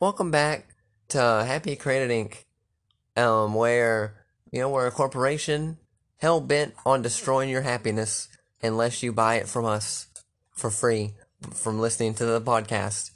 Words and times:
welcome 0.00 0.30
back 0.30 0.68
to 1.08 1.18
Happy 1.18 1.74
Created 1.74 2.10
Inc. 2.10 2.44
Um, 3.20 3.54
where 3.54 4.14
you 4.52 4.60
know 4.60 4.70
we're 4.70 4.86
a 4.86 4.92
corporation 4.92 5.78
hell 6.18 6.40
bent 6.40 6.74
on 6.86 7.02
destroying 7.02 7.48
your 7.48 7.62
happiness 7.62 8.28
unless 8.62 9.02
you 9.02 9.12
buy 9.12 9.36
it 9.36 9.48
from 9.48 9.64
us 9.64 10.06
for 10.52 10.70
free 10.70 11.14
from 11.52 11.80
listening 11.80 12.14
to 12.14 12.24
the 12.24 12.40
podcast. 12.40 13.10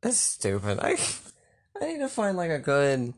That's 0.00 0.16
stupid. 0.16 0.78
I 0.80 0.96
I 1.80 1.86
need 1.86 1.98
to 1.98 2.08
find 2.08 2.36
like 2.36 2.50
a 2.50 2.58
good 2.58 3.12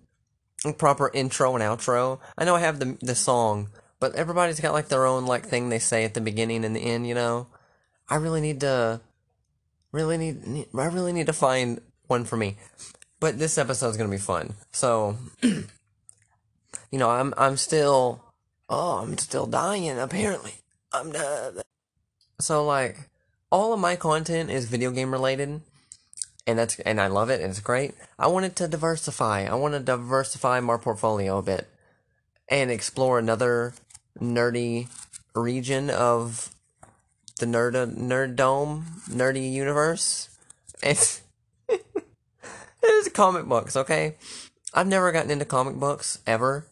proper 0.77 1.11
intro 1.14 1.55
and 1.55 1.62
outro. 1.62 2.19
I 2.37 2.45
know 2.45 2.57
I 2.57 2.61
have 2.61 2.80
the 2.80 2.98
the 3.01 3.14
song, 3.14 3.69
but 4.01 4.17
everybody's 4.17 4.59
got 4.59 4.73
like 4.73 4.89
their 4.89 5.07
own 5.07 5.27
like 5.27 5.46
thing 5.46 5.69
they 5.69 5.79
say 5.79 6.05
at 6.05 6.14
the 6.14 6.21
beginning 6.21 6.64
and 6.64 6.75
the 6.75 6.80
end, 6.80 7.07
you 7.07 7.14
know. 7.14 7.46
I 8.09 8.17
really 8.17 8.41
need 8.41 8.61
to 8.61 9.01
really 9.93 10.17
need, 10.17 10.46
need 10.46 10.67
I 10.77 10.87
really 10.87 11.12
need 11.12 11.27
to 11.27 11.33
find 11.33 11.80
one 12.07 12.25
for 12.25 12.36
me. 12.36 12.57
But 13.20 13.38
this 13.38 13.59
episode's 13.59 13.96
to 13.96 14.09
be 14.09 14.16
fun. 14.16 14.55
So 14.73 15.16
you 15.42 15.65
know, 16.92 17.10
I'm 17.10 17.34
I'm 17.37 17.56
still 17.56 18.23
oh, 18.69 18.98
I'm 18.98 19.19
still 19.19 19.46
dying 19.46 19.98
apparently. 19.98 20.55
I'm 20.92 21.12
dead. 21.12 21.62
So 22.41 22.65
like 22.65 23.09
all 23.51 23.73
of 23.73 23.80
my 23.80 23.96
content 23.96 24.51
is 24.51 24.66
video 24.66 24.91
game 24.91 25.12
related 25.12 25.60
and 26.46 26.59
that's 26.59 26.79
and 26.80 27.01
I 27.01 27.09
love 27.09 27.30
it 27.30 27.41
and 27.41 27.51
it's 27.51 27.60
great. 27.60 27.95
I 28.18 28.27
wanted 28.29 28.57
to 28.57 28.68
diversify. 28.68 29.45
I 29.45 29.54
want 29.54 29.74
to 29.74 29.80
diversify 29.80 30.60
my 30.60 30.77
portfolio 30.77 31.38
a 31.38 31.43
bit 31.43 31.68
and 32.48 32.70
explore 32.70 33.18
another 33.18 33.74
nerdy 34.20 34.88
region 35.34 35.91
of 35.91 36.54
the 37.38 37.46
nerd 37.46 37.74
nerd 37.96 38.37
dome 38.37 38.87
nerdy 39.09 39.52
universe. 39.52 40.30
It's 40.82 41.23
it's 42.83 43.09
comic 43.09 43.47
books, 43.47 43.77
okay? 43.77 44.16
I've 44.75 44.87
never 44.87 45.12
gotten 45.12 45.30
into 45.30 45.45
comic 45.45 45.77
books 45.77 46.21
ever 46.27 46.66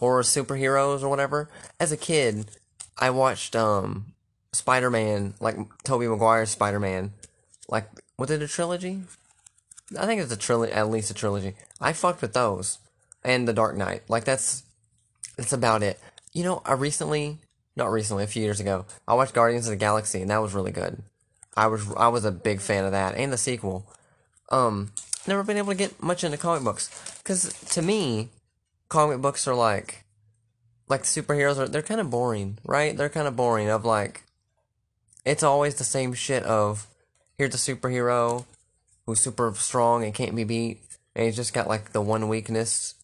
or 0.00 0.22
superheroes 0.22 1.02
or 1.02 1.08
whatever. 1.08 1.48
As 1.78 1.92
a 1.92 1.96
kid, 1.96 2.50
I 2.98 3.10
watched 3.10 3.54
um 3.56 4.14
Spider-Man, 4.52 5.34
like 5.40 5.56
Tobey 5.84 6.08
Maguire's 6.08 6.50
Spider-Man, 6.50 7.12
like 7.68 7.88
was 8.18 8.30
it 8.30 8.42
a 8.42 8.48
trilogy? 8.48 9.02
I 9.98 10.06
think 10.06 10.20
it's 10.20 10.32
a 10.32 10.36
trilogy, 10.36 10.72
at 10.72 10.90
least 10.90 11.10
a 11.10 11.14
trilogy. 11.14 11.54
I 11.80 11.92
fucked 11.92 12.20
with 12.20 12.34
those, 12.34 12.78
and 13.24 13.46
The 13.48 13.52
Dark 13.52 13.76
Knight. 13.76 14.02
Like 14.08 14.24
that's, 14.24 14.64
that's 15.36 15.52
about 15.52 15.82
it. 15.82 15.98
You 16.32 16.44
know, 16.44 16.62
I 16.64 16.74
recently, 16.74 17.38
not 17.76 17.90
recently, 17.90 18.24
a 18.24 18.28
few 18.28 18.42
years 18.42 18.60
ago, 18.60 18.84
I 19.06 19.14
watched 19.14 19.34
Guardians 19.34 19.66
of 19.66 19.70
the 19.70 19.76
Galaxy, 19.76 20.20
and 20.20 20.30
that 20.30 20.42
was 20.42 20.52
really 20.52 20.72
good. 20.72 21.02
I 21.56 21.68
was, 21.68 21.90
I 21.96 22.08
was 22.08 22.24
a 22.24 22.32
big 22.32 22.60
fan 22.60 22.84
of 22.84 22.92
that, 22.92 23.14
and 23.14 23.32
the 23.32 23.38
sequel. 23.38 23.90
Um, 24.50 24.92
never 25.26 25.42
been 25.42 25.58
able 25.58 25.72
to 25.72 25.78
get 25.78 26.02
much 26.02 26.24
into 26.24 26.38
comic 26.38 26.64
books, 26.64 26.90
because 27.18 27.52
to 27.70 27.82
me, 27.82 28.30
comic 28.88 29.20
books 29.20 29.46
are 29.46 29.54
like, 29.54 30.04
like 30.88 31.02
superheroes 31.02 31.58
are, 31.58 31.68
they're 31.68 31.82
kind 31.82 32.00
of 32.00 32.10
boring, 32.10 32.58
right? 32.64 32.96
They're 32.96 33.08
kind 33.08 33.28
of 33.28 33.36
boring. 33.36 33.68
Of 33.68 33.84
like, 33.84 34.24
it's 35.24 35.42
always 35.42 35.74
the 35.74 35.84
same 35.84 36.14
shit 36.14 36.42
of 36.44 36.86
here's 37.36 37.54
a 37.54 37.58
superhero 37.74 38.46
who's 39.06 39.20
super 39.20 39.52
strong 39.54 40.04
and 40.04 40.14
can't 40.14 40.34
be 40.34 40.44
beat, 40.44 40.80
and 41.14 41.26
he's 41.26 41.36
just 41.36 41.52
got 41.52 41.68
like 41.68 41.92
the 41.92 42.00
one 42.00 42.28
weakness. 42.28 42.94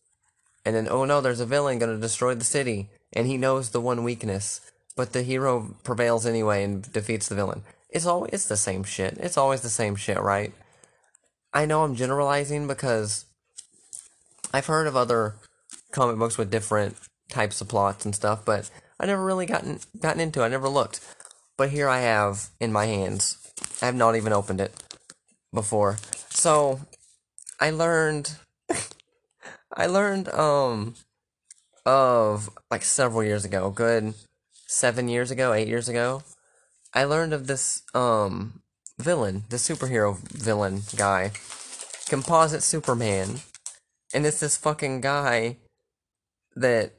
And 0.64 0.74
then, 0.74 0.88
oh 0.90 1.04
no, 1.04 1.20
there's 1.20 1.40
a 1.40 1.46
villain 1.46 1.78
gonna 1.78 1.98
destroy 1.98 2.34
the 2.34 2.44
city, 2.44 2.88
and 3.12 3.26
he 3.26 3.36
knows 3.36 3.70
the 3.70 3.82
one 3.82 4.02
weakness, 4.02 4.62
but 4.96 5.12
the 5.12 5.22
hero 5.22 5.74
prevails 5.84 6.24
anyway 6.24 6.64
and 6.64 6.90
defeats 6.90 7.28
the 7.28 7.34
villain. 7.34 7.62
It's 7.90 8.06
always 8.06 8.32
it's 8.32 8.46
the 8.46 8.56
same 8.56 8.82
shit. 8.82 9.18
It's 9.18 9.36
always 9.36 9.60
the 9.60 9.68
same 9.68 9.94
shit, 9.94 10.20
right? 10.20 10.52
I 11.54 11.66
know 11.66 11.84
I'm 11.84 11.94
generalizing 11.94 12.66
because 12.66 13.26
I've 14.52 14.66
heard 14.66 14.88
of 14.88 14.96
other 14.96 15.36
comic 15.92 16.18
books 16.18 16.36
with 16.36 16.50
different 16.50 16.96
types 17.30 17.60
of 17.60 17.68
plots 17.68 18.04
and 18.04 18.14
stuff, 18.14 18.44
but 18.44 18.68
I 18.98 19.06
never 19.06 19.24
really 19.24 19.46
gotten 19.46 19.78
gotten 20.00 20.20
into. 20.20 20.42
it. 20.42 20.46
I 20.46 20.48
never 20.48 20.68
looked. 20.68 21.00
But 21.56 21.70
here 21.70 21.88
I 21.88 22.00
have 22.00 22.48
in 22.58 22.72
my 22.72 22.86
hands 22.86 23.38
I 23.80 23.86
have 23.86 23.94
not 23.94 24.16
even 24.16 24.32
opened 24.32 24.60
it 24.60 24.72
before. 25.52 25.98
So 26.30 26.80
I 27.60 27.70
learned 27.70 28.36
I 29.72 29.86
learned 29.86 30.28
um 30.30 30.94
of 31.86 32.50
like 32.70 32.82
several 32.82 33.22
years 33.22 33.44
ago, 33.44 33.70
good 33.70 34.14
7 34.66 35.08
years 35.08 35.30
ago, 35.30 35.52
8 35.52 35.68
years 35.68 35.88
ago. 35.88 36.24
I 36.92 37.04
learned 37.04 37.32
of 37.32 37.46
this 37.46 37.82
um 37.94 38.62
villain, 38.98 39.44
the 39.48 39.56
superhero 39.56 40.18
villain 40.18 40.82
guy, 40.96 41.32
Composite 42.08 42.62
Superman. 42.62 43.40
And 44.12 44.24
it's 44.26 44.40
this 44.40 44.56
fucking 44.56 45.00
guy 45.00 45.56
that 46.54 46.92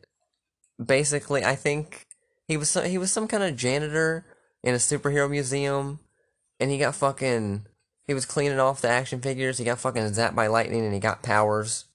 basically 0.83 1.45
I 1.45 1.55
think 1.55 2.05
he 2.47 2.57
was 2.57 2.73
he 2.73 2.97
was 2.97 3.11
some 3.11 3.27
kind 3.27 3.43
of 3.43 3.55
janitor 3.55 4.25
in 4.63 4.73
a 4.73 4.77
superhero 4.77 5.29
museum 5.29 5.99
and 6.59 6.71
he 6.71 6.77
got 6.77 6.95
fucking. 6.95 7.65
He 8.07 8.13
was 8.13 8.25
cleaning 8.25 8.59
off 8.59 8.81
the 8.81 8.89
action 8.89 9.19
figures. 9.19 9.57
He 9.57 9.65
got 9.65 9.79
fucking 9.79 10.03
zapped 10.03 10.35
by 10.35 10.47
lightning, 10.47 10.85
and 10.85 10.93
he 10.93 10.99
got 10.99 11.23
powers. 11.23 11.85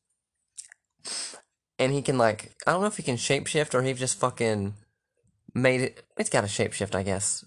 And 1.79 1.93
he 1.93 2.03
can 2.03 2.19
like, 2.19 2.53
I 2.67 2.73
don't 2.73 2.83
know 2.83 2.89
if 2.89 2.97
he 2.97 3.03
can 3.03 3.17
shapeshift 3.17 3.75
or 3.75 3.83
he 3.83 3.95
just 3.95 4.19
fucking 4.19 4.75
made 5.55 5.81
it. 5.81 6.05
It's 6.19 6.29
got 6.29 6.45
a 6.45 6.49
shapeshift, 6.49 6.95
I 6.95 7.03
guess. 7.03 7.45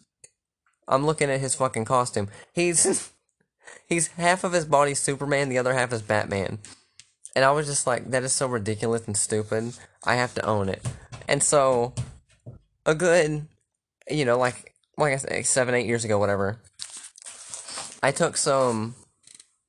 I'm 0.87 1.05
looking 1.05 1.29
at 1.29 1.39
his 1.39 1.55
fucking 1.55 1.85
costume. 1.85 2.29
He's 2.53 3.11
he's 3.87 4.07
half 4.07 4.43
of 4.43 4.53
his 4.53 4.65
body 4.65 4.93
Superman, 4.93 5.49
the 5.49 5.57
other 5.57 5.73
half 5.73 5.93
is 5.93 6.01
Batman. 6.01 6.59
And 7.35 7.43
I 7.43 7.51
was 7.51 7.65
just 7.65 7.87
like, 7.87 8.11
that 8.11 8.23
is 8.23 8.33
so 8.33 8.47
ridiculous 8.47 9.07
and 9.07 9.17
stupid. 9.17 9.73
I 10.03 10.15
have 10.15 10.35
to 10.35 10.45
own 10.45 10.69
it. 10.69 10.85
And 11.27 11.41
so, 11.41 11.93
a 12.85 12.93
good, 12.93 13.47
you 14.09 14.25
know, 14.25 14.37
like 14.37 14.73
like 14.97 15.13
I 15.13 15.17
said, 15.17 15.45
seven, 15.45 15.73
eight 15.75 15.87
years 15.87 16.05
ago, 16.05 16.19
whatever. 16.19 16.59
I 18.01 18.11
took 18.11 18.37
some. 18.37 18.95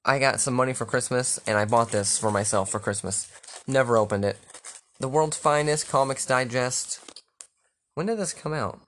I 0.04 0.18
got 0.18 0.40
some 0.40 0.54
money 0.54 0.74
for 0.74 0.84
Christmas, 0.84 1.40
and 1.46 1.56
I 1.56 1.64
bought 1.64 1.90
this 1.90 2.18
for 2.18 2.30
myself 2.30 2.70
for 2.70 2.78
Christmas. 2.78 3.30
Never 3.66 3.96
opened 3.96 4.24
it. 4.24 4.36
The 5.00 5.08
World's 5.08 5.38
Finest 5.38 5.88
Comics 5.88 6.26
Digest. 6.26 7.00
When 7.94 8.06
did 8.06 8.18
this 8.18 8.34
come 8.34 8.52
out? 8.52 8.80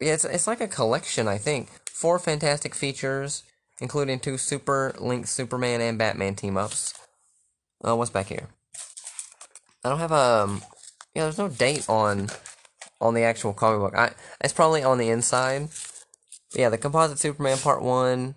Yeah, 0.00 0.14
it's 0.14 0.24
it's 0.24 0.46
like 0.46 0.60
a 0.60 0.68
collection, 0.68 1.28
I 1.28 1.38
think. 1.38 1.68
Four 1.86 2.18
fantastic 2.18 2.74
features, 2.74 3.42
including 3.80 4.20
two 4.20 4.38
super 4.38 4.94
linked 4.98 5.28
Superman 5.28 5.80
and 5.80 5.98
Batman 5.98 6.34
team 6.34 6.56
ups. 6.56 6.94
Oh, 7.82 7.96
what's 7.96 8.10
back 8.10 8.26
here? 8.26 8.48
I 9.84 9.90
don't 9.90 9.98
have 9.98 10.12
a. 10.12 10.44
Um, 10.44 10.62
yeah, 11.14 11.24
there's 11.24 11.38
no 11.38 11.48
date 11.48 11.88
on 11.88 12.28
on 13.00 13.14
the 13.14 13.22
actual 13.22 13.52
comic 13.52 13.80
book. 13.80 13.98
I 13.98 14.12
it's 14.40 14.52
probably 14.52 14.82
on 14.82 14.98
the 14.98 15.10
inside 15.10 15.68
yeah, 16.54 16.68
the 16.68 16.78
Composite 16.78 17.18
Superman 17.18 17.58
Part 17.58 17.82
1, 17.82 18.34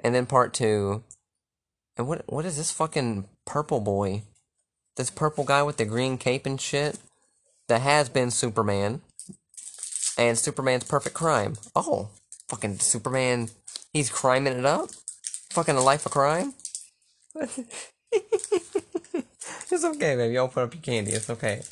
and 0.00 0.14
then 0.14 0.26
Part 0.26 0.54
2. 0.54 1.02
And 1.96 2.06
what 2.06 2.22
what 2.26 2.44
is 2.44 2.56
this 2.56 2.70
fucking 2.70 3.26
purple 3.44 3.80
boy? 3.80 4.22
This 4.96 5.10
purple 5.10 5.44
guy 5.44 5.62
with 5.62 5.78
the 5.78 5.84
green 5.84 6.18
cape 6.18 6.46
and 6.46 6.60
shit? 6.60 6.98
That 7.68 7.80
has 7.80 8.08
been 8.08 8.30
Superman. 8.30 9.00
And 10.18 10.38
Superman's 10.38 10.84
Perfect 10.84 11.14
Crime. 11.14 11.56
Oh, 11.74 12.10
fucking 12.48 12.78
Superman, 12.78 13.50
he's 13.92 14.10
criming 14.10 14.58
it 14.58 14.64
up? 14.64 14.90
Fucking 15.50 15.76
a 15.76 15.82
life 15.82 16.06
of 16.06 16.12
crime? 16.12 16.54
it's 19.70 19.84
okay, 19.84 20.16
baby. 20.16 20.38
Open 20.38 20.62
up 20.62 20.74
your 20.74 20.82
candy. 20.82 21.12
It's 21.12 21.30
okay. 21.30 21.62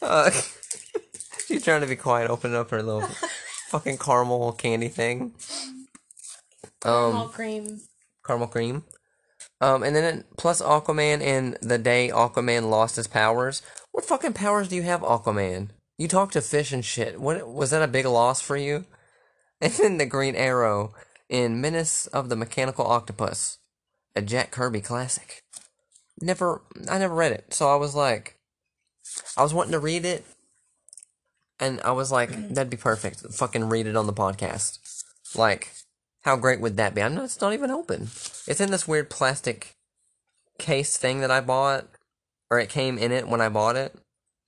Uh, 0.00 0.30
she's 1.46 1.64
trying 1.64 1.80
to 1.80 1.86
be 1.86 1.96
quiet, 1.96 2.30
opening 2.30 2.56
up 2.56 2.70
her 2.70 2.82
little 2.82 3.02
fucking 3.68 3.98
caramel 3.98 4.52
candy 4.52 4.88
thing. 4.88 5.34
Um, 6.84 7.12
caramel 7.12 7.28
cream. 7.28 7.80
Caramel 8.24 8.48
cream. 8.48 8.84
Um, 9.60 9.82
and 9.82 9.96
then 9.96 10.24
plus 10.36 10.60
Aquaman 10.60 11.22
and 11.22 11.56
the 11.62 11.78
day 11.78 12.10
Aquaman 12.12 12.68
lost 12.68 12.96
his 12.96 13.06
powers. 13.06 13.62
What 13.92 14.04
fucking 14.04 14.34
powers 14.34 14.68
do 14.68 14.76
you 14.76 14.82
have, 14.82 15.00
Aquaman? 15.00 15.70
You 15.98 16.08
talk 16.08 16.32
to 16.32 16.40
fish 16.40 16.72
and 16.72 16.84
shit. 16.84 17.20
What 17.20 17.48
was 17.48 17.70
that 17.70 17.82
a 17.82 17.88
big 17.88 18.06
loss 18.06 18.40
for 18.40 18.56
you? 18.56 18.84
And 19.58 19.72
then 19.72 19.96
the 19.96 20.04
Green 20.04 20.36
Arrow 20.36 20.92
in 21.30 21.62
Menace 21.62 22.06
of 22.08 22.28
the 22.28 22.36
Mechanical 22.36 22.86
Octopus, 22.86 23.56
a 24.14 24.20
Jack 24.20 24.50
Kirby 24.50 24.82
classic. 24.82 25.42
Never, 26.20 26.60
I 26.90 26.98
never 26.98 27.14
read 27.14 27.32
it, 27.32 27.54
so 27.54 27.70
I 27.70 27.76
was 27.76 27.94
like, 27.94 28.36
I 29.34 29.42
was 29.42 29.54
wanting 29.54 29.72
to 29.72 29.78
read 29.78 30.04
it, 30.04 30.26
and 31.58 31.80
I 31.80 31.92
was 31.92 32.12
like, 32.12 32.32
mm. 32.32 32.50
that'd 32.50 32.68
be 32.68 32.76
perfect. 32.76 33.20
Fucking 33.32 33.70
read 33.70 33.86
it 33.86 33.96
on 33.96 34.06
the 34.06 34.12
podcast. 34.12 34.78
Like, 35.34 35.72
how 36.22 36.36
great 36.36 36.60
would 36.60 36.76
that 36.76 36.94
be? 36.94 37.02
I'm 37.02 37.14
not, 37.14 37.24
it's 37.24 37.40
not 37.40 37.54
even 37.54 37.70
open. 37.70 38.08
It's 38.46 38.60
in 38.60 38.70
this 38.70 38.86
weird 38.86 39.08
plastic 39.08 39.74
case 40.58 40.96
thing 40.96 41.20
that 41.20 41.30
I 41.30 41.40
bought, 41.40 41.86
or 42.50 42.60
it 42.60 42.68
came 42.68 42.98
in 42.98 43.12
it 43.12 43.26
when 43.26 43.40
I 43.40 43.48
bought 43.48 43.76
it. 43.76 43.94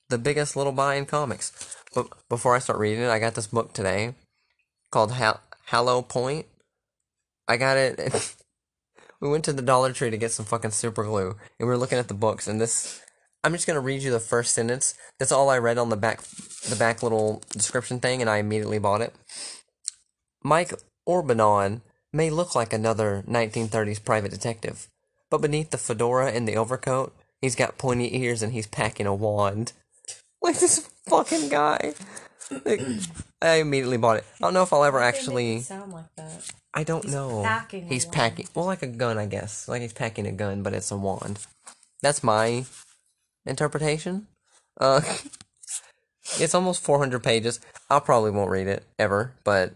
The 0.08 0.18
biggest 0.18 0.56
little 0.56 0.72
buy 0.72 0.94
in 0.94 1.04
comics. 1.04 1.76
But 1.94 2.08
before 2.28 2.56
I 2.56 2.60
start 2.60 2.78
reading 2.78 3.04
it, 3.04 3.10
I 3.10 3.18
got 3.18 3.34
this 3.34 3.46
book 3.46 3.74
today 3.74 4.14
called 4.90 5.12
Hal- 5.12 5.40
Hollow 5.66 6.00
Point. 6.00 6.46
I 7.46 7.58
got 7.58 7.76
it. 7.76 8.34
we 9.20 9.28
went 9.28 9.44
to 9.44 9.52
the 9.52 9.62
Dollar 9.62 9.92
Tree 9.92 10.10
to 10.10 10.16
get 10.16 10.32
some 10.32 10.46
fucking 10.46 10.70
super 10.70 11.04
glue, 11.04 11.30
and 11.30 11.38
we 11.60 11.66
were 11.66 11.76
looking 11.76 11.98
at 11.98 12.08
the 12.08 12.14
books, 12.14 12.46
and 12.48 12.60
this. 12.60 13.02
I'm 13.44 13.52
just 13.52 13.66
gonna 13.66 13.80
read 13.80 14.02
you 14.02 14.10
the 14.10 14.18
first 14.18 14.54
sentence. 14.54 14.94
That's 15.18 15.30
all 15.30 15.48
I 15.48 15.58
read 15.58 15.78
on 15.78 15.90
the 15.90 15.96
back, 15.96 16.22
the 16.22 16.76
back 16.76 17.02
little 17.02 17.42
description 17.50 18.00
thing, 18.00 18.20
and 18.20 18.28
I 18.30 18.38
immediately 18.38 18.78
bought 18.78 19.00
it. 19.00 19.14
Mike 20.42 20.72
Orbanon 21.06 21.82
may 22.12 22.30
look 22.30 22.54
like 22.54 22.72
another 22.72 23.24
1930s 23.28 24.04
private 24.04 24.30
detective, 24.30 24.88
but 25.30 25.42
beneath 25.42 25.70
the 25.70 25.78
fedora 25.78 26.32
and 26.32 26.48
the 26.48 26.56
overcoat, 26.56 27.14
he's 27.40 27.54
got 27.54 27.78
pointy 27.78 28.16
ears 28.16 28.42
and 28.42 28.52
he's 28.52 28.66
packing 28.66 29.06
a 29.06 29.14
wand. 29.14 29.72
Like 30.42 30.58
this 30.60 30.88
fucking 31.08 31.48
guy. 31.48 31.94
Like, 32.64 32.80
I 33.42 33.56
immediately 33.56 33.96
bought 33.98 34.18
it. 34.18 34.24
I 34.36 34.44
don't 34.44 34.54
know 34.54 34.62
if 34.62 34.72
I'll 34.72 34.84
ever 34.84 34.98
Why'd 34.98 35.14
they 35.14 35.18
make 35.18 35.20
actually. 35.20 35.60
sound 35.60 35.92
like 35.92 36.14
that. 36.16 36.50
I 36.72 36.84
don't 36.84 37.04
He's 37.04 37.12
know. 37.12 37.42
packing 37.42 37.84
a 37.84 37.88
he's 37.88 38.04
packing. 38.06 38.46
Well, 38.54 38.64
like 38.66 38.82
a 38.82 38.86
gun, 38.86 39.18
I 39.18 39.26
guess. 39.26 39.66
Like 39.68 39.82
he's 39.82 39.92
packing 39.92 40.26
a 40.26 40.32
gun, 40.32 40.62
but 40.62 40.74
it's 40.74 40.90
a 40.90 40.96
wand. 40.96 41.40
That's 42.02 42.22
my 42.22 42.64
interpretation. 43.44 44.28
Uh, 44.80 45.00
it's 46.38 46.54
almost 46.54 46.82
400 46.82 47.22
pages. 47.22 47.60
I 47.90 47.98
probably 47.98 48.30
won't 48.30 48.50
read 48.50 48.68
it 48.68 48.84
ever, 48.98 49.34
but 49.44 49.74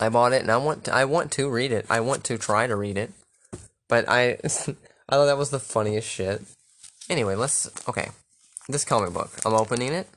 I 0.00 0.08
bought 0.08 0.32
it 0.32 0.42
and 0.42 0.50
I 0.50 0.56
want 0.56 0.84
to, 0.84 0.94
I 0.94 1.04
want 1.04 1.32
to 1.32 1.50
read 1.50 1.72
it. 1.72 1.86
I 1.90 2.00
want 2.00 2.22
to 2.24 2.38
try 2.38 2.66
to 2.66 2.76
read 2.76 2.96
it, 2.96 3.10
but 3.88 4.08
I 4.08 4.22
I 5.08 5.16
thought 5.16 5.26
that 5.26 5.38
was 5.38 5.50
the 5.50 5.60
funniest 5.60 6.08
shit. 6.08 6.42
Anyway, 7.08 7.34
let's 7.34 7.68
okay. 7.88 8.10
This 8.68 8.84
comic 8.84 9.12
book. 9.12 9.30
I'm 9.44 9.54
opening 9.54 9.92
it. 9.92 10.08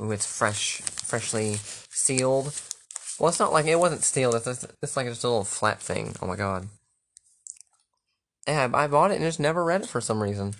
Ooh, 0.00 0.12
it's 0.12 0.26
fresh, 0.26 0.82
freshly 0.82 1.56
sealed. 1.88 2.52
Well, 3.18 3.30
it's 3.30 3.40
not 3.40 3.52
like 3.52 3.64
it 3.64 3.78
wasn't 3.78 4.04
sealed. 4.04 4.34
It's, 4.34 4.66
it's, 4.82 4.96
like 4.96 5.06
just 5.06 5.24
a 5.24 5.28
little 5.28 5.44
flat 5.44 5.80
thing. 5.80 6.14
Oh 6.20 6.26
my 6.26 6.36
god. 6.36 6.68
Yeah, 8.46 8.68
I, 8.72 8.84
I 8.84 8.86
bought 8.86 9.10
it 9.10 9.14
and 9.14 9.24
just 9.24 9.40
never 9.40 9.64
read 9.64 9.82
it 9.82 9.88
for 9.88 10.02
some 10.02 10.22
reason. 10.22 10.54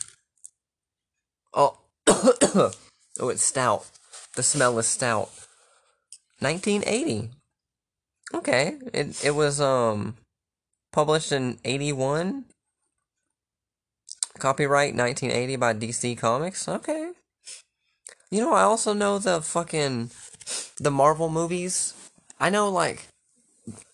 Oh, 1.52 1.76
oh, 2.06 2.72
it's 3.20 3.44
stout. 3.44 3.84
The 4.34 4.42
smell 4.42 4.78
is 4.78 4.86
stout. 4.86 5.30
1980. 6.40 7.30
Okay, 8.34 8.76
it 8.92 9.24
it 9.24 9.34
was 9.34 9.60
um 9.60 10.16
published 10.92 11.32
in 11.32 11.58
81. 11.64 12.44
Copyright 14.38 14.94
1980 14.94 15.56
by 15.56 15.74
DC 15.74 16.18
Comics. 16.18 16.68
Okay. 16.68 17.12
You 18.30 18.40
know, 18.40 18.52
I 18.52 18.62
also 18.62 18.92
know 18.92 19.18
the 19.18 19.40
fucking 19.40 20.10
the 20.78 20.90
Marvel 20.90 21.28
movies. 21.28 21.94
I 22.38 22.50
know 22.50 22.68
like 22.68 23.08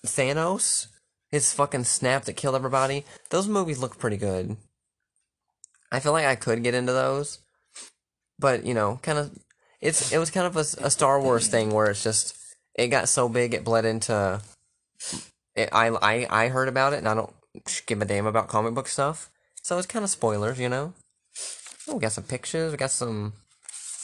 Thanos, 0.05 0.89
his 1.31 1.53
fucking 1.53 1.85
snap 1.85 2.25
that 2.25 2.35
killed 2.35 2.55
everybody. 2.55 3.05
Those 3.31 3.49
movies 3.49 3.79
look 3.79 3.99
pretty 3.99 4.17
good. 4.17 4.57
I 5.91 6.01
feel 6.01 6.13
like 6.13 6.27
I 6.27 6.37
could 6.37 6.63
get 6.63 6.75
into 6.75 6.93
those, 6.93 7.39
but 8.39 8.65
you 8.65 8.73
know, 8.73 8.99
kind 9.03 9.19
of, 9.19 9.39
it's 9.81 10.13
it 10.13 10.19
was 10.19 10.31
kind 10.31 10.47
of 10.47 10.57
a, 10.57 10.87
a 10.87 10.91
Star 10.91 11.21
Wars 11.21 11.49
thing 11.49 11.71
where 11.71 11.91
it's 11.91 12.03
just 12.03 12.35
it 12.75 12.89
got 12.89 13.09
so 13.09 13.29
big 13.29 13.55
it 13.55 13.65
bled 13.65 13.85
into. 13.85 14.41
It, 15.55 15.69
I 15.73 15.89
I 15.89 16.45
I 16.45 16.49
heard 16.49 16.69
about 16.69 16.95
it 16.95 16.99
and 16.99 17.09
I 17.09 17.15
don't 17.15 17.33
give 17.87 18.01
a 18.01 18.07
damn 18.07 18.27
about 18.27 18.49
comic 18.49 18.73
book 18.73 18.89
stuff, 18.89 19.31
so 19.63 19.79
it's 19.79 19.87
kind 19.87 20.05
of 20.05 20.11
spoilers, 20.11 20.59
you 20.59 20.69
know. 20.69 20.93
Oh, 21.89 21.95
we 21.95 22.01
got 22.01 22.13
some 22.13 22.25
pictures. 22.25 22.73
We 22.73 22.79
got 22.79 22.91
some. 22.91 23.33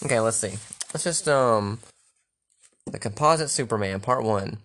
Okay, 0.04 0.20
let's 0.20 0.36
see. 0.36 0.54
Let's 0.92 1.04
just 1.04 1.28
um, 1.28 1.80
the 2.86 2.98
composite 2.98 3.50
Superman 3.50 4.00
Part 4.00 4.24
One. 4.24 4.58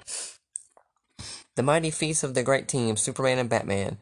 The 1.55 1.63
mighty 1.63 1.91
feats 1.91 2.23
of 2.23 2.33
the 2.33 2.43
great 2.43 2.67
team, 2.67 2.97
Superman 2.97 3.37
and 3.37 3.49
Batman, 3.49 3.97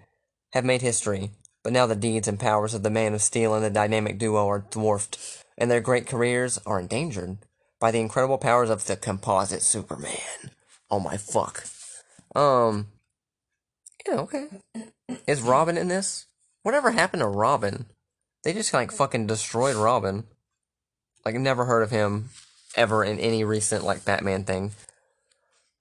have 0.53 0.63
made 0.63 0.81
history, 0.81 1.31
but 1.63 1.73
now 1.73 1.85
the 1.85 1.95
deeds 1.95 2.27
and 2.27 2.39
powers 2.39 2.73
of 2.73 2.83
the 2.83 2.89
Man 2.89 3.13
of 3.13 3.21
Steel 3.21 3.53
and 3.53 3.63
the 3.63 3.69
dynamic 3.69 4.17
duo 4.17 4.47
are 4.47 4.65
dwarfed, 4.69 5.17
and 5.57 5.69
their 5.69 5.81
great 5.81 6.07
careers 6.07 6.57
are 6.65 6.79
endangered 6.79 7.39
by 7.79 7.91
the 7.91 7.99
incredible 7.99 8.38
powers 8.38 8.69
of 8.69 8.85
the 8.85 8.95
composite 8.95 9.61
Superman. 9.61 10.51
Oh 10.89 10.99
my 10.99 11.17
fuck. 11.17 11.65
Um. 12.35 12.88
Yeah, 14.07 14.19
okay. 14.19 14.47
Is 15.27 15.41
Robin 15.41 15.77
in 15.77 15.88
this? 15.88 16.25
Whatever 16.63 16.92
happened 16.92 17.22
to 17.22 17.28
Robin? 17.28 17.86
They 18.44 18.54
just 18.54 18.74
like 18.74 18.92
fucking 18.92 19.28
destroyed 19.28 19.75
Robin. 19.75 20.25
Like 21.25 21.36
never 21.36 21.66
heard 21.66 21.84
of 21.84 21.92
him 21.92 22.30
ever 22.75 23.04
in 23.04 23.19
any 23.19 23.44
recent 23.44 23.84
like 23.84 24.06
Batman 24.06 24.44
thing. 24.44 24.72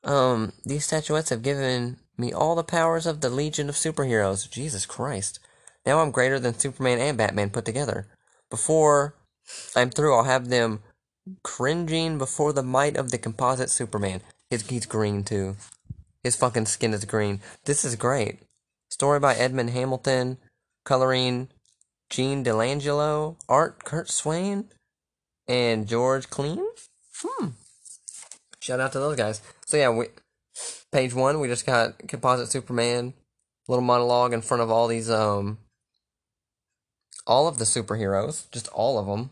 Um, 0.05 0.53
these 0.65 0.87
statuettes 0.87 1.31
have 1.31 1.43
given 1.43 1.99
me 2.17 2.33
all 2.33 2.55
the 2.55 2.63
powers 2.63 3.07
of 3.07 3.21
the 3.21 3.31
Legion 3.31 3.69
of 3.69 3.75
Superheroes. 3.75 4.51
Jesus 4.51 4.87
Christ. 4.87 5.39
Now 5.87 6.01
I'm 6.01 6.11
greater 6.11 6.39
than 6.39 6.59
Superman 6.59 6.99
and 6.99 7.17
Batman 7.17 7.51
put 7.51 7.65
together. 7.65 8.07
Before 8.51 9.15
I'm 9.75 9.91
through, 9.91 10.15
I'll 10.15 10.25
have 10.25 10.49
them 10.49 10.81
cringing 11.43 12.19
before 12.19 12.53
the 12.53 12.63
might 12.63 12.97
of 12.97 13.11
the 13.11 13.19
composite 13.19 13.71
Superman. 13.71 14.21
His, 14.51 14.67
he's 14.67 14.87
green 14.87 15.25
too. 15.25 15.57
His 16.23 16.37
fucking 16.37 16.67
skin 16.67 16.93
is 16.93 17.05
green. 17.05 17.41
This 17.65 17.85
is 17.85 17.97
great. 17.97 18.41
Story 18.91 19.21
by 19.21 19.35
Edmond 19.35 19.71
Hamilton. 19.71 20.39
Coloring 20.91 21.49
Gene 22.11 22.43
Delangelo. 22.43 23.37
Art 23.49 23.85
Kurt 23.85 24.11
Swain. 24.11 24.71
And 25.47 25.87
George 25.87 26.29
Klein. 26.31 26.67
Hmm. 27.23 27.51
Shout 28.59 28.81
out 28.81 28.91
to 28.93 28.99
those 28.99 29.15
guys. 29.15 29.41
So 29.67 29.77
yeah, 29.77 29.91
we 29.91 30.07
page 30.91 31.15
one, 31.15 31.39
we 31.39 31.47
just 31.47 31.65
got 31.65 32.09
composite 32.09 32.51
Superman, 32.51 33.15
little 33.69 33.85
monologue 33.85 34.33
in 34.33 34.43
front 34.43 34.65
of 34.65 34.71
all 34.73 34.89
these 34.89 35.09
um 35.09 35.59
all 37.25 37.47
of 37.47 37.59
the 37.59 37.65
superheroes, 37.65 38.51
just 38.51 38.67
all 38.69 38.99
of 38.99 39.07
them. 39.07 39.31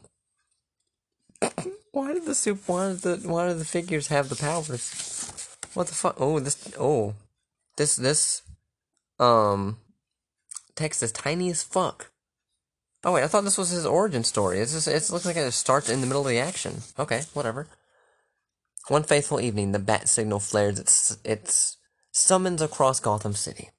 why 1.91 2.13
did 2.13 2.25
the 2.25 2.37
soup 2.37 2.61
why 2.69 2.91
did 2.91 2.99
the 2.99 3.17
why 3.29 3.49
do 3.49 3.55
the 3.55 3.65
figures 3.65 4.07
have 4.07 4.29
the 4.29 4.37
powers? 4.37 5.57
What 5.75 5.89
the 5.89 5.95
fuck? 5.95 6.15
Oh, 6.21 6.39
this 6.39 6.73
oh. 6.79 7.15
This 7.77 7.97
this 7.97 8.43
um 9.19 9.79
text 10.79 11.03
is 11.03 11.13
tiny 11.13 11.51
as 11.51 11.63
fuck. 11.63 12.11
Oh 13.05 13.13
wait, 13.13 13.25
I 13.25 13.27
thought 13.27 13.45
this 13.45 13.59
was 13.59 13.71
his 13.71 13.85
origin 13.85 14.25
story. 14.25 14.61
It's 14.61 14.73
just 14.73 14.89
it 14.89 15.13
looks 15.13 15.27
like 15.27 15.37
it 15.37 15.53
starts 15.53 15.91
in 15.91 16.01
the 16.01 16.07
middle 16.07 16.23
of 16.23 16.29
the 16.29 16.39
action. 16.39 16.83
Okay, 16.99 17.23
whatever. 17.35 17.67
One 18.89 19.03
faithful 19.03 19.41
evening, 19.41 19.73
the 19.73 19.79
bat 19.79 20.09
signal 20.09 20.41
flares 20.41 20.79
its 20.79 21.19
its 21.25 21.77
summons 22.11 22.63
across 22.63 23.01
Gotham 23.01 23.35
City. 23.35 23.71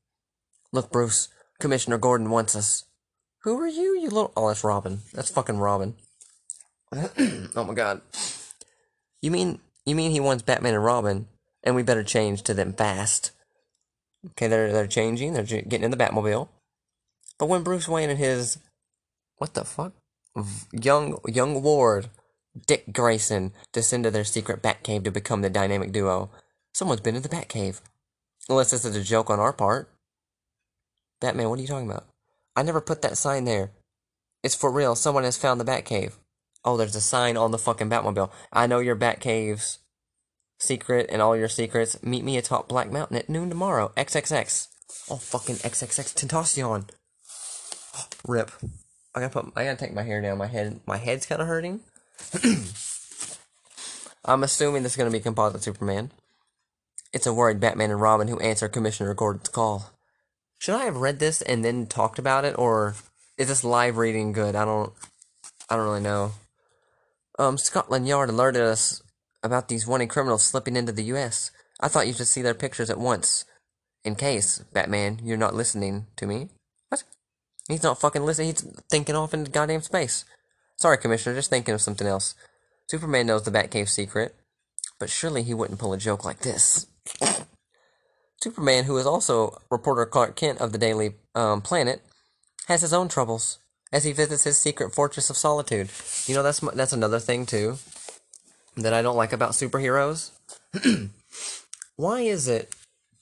Look, 0.72 0.92
Bruce, 0.92 1.30
Commissioner 1.60 1.98
Gordon 1.98 2.30
wants 2.30 2.56
us. 2.56 2.86
Who 3.44 3.60
are 3.60 3.68
you, 3.68 3.98
you 4.00 4.10
little? 4.10 4.34
Oh, 4.36 4.50
that's 4.50 4.64
Robin. 4.64 5.00
That's 5.14 5.32
fucking 5.32 5.58
Robin. 5.58 5.96
oh 6.94 7.64
my 7.64 7.74
god. 7.74 8.02
You 9.22 9.32
mean 9.32 9.60
you 9.86 9.96
mean 9.96 10.12
he 10.12 10.20
wants 10.20 10.44
Batman 10.44 10.76
and 10.76 10.84
Robin, 10.84 11.28
and 11.64 11.76
we 11.76 11.84
better 11.84 12.04
change 12.04 12.44
to 12.44 12.54
them 12.54 12.74
fast? 12.74 13.32
Okay, 14.32 14.48
they're 14.48 14.72
they're 14.72 14.88
changing. 14.88 15.34
They're 15.34 15.44
getting 15.44 15.84
in 15.84 15.92
the 15.92 15.98
Batmobile. 15.98 16.50
But 17.40 17.48
when 17.48 17.64
Bruce 17.64 17.88
Wayne 17.88 18.10
and 18.10 18.20
his 18.20 18.60
what 19.38 19.54
the 19.56 19.66
fuck 19.66 19.94
young 20.72 21.18
young 21.26 21.64
ward 21.64 22.10
Dick 22.68 22.92
Grayson 22.94 23.54
descend 23.72 24.04
to 24.04 24.12
their 24.12 24.24
secret 24.24 24.62
Batcave 24.62 25.04
to 25.04 25.12
become 25.12 25.42
the 25.42 25.50
dynamic 25.50 25.92
duo. 25.92 26.30
Someone's 26.74 27.02
been 27.02 27.16
in 27.16 27.22
the 27.22 27.30
Batcave. 27.30 27.82
Unless 28.48 28.72
this 28.72 28.86
is 28.86 28.96
a 28.96 29.04
joke 29.04 29.30
on 29.30 29.40
our 29.40 29.54
part. 29.54 29.92
Batman, 31.22 31.50
what 31.50 31.60
are 31.60 31.62
you 31.62 31.68
talking 31.68 31.90
about? 31.90 32.08
I 32.56 32.64
never 32.64 32.82
put 32.82 33.02
that 33.02 33.18
sign 33.18 33.46
there. 33.46 33.72
It's 34.44 34.56
for 34.56 34.72
real. 34.72 34.96
Someone 34.96 35.24
has 35.24 35.38
found 35.38 35.60
the 35.60 35.66
Batcave. 35.66 36.14
Oh, 36.66 36.78
there's 36.78 36.96
a 36.96 37.02
sign 37.02 37.38
on 37.38 37.52
the 37.52 37.58
fucking 37.58 37.90
Batmobile. 37.90 38.32
I 38.52 38.68
know 38.68 38.80
your 38.80 38.96
Batcave's 38.96 39.80
secret 40.58 41.08
and 41.10 41.22
all 41.22 41.38
your 41.38 41.48
secrets. 41.48 42.02
Meet 42.04 42.24
me 42.24 42.38
atop 42.38 42.68
Black 42.68 42.92
Mountain 42.92 43.18
at 43.18 43.30
noon 43.30 43.50
tomorrow. 43.50 43.92
XXX. 43.96 44.68
Oh, 45.10 45.18
fucking 45.18 45.58
XXX 45.58 46.14
Tentacion. 46.16 46.90
Rip. 48.28 48.52
I 49.16 49.22
gotta 49.22 49.42
put. 49.42 49.54
I 49.56 49.66
gotta 49.66 49.78
take 49.78 49.94
my 49.94 50.04
hair 50.04 50.22
down. 50.22 50.38
My 50.38 50.48
head. 50.48 50.80
My 50.86 50.98
head's 50.98 51.26
kind 51.26 51.42
of 51.42 51.48
hurting. 51.48 51.82
I'm 54.26 54.44
assuming 54.44 54.84
this 54.84 54.94
is 54.94 54.98
gonna 54.98 55.10
be 55.12 55.20
composite 55.20 55.64
Superman. 55.64 56.12
It's 57.12 57.26
a 57.26 57.34
worried 57.34 57.60
Batman 57.60 57.92
and 57.92 58.02
Robin 58.02 58.28
who 58.28 58.40
answer 58.40 58.70
Commissioner 58.70 59.14
Gordon's 59.14 59.50
call. 59.50 59.92
Should 60.60 60.76
I 60.76 60.86
have 60.86 60.98
read 60.98 61.20
this 61.20 61.42
and 61.42 61.66
then 61.66 61.88
talked 61.88 62.20
about 62.20 62.46
it, 62.46 62.58
or 62.58 62.96
is 63.38 63.48
this 63.48 63.64
live 63.64 63.98
reading 63.98 64.32
good? 64.32 64.56
I 64.56 64.66
don't. 64.66 64.94
I 65.70 65.76
don't 65.76 65.86
really 65.86 66.02
know. 66.02 66.34
Um, 67.38 67.58
Scotland 67.58 68.08
Yard 68.08 68.30
alerted 68.30 68.62
us 68.62 69.02
about 69.42 69.70
these 69.70 69.88
wanted 69.88 70.10
criminals 70.10 70.44
slipping 70.44 70.76
into 70.76 70.92
the 70.92 71.06
U.S. 71.06 71.52
I 71.80 71.88
thought 71.88 72.08
you 72.08 72.14
should 72.14 72.28
see 72.28 72.42
their 72.42 72.54
pictures 72.54 72.90
at 72.90 73.00
once. 73.00 73.46
In 74.04 74.16
case, 74.16 74.60
Batman, 74.74 75.20
you're 75.24 75.38
not 75.38 75.56
listening 75.56 76.08
to 76.18 76.26
me. 76.26 76.50
He's 77.70 77.84
not 77.84 78.02
fucking 78.02 78.26
listening. 78.26 78.50
He's 78.50 78.68
thinking 78.90 79.16
off 79.16 79.34
into 79.34 79.52
goddamn 79.52 79.82
space. 79.82 80.26
Sorry, 80.76 80.98
Commissioner, 80.98 81.36
just 81.36 81.50
thinking 81.50 81.74
of 81.74 81.82
something 81.82 82.08
else. 82.08 82.34
Superman 82.88 83.28
knows 83.28 83.44
the 83.44 83.52
Batcave 83.52 83.88
secret, 83.88 84.36
but 85.00 85.10
surely 85.10 85.44
he 85.44 85.54
wouldn't 85.54 85.80
pull 85.80 85.94
a 85.94 85.98
joke 85.98 86.26
like 86.26 86.40
this. 86.40 86.88
Superman, 88.42 88.86
who 88.86 88.98
is 88.98 89.06
also 89.06 89.62
reporter 89.70 90.06
Clark 90.06 90.36
Kent 90.36 90.60
of 90.60 90.72
the 90.72 90.78
Daily 90.78 91.14
um, 91.36 91.62
Planet, 91.62 92.02
has 92.68 92.82
his 92.82 92.94
own 92.94 93.08
troubles 93.08 93.60
as 93.92 94.04
he 94.04 94.14
visits 94.14 94.46
his 94.46 94.58
secret 94.58 94.94
fortress 94.94 95.30
of 95.30 95.38
solitude. 95.38 95.90
You 96.26 96.36
know, 96.36 96.44
that's 96.44 96.60
that's 96.60 96.94
another 96.94 97.20
thing 97.20 97.46
too 97.46 97.78
that 98.78 98.94
I 98.94 99.02
don't 99.02 99.18
like 99.18 99.34
about 99.34 99.52
superheroes. 99.52 100.32
Why 101.96 102.22
is 102.22 102.48
it 102.48 102.74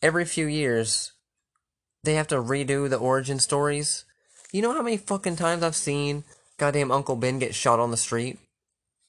every 0.01 0.25
few 0.25 0.45
years 0.45 1.13
they 2.03 2.13
have 2.13 2.27
to 2.27 2.35
redo 2.35 2.89
the 2.89 2.97
origin 2.97 3.39
stories? 3.39 4.05
You 4.53 4.61
know 4.61 4.73
how 4.73 4.81
many 4.81 4.95
fucking 4.95 5.35
times 5.35 5.61
I've 5.61 5.75
seen 5.75 6.23
goddamn 6.57 6.89
Uncle 6.89 7.17
Ben 7.17 7.37
get 7.37 7.53
shot 7.53 7.79
on 7.79 7.91
the 7.91 7.97
street? 7.97 8.39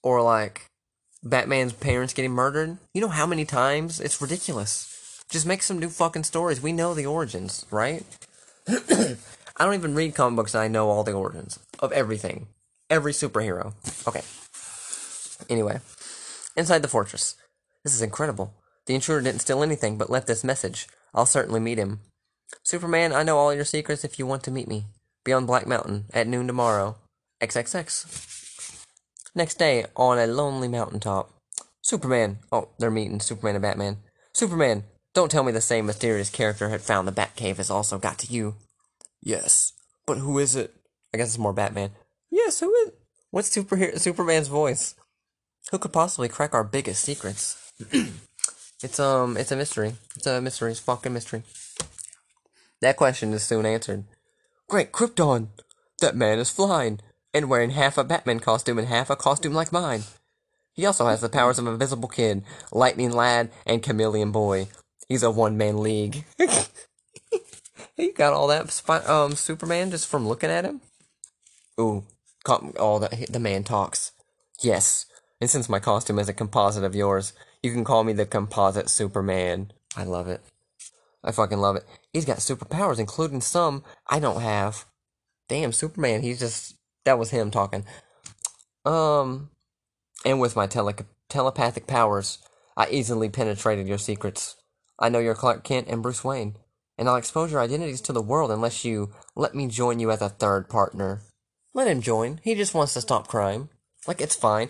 Or 0.03 0.21
like 0.21 0.67
Batman's 1.23 1.73
parents 1.73 2.13
getting 2.13 2.33
murdered? 2.33 2.79
You 2.93 3.01
know 3.01 3.09
how 3.09 3.27
many 3.27 3.45
times? 3.45 4.01
It's 4.01 4.21
ridiculous. 4.21 5.23
Just 5.31 5.47
make 5.47 5.63
some 5.63 5.79
new 5.79 5.91
fucking 5.91 6.25
stories. 6.25 6.61
We 6.61 6.73
know 6.73 6.93
the 6.93 7.07
origins, 7.07 7.67
right? 7.71 8.05
I 8.69 9.17
don't 9.61 9.75
even 9.75 9.95
read 9.95 10.17
comic 10.17 10.37
books 10.37 10.55
and 10.55 10.63
I 10.63 10.69
know 10.69 10.89
all 10.89 11.05
the 11.05 11.13
origins 11.13 11.61
of 11.79 11.93
everything. 11.93 12.49
Every 12.91 13.13
superhero. 13.13 13.75
Okay. 14.09 14.23
Anyway, 15.49 15.79
inside 16.57 16.83
the 16.83 16.89
fortress. 16.89 17.37
This 17.85 17.95
is 17.95 18.03
incredible. 18.03 18.55
The 18.87 18.97
intruder 18.97 19.23
didn't 19.23 19.43
steal 19.43 19.63
anything 19.63 19.99
but 19.99 20.11
left 20.11 20.27
this 20.27 20.43
message. 20.43 20.89
I'll 21.15 21.27
certainly 21.27 21.61
meet 21.61 21.79
him. 21.79 22.01
Superman, 22.65 23.13
I 23.13 23.23
know 23.23 23.39
all 23.39 23.55
your 23.55 23.65
secrets 23.65 24.05
if 24.05 24.19
you 24.19 24.27
want 24.27 24.43
to 24.45 24.51
meet 24.51 24.67
me. 24.67 24.87
Be 25.29 25.35
on 25.35 25.45
Black 25.45 25.67
Mountain 25.67 26.07
at 26.15 26.27
noon 26.27 26.47
tomorrow. 26.47 26.97
XXX. 27.43 28.87
Next 29.35 29.59
day, 29.59 29.85
on 29.95 30.19
a 30.19 30.27
lonely 30.27 30.69
mountaintop. 30.69 31.29
Superman. 31.83 32.39
Oh, 32.51 32.71
they're 32.79 32.91
meeting 32.91 33.21
Superman 33.21 33.57
and 33.57 33.61
Batman. 33.61 33.99
Superman, 34.33 34.85
don't 35.13 35.31
tell 35.31 35.45
me 35.45 35.53
the 35.53 35.61
same 35.61 35.85
mysterious 35.85 36.31
character 36.31 36.71
had 36.71 36.81
found 36.81 37.07
the 37.07 37.13
Batcave 37.13 37.59
has 37.59 37.69
also 37.69 37.99
got 37.99 38.17
to 38.21 38.33
you. 38.33 38.55
Yes, 39.23 39.75
but 40.07 40.17
who 40.17 40.39
is 40.39 40.57
it? 40.57 40.75
I 41.13 41.19
guess 41.19 41.29
it's 41.29 41.39
more 41.39 41.53
Batman. 41.53 41.91
Yes, 42.31 42.61
who 42.61 42.73
is? 42.87 42.93
What's 43.31 43.51
Superman's 43.51 44.49
voice? 44.49 44.95
Who 45.71 45.77
could 45.77 45.93
possibly 45.93 46.31
crack 46.31 46.55
our 46.55 46.65
biggest 46.65 47.05
secrets? 47.05 47.71
it's 48.83 48.99
um, 48.99 49.37
it's 49.37 49.53
a 49.53 49.57
mystery. 49.57 49.93
It's 50.17 50.27
a 50.27 50.41
mystery. 50.41 50.71
It's 50.71 50.81
a 50.81 50.85
fucking 50.85 51.13
mystery. 51.13 51.43
That 52.81 52.97
question 52.97 53.35
is 53.35 53.43
soon 53.43 53.67
answered. 53.67 54.05
Great 54.69 54.93
Krypton! 54.93 55.49
That 56.03 56.15
man 56.15 56.39
is 56.39 56.51
flying 56.51 57.01
and 57.33 57.49
wearing 57.49 57.71
half 57.71 57.97
a 57.97 58.05
Batman 58.05 58.39
costume 58.39 58.79
and 58.79 58.87
half 58.87 59.09
a 59.09 59.17
costume 59.17 59.55
like 59.55 59.73
mine. 59.73 60.03
He 60.75 60.85
also 60.85 61.07
has 61.07 61.23
the 61.23 61.31
powers 61.31 61.59
of 61.59 61.67
Invisible 61.67 62.09
Kid, 62.09 62.45
Lightning 62.71 63.11
Lad, 63.11 63.51
and 63.65 63.83
Chameleon 63.83 64.31
Boy. 64.31 64.69
He's 65.09 65.23
a 65.23 65.31
one-man 65.31 65.83
league. 65.83 66.27
he 67.97 68.13
got 68.13 68.35
all 68.35 68.47
that 68.49 69.09
um 69.09 69.33
Superman 69.33 69.91
just 69.91 70.07
from 70.07 70.29
looking 70.29 70.51
at 70.51 70.67
him. 70.67 70.83
Ooh, 71.81 72.05
all 72.79 72.99
the 72.99 73.27
the 73.31 73.41
man 73.41 73.65
talks. 73.65 74.13
Yes, 74.61 75.07
and 75.41 75.49
since 75.49 75.71
my 75.71 75.79
costume 75.79 76.19
is 76.19 76.29
a 76.29 76.35
composite 76.35 76.85
of 76.85 76.95
yours, 76.95 77.33
you 77.63 77.73
can 77.73 77.85
call 77.85 78.05
me 78.05 78.13
the 78.13 78.27
composite 78.27 78.91
Superman. 78.91 79.73
I 79.97 80.05
love 80.05 80.29
it. 80.29 80.43
I 81.25 81.33
fucking 81.33 81.59
love 81.59 81.77
it. 81.77 81.85
He's 82.13 82.25
got 82.25 82.39
superpowers, 82.39 82.99
including 82.99 83.41
some 83.41 83.85
I 84.09 84.19
don't 84.19 84.41
have. 84.41 84.85
Damn, 85.49 85.73
Superman, 85.73 86.23
he's 86.23 86.39
just. 86.39 86.75
That 87.05 87.19
was 87.19 87.31
him 87.31 87.51
talking. 87.51 87.85
Um, 88.85 89.51
and 90.25 90.41
with 90.41 90.57
my 90.57 90.67
tele- 90.67 90.95
telepathic 91.29 91.87
powers, 91.87 92.39
I 92.77 92.89
easily 92.91 93.29
penetrated 93.29 93.89
your 93.89 93.99
secrets. 93.99 94.57
I 94.99 95.09
know 95.09 95.19
you're 95.19 95.35
Clark 95.35 95.65
Kent 95.65 95.89
and 95.89 96.03
Bruce 96.03 96.23
Wayne, 96.25 96.57
and 96.99 97.09
I'll 97.09 97.17
expose 97.17 97.51
your 97.51 97.61
identities 97.61 98.01
to 98.03 98.13
the 98.13 98.23
world 98.23 98.51
unless 98.51 98.85
you 98.85 99.13
let 99.37 99.55
me 99.55 99.69
join 99.69 100.01
you 100.01 100.11
as 100.11 100.21
a 100.21 100.29
third 100.29 100.69
partner. 100.69 101.23
Let 101.73 101.89
him 101.89 102.03
join. 102.03 102.41
He 102.43 102.55
just 102.55 102.75
wants 102.75 102.95
to 102.95 103.01
stop 103.01 103.29
crime. 103.29 103.71
Like, 104.07 104.21
it's 104.21 104.37
fine. 104.37 104.69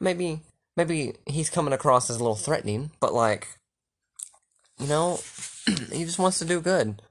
Maybe, 0.00 0.40
maybe 0.76 1.14
he's 1.26 1.50
coming 1.50 1.72
across 1.72 2.10
as 2.10 2.16
a 2.16 2.18
little 2.20 2.36
threatening, 2.36 2.90
but 3.00 3.14
like, 3.14 3.48
you 4.78 4.86
know, 4.86 5.20
he 5.92 6.04
just 6.04 6.18
wants 6.18 6.38
to 6.38 6.44
do 6.44 6.60
good. 6.60 7.02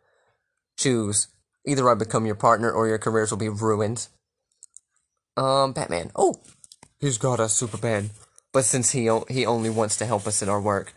Choose. 0.77 1.27
Either 1.65 1.89
I 1.89 1.95
become 1.95 2.25
your 2.25 2.35
partner 2.35 2.71
or 2.71 2.87
your 2.87 2.97
careers 2.97 3.31
will 3.31 3.37
be 3.37 3.49
ruined. 3.49 4.07
Um, 5.37 5.73
Batman. 5.73 6.11
Oh, 6.15 6.35
he's 6.99 7.17
got 7.17 7.39
us, 7.39 7.53
Superman. 7.53 8.09
But 8.51 8.65
since 8.65 8.91
he 8.91 9.09
o- 9.09 9.25
he 9.29 9.45
only 9.45 9.69
wants 9.69 9.95
to 9.97 10.05
help 10.05 10.27
us 10.27 10.41
in 10.41 10.49
our 10.49 10.61
work, 10.61 10.93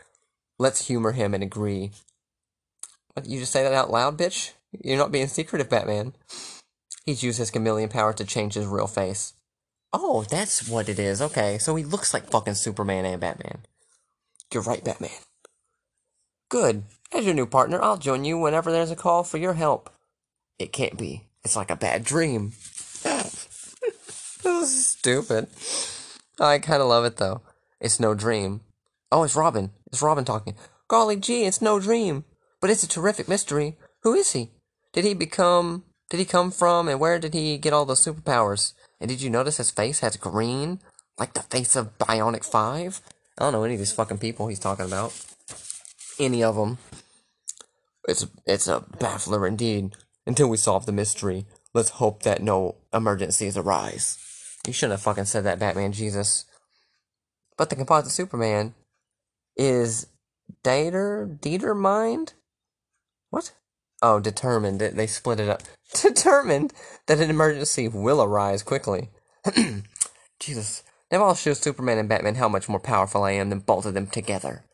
let's 0.58 0.86
humor 0.88 1.12
him 1.12 1.34
and 1.34 1.42
agree. 1.42 1.92
What, 3.12 3.26
you 3.26 3.38
just 3.38 3.52
say 3.52 3.62
that 3.62 3.74
out 3.74 3.90
loud, 3.90 4.18
bitch? 4.18 4.52
You're 4.82 4.98
not 4.98 5.12
being 5.12 5.28
secretive, 5.28 5.70
Batman. 5.70 6.14
He's 7.04 7.22
used 7.22 7.38
his 7.38 7.50
chameleon 7.50 7.90
power 7.90 8.12
to 8.12 8.24
change 8.24 8.54
his 8.54 8.66
real 8.66 8.86
face. 8.88 9.34
Oh, 9.92 10.24
that's 10.28 10.68
what 10.68 10.88
it 10.88 10.98
is. 10.98 11.22
Okay, 11.22 11.58
so 11.58 11.76
he 11.76 11.84
looks 11.84 12.12
like 12.12 12.30
fucking 12.30 12.54
Superman 12.54 13.04
and 13.04 13.20
Batman. 13.20 13.58
You're 14.52 14.62
right, 14.64 14.82
Batman. 14.82 15.10
Good. 16.48 16.82
As 17.14 17.24
your 17.24 17.34
new 17.34 17.46
partner, 17.46 17.80
I'll 17.80 17.96
join 17.96 18.24
you 18.24 18.36
whenever 18.36 18.72
there's 18.72 18.90
a 18.90 18.96
call 18.96 19.22
for 19.22 19.38
your 19.38 19.54
help. 19.54 19.88
It 20.58 20.72
can't 20.72 20.98
be. 20.98 21.28
It's 21.44 21.54
like 21.54 21.70
a 21.70 21.76
bad 21.76 22.02
dream. 22.02 22.48
this 23.04 23.76
is 24.42 24.86
stupid. 24.86 25.46
I 26.40 26.58
kind 26.58 26.82
of 26.82 26.88
love 26.88 27.04
it 27.04 27.18
though. 27.18 27.42
It's 27.80 28.00
no 28.00 28.14
dream. 28.14 28.62
Oh, 29.12 29.22
it's 29.22 29.36
Robin. 29.36 29.70
It's 29.86 30.02
Robin 30.02 30.24
talking. 30.24 30.56
Golly 30.88 31.14
gee, 31.14 31.44
it's 31.44 31.62
no 31.62 31.78
dream. 31.78 32.24
But 32.60 32.70
it's 32.70 32.82
a 32.82 32.88
terrific 32.88 33.28
mystery. 33.28 33.76
Who 34.02 34.14
is 34.14 34.32
he? 34.32 34.50
Did 34.92 35.04
he 35.04 35.14
become. 35.14 35.84
Did 36.10 36.18
he 36.18 36.24
come 36.26 36.50
from 36.50 36.88
and 36.88 36.98
where 36.98 37.20
did 37.20 37.32
he 37.32 37.58
get 37.58 37.72
all 37.72 37.84
those 37.84 38.04
superpowers? 38.04 38.72
And 39.00 39.08
did 39.08 39.22
you 39.22 39.30
notice 39.30 39.58
his 39.58 39.70
face 39.70 40.00
has 40.00 40.16
green? 40.16 40.80
Like 41.16 41.34
the 41.34 41.42
face 41.42 41.76
of 41.76 41.96
Brainiac 41.98 42.44
5? 42.44 43.00
I 43.38 43.42
don't 43.42 43.52
know 43.52 43.62
any 43.62 43.74
of 43.74 43.80
these 43.80 43.92
fucking 43.92 44.18
people 44.18 44.48
he's 44.48 44.58
talking 44.58 44.86
about. 44.86 45.14
Any 46.18 46.42
of 46.42 46.56
them. 46.56 46.78
It's, 48.08 48.26
it's 48.46 48.68
a 48.68 48.84
baffler 48.98 49.46
indeed. 49.46 49.94
Until 50.26 50.48
we 50.48 50.56
solve 50.56 50.86
the 50.86 50.92
mystery, 50.92 51.46
let's 51.74 51.90
hope 51.90 52.22
that 52.22 52.42
no 52.42 52.76
emergencies 52.92 53.56
arise. 53.56 54.18
You 54.66 54.72
shouldn't 54.72 54.92
have 54.92 55.02
fucking 55.02 55.26
said 55.26 55.44
that, 55.44 55.58
Batman 55.58 55.92
Jesus. 55.92 56.46
But 57.58 57.70
the 57.70 57.76
composite 57.76 58.12
Superman 58.12 58.74
is 59.56 60.06
Dieter 60.64 61.38
Dieter 61.40 61.76
Mind? 61.76 62.34
What? 63.30 63.52
Oh, 64.02 64.20
determined. 64.20 64.80
They 64.80 65.06
split 65.06 65.40
it 65.40 65.48
up. 65.48 65.62
Determined 66.02 66.72
that 67.06 67.20
an 67.20 67.30
emergency 67.30 67.88
will 67.88 68.22
arise 68.22 68.62
quickly. 68.62 69.10
Jesus. 70.40 70.82
Now 71.10 71.24
I'll 71.24 71.34
show 71.34 71.54
Superman 71.54 71.98
and 71.98 72.08
Batman 72.08 72.36
how 72.36 72.48
much 72.48 72.68
more 72.68 72.80
powerful 72.80 73.24
I 73.24 73.32
am 73.32 73.50
than 73.50 73.60
both 73.60 73.86
of 73.86 73.94
them 73.94 74.06
together. 74.06 74.64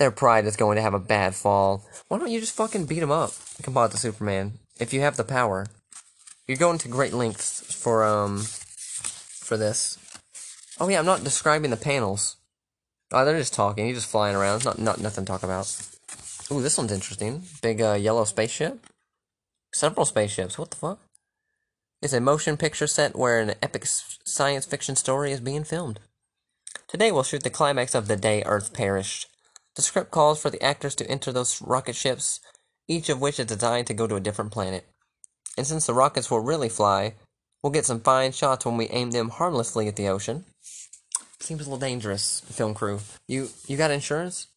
Their 0.00 0.10
pride 0.10 0.46
is 0.46 0.56
going 0.56 0.76
to 0.76 0.82
have 0.82 0.94
a 0.94 0.98
bad 0.98 1.34
fall. 1.34 1.84
Why 2.08 2.16
don't 2.16 2.30
you 2.30 2.40
just 2.40 2.56
fucking 2.56 2.86
beat 2.86 3.02
him 3.02 3.10
up, 3.10 3.32
Composite 3.62 4.00
Superman? 4.00 4.54
If 4.78 4.94
you 4.94 5.02
have 5.02 5.18
the 5.18 5.24
power. 5.24 5.66
You're 6.48 6.56
going 6.56 6.78
to 6.78 6.88
great 6.88 7.12
lengths 7.12 7.60
for, 7.70 8.02
um, 8.02 8.38
for 8.38 9.58
this. 9.58 9.98
Oh 10.80 10.88
yeah, 10.88 11.00
I'm 11.00 11.04
not 11.04 11.22
describing 11.22 11.70
the 11.70 11.76
panels. 11.76 12.36
Oh, 13.12 13.26
they're 13.26 13.36
just 13.36 13.52
talking. 13.52 13.84
He's 13.84 13.96
just 13.98 14.10
flying 14.10 14.34
around. 14.34 14.56
It's 14.56 14.64
not, 14.64 14.78
not 14.78 15.00
nothing 15.00 15.26
to 15.26 15.32
talk 15.32 15.42
about. 15.42 15.70
Ooh, 16.50 16.62
this 16.62 16.78
one's 16.78 16.92
interesting. 16.92 17.42
Big, 17.60 17.82
uh, 17.82 17.92
yellow 17.92 18.24
spaceship. 18.24 18.86
Several 19.74 20.06
spaceships. 20.06 20.56
What 20.56 20.70
the 20.70 20.78
fuck? 20.78 20.98
It's 22.00 22.14
a 22.14 22.22
motion 22.22 22.56
picture 22.56 22.86
set 22.86 23.16
where 23.16 23.38
an 23.38 23.52
epic 23.60 23.84
science 23.84 24.64
fiction 24.64 24.96
story 24.96 25.30
is 25.30 25.40
being 25.40 25.62
filmed. 25.62 26.00
Today 26.88 27.12
we'll 27.12 27.22
shoot 27.22 27.42
the 27.42 27.50
climax 27.50 27.94
of 27.94 28.08
The 28.08 28.16
Day 28.16 28.42
Earth 28.46 28.72
Perished. 28.72 29.26
The 29.76 29.82
script 29.82 30.10
calls 30.10 30.40
for 30.40 30.50
the 30.50 30.62
actors 30.62 30.94
to 30.96 31.10
enter 31.10 31.32
those 31.32 31.62
rocket 31.62 31.94
ships, 31.94 32.40
each 32.88 33.08
of 33.08 33.20
which 33.20 33.38
is 33.38 33.46
designed 33.46 33.86
to 33.86 33.94
go 33.94 34.06
to 34.06 34.16
a 34.16 34.20
different 34.20 34.50
planet. 34.50 34.86
And 35.56 35.66
since 35.66 35.86
the 35.86 35.94
rockets 35.94 36.30
will 36.30 36.40
really 36.40 36.68
fly, 36.68 37.14
we'll 37.62 37.72
get 37.72 37.86
some 37.86 38.00
fine 38.00 38.32
shots 38.32 38.66
when 38.66 38.76
we 38.76 38.88
aim 38.88 39.10
them 39.10 39.28
harmlessly 39.28 39.88
at 39.88 39.96
the 39.96 40.08
ocean. 40.08 40.44
Seems 41.38 41.62
a 41.62 41.64
little 41.64 41.78
dangerous, 41.78 42.40
film 42.40 42.74
crew. 42.74 43.00
You 43.26 43.48
you 43.66 43.76
got 43.76 43.90
insurance? 43.90 44.48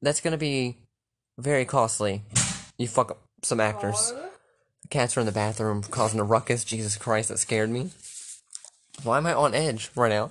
That's 0.00 0.20
gonna 0.20 0.38
be 0.38 0.76
very 1.38 1.64
costly. 1.64 2.22
You 2.78 2.86
fuck 2.86 3.10
up 3.10 3.18
some 3.42 3.60
actors. 3.60 4.12
The 4.82 4.88
cats 4.88 5.16
are 5.16 5.20
in 5.20 5.26
the 5.26 5.32
bathroom 5.32 5.82
causing 5.82 6.20
a 6.20 6.24
ruckus. 6.24 6.64
Jesus 6.64 6.96
Christ, 6.96 7.28
that 7.28 7.38
scared 7.38 7.70
me. 7.70 7.90
Why 9.02 9.18
am 9.18 9.26
I 9.26 9.34
on 9.34 9.54
edge 9.54 9.90
right 9.94 10.08
now? 10.08 10.30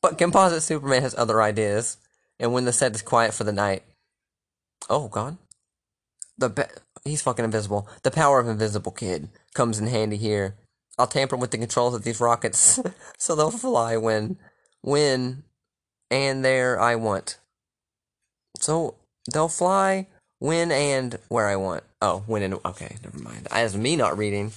But 0.00 0.18
Composite 0.18 0.62
Superman 0.62 1.02
has 1.02 1.14
other 1.14 1.40
ideas, 1.42 1.96
and 2.38 2.52
when 2.52 2.64
the 2.64 2.72
set 2.72 2.94
is 2.94 3.02
quiet 3.02 3.34
for 3.34 3.44
the 3.44 3.52
night, 3.52 3.82
oh 4.88 5.08
god, 5.08 5.38
the 6.38 6.68
he's 7.04 7.22
fucking 7.22 7.44
invisible. 7.44 7.88
The 8.02 8.10
power 8.10 8.40
of 8.40 8.48
Invisible 8.48 8.92
Kid 8.92 9.28
comes 9.54 9.78
in 9.78 9.86
handy 9.86 10.16
here. 10.16 10.56
I'll 10.98 11.06
tamper 11.06 11.36
with 11.36 11.50
the 11.50 11.58
controls 11.58 11.94
of 11.94 12.04
these 12.04 12.20
rockets 12.20 12.78
so 13.18 13.34
they'll 13.34 13.50
fly 13.50 13.96
when, 13.96 14.36
when, 14.82 15.44
and 16.10 16.44
there 16.44 16.78
I 16.78 16.96
want. 16.96 17.38
So 18.58 18.96
they'll 19.32 19.48
fly 19.48 20.08
when 20.38 20.70
and 20.70 21.18
where 21.28 21.48
I 21.48 21.56
want. 21.56 21.84
Oh, 22.00 22.24
when 22.26 22.42
and 22.42 22.54
okay, 22.64 22.96
never 23.02 23.18
mind. 23.18 23.48
As 23.50 23.76
me 23.76 23.96
not 23.96 24.18
reading. 24.18 24.52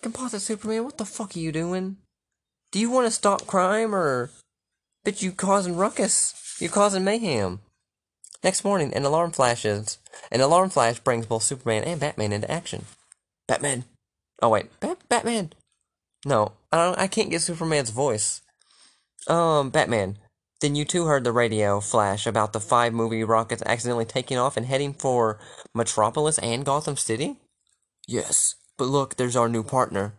Composite 0.00 0.42
Superman, 0.42 0.84
what 0.84 0.98
the 0.98 1.04
fuck 1.04 1.36
are 1.36 1.40
you 1.40 1.52
doing? 1.52 1.96
Do 2.70 2.78
you 2.78 2.90
want 2.90 3.06
to 3.06 3.10
stop 3.10 3.46
crime 3.46 3.94
or 3.94 4.30
bitch 5.04 5.22
you 5.22 5.32
causing 5.32 5.76
ruckus? 5.76 6.34
You 6.58 6.68
causing 6.68 7.04
mayhem. 7.04 7.60
Next 8.44 8.64
morning, 8.64 8.92
an 8.94 9.04
alarm 9.04 9.32
flashes. 9.32 9.98
An 10.30 10.40
alarm 10.40 10.70
flash 10.70 10.98
brings 10.98 11.26
both 11.26 11.42
Superman 11.42 11.84
and 11.84 12.00
Batman 12.00 12.32
into 12.32 12.50
action. 12.50 12.86
Batman. 13.46 13.84
Oh 14.40 14.48
wait, 14.48 14.78
Bat- 14.80 15.08
Batman. 15.08 15.52
No, 16.24 16.52
I 16.70 16.76
don't. 16.76 16.98
I 16.98 17.06
can't 17.06 17.30
get 17.30 17.42
Superman's 17.42 17.90
voice. 17.90 18.40
Um, 19.28 19.70
Batman. 19.70 20.18
Then 20.60 20.76
you 20.76 20.84
too 20.84 21.06
heard 21.06 21.24
the 21.24 21.32
radio 21.32 21.80
flash 21.80 22.24
about 22.24 22.52
the 22.52 22.60
five 22.60 22.92
movie 22.92 23.24
rockets 23.24 23.64
accidentally 23.66 24.04
taking 24.04 24.38
off 24.38 24.56
and 24.56 24.66
heading 24.66 24.94
for 24.94 25.40
Metropolis 25.74 26.38
and 26.38 26.64
Gotham 26.64 26.96
City? 26.96 27.36
Yes, 28.06 28.54
but 28.78 28.84
look, 28.84 29.16
there's 29.16 29.34
our 29.34 29.48
new 29.48 29.64
partner. 29.64 30.12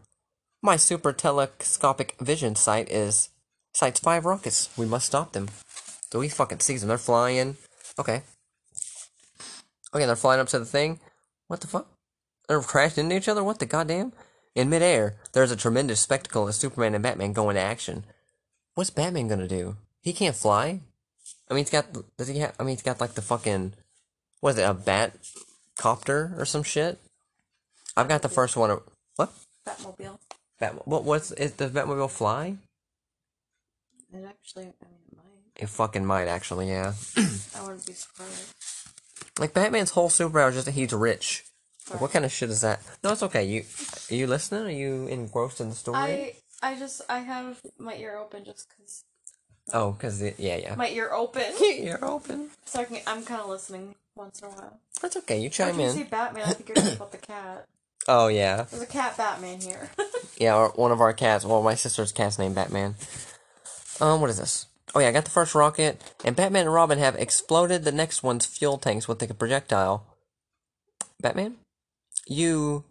My 0.61 0.75
super 0.75 1.13
telescopic 1.13 2.15
vision 2.19 2.55
sight 2.55 2.91
is 2.91 3.29
sights 3.73 4.01
five 4.01 4.25
rockets. 4.25 4.69
We 4.77 4.85
must 4.85 5.05
stop 5.05 5.31
them. 5.31 5.47
So 6.13 6.21
he 6.21 6.29
fucking 6.29 6.59
sees 6.59 6.81
them. 6.81 6.89
They're 6.89 6.99
flying. 6.99 7.57
Okay. 7.97 8.21
Okay, 9.95 10.05
they're 10.05 10.15
flying 10.15 10.39
up 10.39 10.47
to 10.49 10.59
the 10.59 10.65
thing. 10.65 10.99
What 11.47 11.61
the 11.61 11.65
fuck? 11.65 11.87
They're 12.47 12.61
crashing 12.61 13.05
into 13.05 13.15
each 13.15 13.27
other? 13.27 13.43
What 13.43 13.57
the 13.57 13.65
goddamn? 13.65 14.13
In 14.53 14.69
midair, 14.69 15.15
there's 15.31 15.49
a 15.49 15.55
tremendous 15.55 16.01
spectacle 16.01 16.47
of 16.47 16.53
Superman 16.53 16.93
and 16.93 17.01
Batman 17.01 17.33
go 17.33 17.49
into 17.49 17.63
action. 17.63 18.03
What's 18.75 18.91
Batman 18.91 19.27
gonna 19.27 19.47
do? 19.47 19.77
He 20.01 20.13
can't 20.13 20.35
fly. 20.35 20.81
I 21.49 21.55
mean, 21.55 21.63
he's 21.63 21.71
got. 21.71 21.87
Does 22.15 22.27
he 22.27 22.37
have? 22.37 22.53
I 22.59 22.63
mean, 22.63 22.75
he's 22.75 22.83
got 22.83 23.01
like 23.01 23.15
the 23.15 23.23
fucking. 23.23 23.73
What 24.39 24.51
is 24.51 24.59
it? 24.59 24.69
A 24.69 24.75
bat 24.75 25.15
copter 25.79 26.35
or 26.37 26.45
some 26.45 26.61
shit? 26.61 26.99
I've 27.97 28.07
got 28.07 28.21
the 28.21 28.29
first 28.29 28.55
one. 28.55 28.77
What? 29.15 29.31
Batmobile. 29.67 30.19
Bat. 30.59 30.87
What? 30.87 31.05
What's? 31.05 31.31
Is 31.31 31.53
the 31.53 31.69
Batmobile 31.69 32.11
fly? 32.11 32.57
It 34.13 34.23
actually, 34.29 34.65
I 34.65 34.85
mean, 34.85 35.02
it 35.55 35.69
fucking 35.69 36.05
might 36.05 36.27
actually, 36.27 36.69
yeah. 36.69 36.93
I 37.17 37.61
wouldn't 37.61 37.85
be 37.85 37.93
surprised. 37.93 38.53
Like 39.39 39.53
Batman's 39.53 39.91
whole 39.91 40.09
superpower 40.09 40.49
is 40.49 40.55
just 40.55 40.65
that 40.65 40.73
he's 40.73 40.93
rich. 40.93 41.43
Like, 41.89 42.01
what 42.01 42.11
kind 42.11 42.23
of 42.23 42.31
shit 42.31 42.49
is 42.49 42.61
that? 42.61 42.81
No, 43.03 43.11
it's 43.11 43.23
okay. 43.23 43.43
You 43.43 43.63
are 44.09 44.15
you 44.15 44.27
listening? 44.27 44.63
Are 44.63 44.77
you 44.77 45.07
engrossed 45.07 45.59
in 45.59 45.69
the 45.69 45.75
story? 45.75 45.97
I, 45.97 46.33
I 46.61 46.75
just, 46.79 47.01
I 47.09 47.19
have 47.19 47.59
my 47.77 47.95
ear 47.95 48.17
open 48.17 48.45
just 48.45 48.69
because. 48.69 49.03
Oh, 49.73 49.95
cause 49.99 50.21
yeah, 50.21 50.57
yeah. 50.57 50.75
My 50.75 50.89
ear 50.89 51.11
open. 51.11 51.43
You're 51.61 52.03
open. 52.03 52.49
so 52.65 52.81
I 52.81 52.83
can, 52.85 52.99
I'm 53.07 53.23
kind 53.23 53.41
of 53.41 53.49
listening 53.49 53.95
once 54.15 54.41
in 54.41 54.47
a 54.47 54.51
while. 54.51 54.79
That's 55.01 55.17
okay. 55.17 55.39
You 55.39 55.49
chime 55.49 55.79
you 55.79 55.89
see. 55.89 56.03
Batman, 56.03 56.43
I 56.45 56.53
think 56.53 56.69
you're 56.69 56.75
talking 56.75 56.93
about 56.93 57.11
the 57.11 57.17
cat. 57.17 57.65
Oh 58.07 58.27
yeah, 58.27 58.63
There's 58.63 58.83
a 58.83 58.87
cat 58.87 59.15
Batman 59.15 59.61
here. 59.61 59.89
yeah. 60.37 60.55
Our, 60.55 60.69
one 60.69 60.91
of 60.91 60.99
our 61.01 61.13
cats. 61.13 61.45
Well, 61.45 61.63
my 61.63 61.75
sister's 61.75 62.11
cat's 62.11 62.37
named 62.37 62.55
Batman. 62.55 62.95
Um, 64.01 64.19
what 64.19 64.29
is 64.29 64.37
this? 64.37 64.67
Oh 64.95 64.99
yeah, 64.99 65.07
I 65.07 65.11
got 65.11 65.25
the 65.25 65.31
first 65.31 65.55
rocket, 65.55 66.01
and 66.23 66.35
Batman 66.35 66.65
and 66.65 66.73
Robin 66.73 66.99
have 66.99 67.15
exploded 67.15 67.83
the 67.83 67.91
next 67.91 68.21
one's 68.21 68.45
fuel 68.45 68.77
tanks 68.77 69.07
with 69.07 69.19
the 69.19 69.33
projectile. 69.33 70.05
Batman, 71.19 71.55
you, 72.27 72.83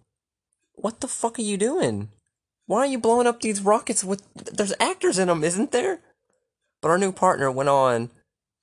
what 0.75 1.00
the 1.00 1.09
fuck 1.09 1.38
are 1.38 1.42
you 1.42 1.56
doing? 1.56 2.09
Why 2.66 2.78
are 2.78 2.87
you 2.87 2.99
blowing 2.99 3.26
up 3.26 3.40
these 3.40 3.61
rockets 3.61 4.02
with? 4.02 4.23
There's 4.35 4.75
actors 4.80 5.18
in 5.18 5.28
them, 5.28 5.44
isn't 5.44 5.71
there? 5.71 6.00
But 6.80 6.88
our 6.88 6.99
new 6.99 7.12
partner 7.12 7.50
went 7.50 7.68
on 7.68 8.11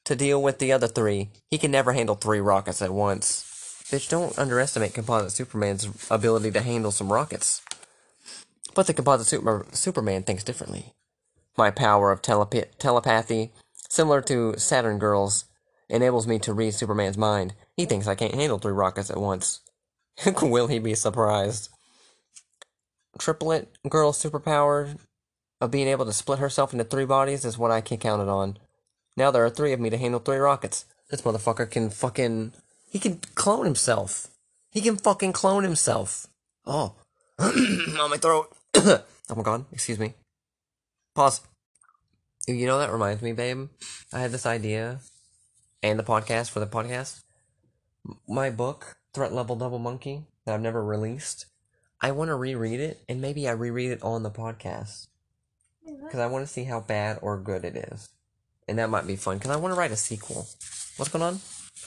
to 0.05 0.15
deal 0.15 0.41
with 0.41 0.59
the 0.59 0.71
other 0.71 0.87
three. 0.87 1.29
He 1.49 1.57
can 1.57 1.71
never 1.71 1.93
handle 1.93 2.15
three 2.15 2.39
rockets 2.39 2.81
at 2.81 2.91
once. 2.91 3.45
Bitch, 3.89 4.09
don't 4.09 4.37
underestimate 4.37 4.93
Composite 4.93 5.31
Superman's 5.31 5.87
ability 6.11 6.51
to 6.51 6.61
handle 6.61 6.91
some 6.91 7.11
rockets. 7.11 7.61
But 8.75 8.87
the 8.87 8.93
Composite 8.93 9.27
Super- 9.27 9.65
Superman 9.71 10.23
thinks 10.23 10.43
differently. 10.43 10.93
My 11.57 11.71
power 11.71 12.11
of 12.11 12.21
telepa- 12.21 12.77
telepathy, 12.77 13.51
similar 13.89 14.21
to 14.23 14.55
Saturn 14.57 14.99
Girls, 14.99 15.45
enables 15.89 16.27
me 16.27 16.39
to 16.39 16.53
read 16.53 16.73
Superman's 16.73 17.17
mind. 17.17 17.53
He 17.75 17.85
thinks 17.85 18.07
I 18.07 18.15
can't 18.15 18.35
handle 18.35 18.59
three 18.59 18.73
rockets 18.73 19.09
at 19.09 19.17
once. 19.17 19.61
Will 20.41 20.67
he 20.67 20.79
be 20.79 20.95
surprised? 20.95 21.69
Triplet 23.17 23.67
Girl's 23.89 24.21
superpower 24.21 24.97
of 25.59 25.71
being 25.71 25.87
able 25.87 26.05
to 26.05 26.13
split 26.13 26.39
herself 26.39 26.71
into 26.71 26.85
three 26.85 27.05
bodies 27.05 27.43
is 27.43 27.57
what 27.57 27.71
I 27.71 27.81
can 27.81 27.97
count 27.97 28.21
it 28.21 28.29
on. 28.29 28.57
Now 29.17 29.31
there 29.31 29.43
are 29.43 29.49
three 29.49 29.73
of 29.73 29.79
me 29.79 29.89
to 29.89 29.97
handle 29.97 30.19
three 30.19 30.37
rockets. 30.37 30.85
This 31.09 31.21
motherfucker 31.21 31.69
can 31.69 31.89
fucking. 31.89 32.53
He 32.89 32.99
can 32.99 33.19
clone 33.35 33.65
himself. 33.65 34.27
He 34.71 34.81
can 34.81 34.97
fucking 34.97 35.33
clone 35.33 35.63
himself. 35.63 36.27
Oh. 36.65 36.95
on 37.39 38.09
my 38.09 38.17
throat. 38.17 38.55
oh 38.75 39.03
my 39.35 39.43
god, 39.43 39.65
excuse 39.71 39.99
me. 39.99 40.13
Pause. 41.15 41.41
You 42.47 42.65
know, 42.65 42.79
that 42.79 42.91
reminds 42.91 43.21
me, 43.21 43.33
babe. 43.33 43.67
I 44.13 44.19
had 44.19 44.31
this 44.31 44.45
idea 44.45 44.99
and 45.83 45.99
the 45.99 46.03
podcast 46.03 46.49
for 46.49 46.59
the 46.59 46.67
podcast. 46.67 47.21
My 48.27 48.49
book, 48.49 48.97
Threat 49.13 49.33
Level 49.33 49.55
Double 49.55 49.79
Monkey, 49.79 50.25
that 50.45 50.55
I've 50.55 50.61
never 50.61 50.83
released. 50.83 51.45
I 52.01 52.11
want 52.11 52.29
to 52.29 52.35
reread 52.35 52.79
it, 52.79 53.01
and 53.09 53.21
maybe 53.21 53.47
I 53.47 53.51
reread 53.51 53.91
it 53.91 54.03
on 54.03 54.23
the 54.23 54.31
podcast 54.31 55.07
because 55.85 56.19
I 56.19 56.27
want 56.27 56.45
to 56.45 56.51
see 56.51 56.63
how 56.63 56.79
bad 56.79 57.19
or 57.21 57.37
good 57.37 57.65
it 57.65 57.75
is, 57.75 58.09
and 58.67 58.79
that 58.79 58.89
might 58.89 59.05
be 59.05 59.15
fun 59.15 59.37
because 59.37 59.51
I 59.51 59.57
want 59.57 59.73
to 59.73 59.77
write 59.77 59.91
a 59.91 59.97
sequel. 59.97 60.47
What's 60.95 61.11
going 61.11 61.23
on? 61.23 61.39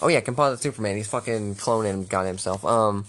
Oh 0.02 0.08
yeah, 0.08 0.20
Composite 0.20 0.60
Superman. 0.60 0.96
He's 0.96 1.08
fucking 1.08 1.54
cloning 1.56 2.08
God 2.08 2.26
himself. 2.26 2.64
Um, 2.64 3.06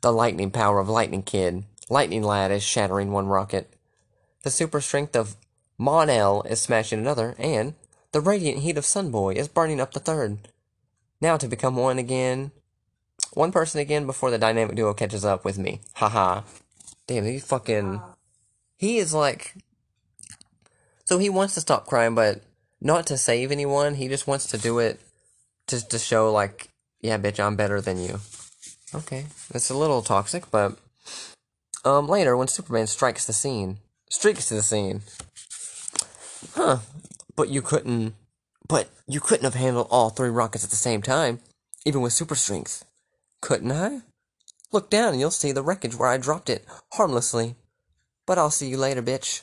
the 0.00 0.12
lightning 0.12 0.50
power 0.50 0.80
of 0.80 0.88
Lightning 0.88 1.22
Kid. 1.22 1.64
Lightning 1.88 2.22
Lad 2.22 2.50
is 2.50 2.62
shattering 2.62 3.12
one 3.12 3.26
rocket. 3.26 3.72
The 4.46 4.52
super 4.52 4.80
strength 4.80 5.16
of 5.16 5.34
Mon-El 5.76 6.42
is 6.42 6.60
smashing 6.60 7.00
another, 7.00 7.34
and 7.36 7.74
the 8.12 8.20
radiant 8.20 8.60
heat 8.60 8.78
of 8.78 8.84
Sunboy 8.84 9.34
is 9.34 9.48
burning 9.48 9.80
up 9.80 9.92
the 9.92 9.98
third. 9.98 10.38
Now 11.20 11.36
to 11.36 11.48
become 11.48 11.74
one 11.74 11.98
again, 11.98 12.52
one 13.32 13.50
person 13.50 13.80
again 13.80 14.06
before 14.06 14.30
the 14.30 14.38
dynamic 14.38 14.76
duo 14.76 14.94
catches 14.94 15.24
up 15.24 15.44
with 15.44 15.58
me. 15.58 15.80
Haha. 15.94 16.42
Damn, 17.08 17.24
he 17.24 17.40
fucking. 17.40 18.00
He 18.76 18.98
is 18.98 19.12
like. 19.12 19.56
So 21.06 21.18
he 21.18 21.28
wants 21.28 21.54
to 21.54 21.60
stop 21.60 21.88
crime, 21.88 22.14
but 22.14 22.40
not 22.80 23.04
to 23.08 23.18
save 23.18 23.50
anyone. 23.50 23.96
He 23.96 24.06
just 24.06 24.28
wants 24.28 24.46
to 24.46 24.58
do 24.58 24.78
it 24.78 25.00
just 25.66 25.90
to 25.90 25.98
show, 25.98 26.32
like, 26.32 26.68
yeah, 27.00 27.18
bitch, 27.18 27.44
I'm 27.44 27.56
better 27.56 27.80
than 27.80 28.00
you. 28.00 28.20
Okay, 28.94 29.26
that's 29.50 29.70
a 29.70 29.76
little 29.76 30.02
toxic, 30.02 30.52
but. 30.52 30.78
Um, 31.84 32.06
later, 32.06 32.36
when 32.36 32.46
Superman 32.46 32.86
strikes 32.86 33.26
the 33.26 33.32
scene, 33.32 33.78
streaks 34.10 34.48
to 34.48 34.54
the 34.54 34.62
scene. 34.62 35.02
Huh. 36.54 36.78
But 37.34 37.48
you 37.48 37.62
couldn't. 37.62 38.14
But 38.68 38.88
you 39.06 39.20
couldn't 39.20 39.44
have 39.44 39.54
handled 39.54 39.88
all 39.90 40.10
three 40.10 40.30
rockets 40.30 40.64
at 40.64 40.70
the 40.70 40.76
same 40.76 41.02
time, 41.02 41.40
even 41.84 42.00
with 42.00 42.12
super 42.12 42.34
strength. 42.34 42.84
Couldn't 43.40 43.70
I? 43.70 44.00
Look 44.72 44.90
down 44.90 45.12
and 45.12 45.20
you'll 45.20 45.30
see 45.30 45.52
the 45.52 45.62
wreckage 45.62 45.94
where 45.94 46.08
I 46.08 46.16
dropped 46.16 46.50
it, 46.50 46.64
harmlessly. 46.94 47.54
But 48.26 48.38
I'll 48.38 48.50
see 48.50 48.68
you 48.68 48.76
later, 48.76 49.02
bitch. 49.02 49.42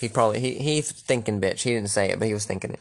He 0.00 0.08
probably 0.08 0.40
he 0.40 0.54
he's 0.54 0.92
thinking 0.92 1.40
bitch. 1.40 1.62
He 1.62 1.70
didn't 1.70 1.90
say 1.90 2.10
it, 2.10 2.18
but 2.18 2.28
he 2.28 2.34
was 2.34 2.44
thinking 2.44 2.72
it. 2.72 2.80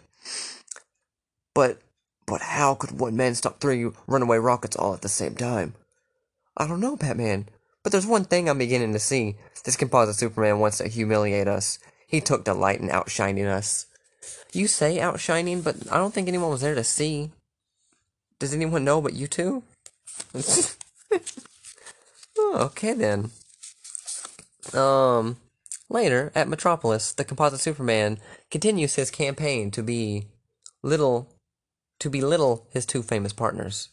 But 1.54 1.80
but 2.28 2.42
how 2.42 2.76
could 2.76 3.00
one 3.00 3.16
man 3.16 3.36
stop 3.36 3.60
three 3.60 3.90
runaway 4.08 4.38
rockets 4.38 4.76
all 4.76 4.94
at 4.94 5.02
the 5.02 5.10
same 5.10 5.36
time? 5.36 5.74
I 6.58 6.68
don't 6.68 6.80
know, 6.80 6.96
Batman. 6.96 7.48
But 7.86 7.92
there's 7.92 8.08
one 8.08 8.26
thing 8.26 8.50
I'm 8.50 8.58
beginning 8.58 8.94
to 8.94 9.00
see. 9.00 9.36
This 9.64 9.76
composite 9.76 10.16
Superman 10.16 10.58
wants 10.58 10.80
to 10.80 10.88
humiliate 10.88 11.48
us. 11.48 11.78
He 12.08 12.20
took 12.20 12.44
delight 12.44 12.80
in 12.80 12.90
outshining 12.90 13.46
us. 13.46 13.86
You 14.54 14.66
say 14.66 15.00
outshining, 15.00 15.62
but 15.62 15.76
I 15.92 15.98
don't 15.98 16.12
think 16.12 16.28
anyone 16.28 16.50
was 16.50 16.62
there 16.62 16.74
to 16.74 16.84
see. 16.84 17.30
Does 18.40 18.56
anyone 18.56 18.86
know 18.86 19.02
but 19.02 19.14
you 19.14 19.28
two? 19.28 19.62
oh, 22.40 22.58
okay 22.60 22.94
then. 22.94 23.30
Um, 24.74 25.38
later 25.88 26.32
at 26.34 26.48
Metropolis, 26.48 27.12
the 27.12 27.24
composite 27.24 27.60
Superman 27.60 28.18
continues 28.50 28.96
his 28.96 29.12
campaign 29.12 29.70
to 29.70 29.84
be 29.84 30.26
little, 30.82 31.30
to 32.00 32.10
belittle 32.10 32.66
his 32.72 32.88
two 32.88 33.04
famous 33.04 33.32
partners. 33.32 33.90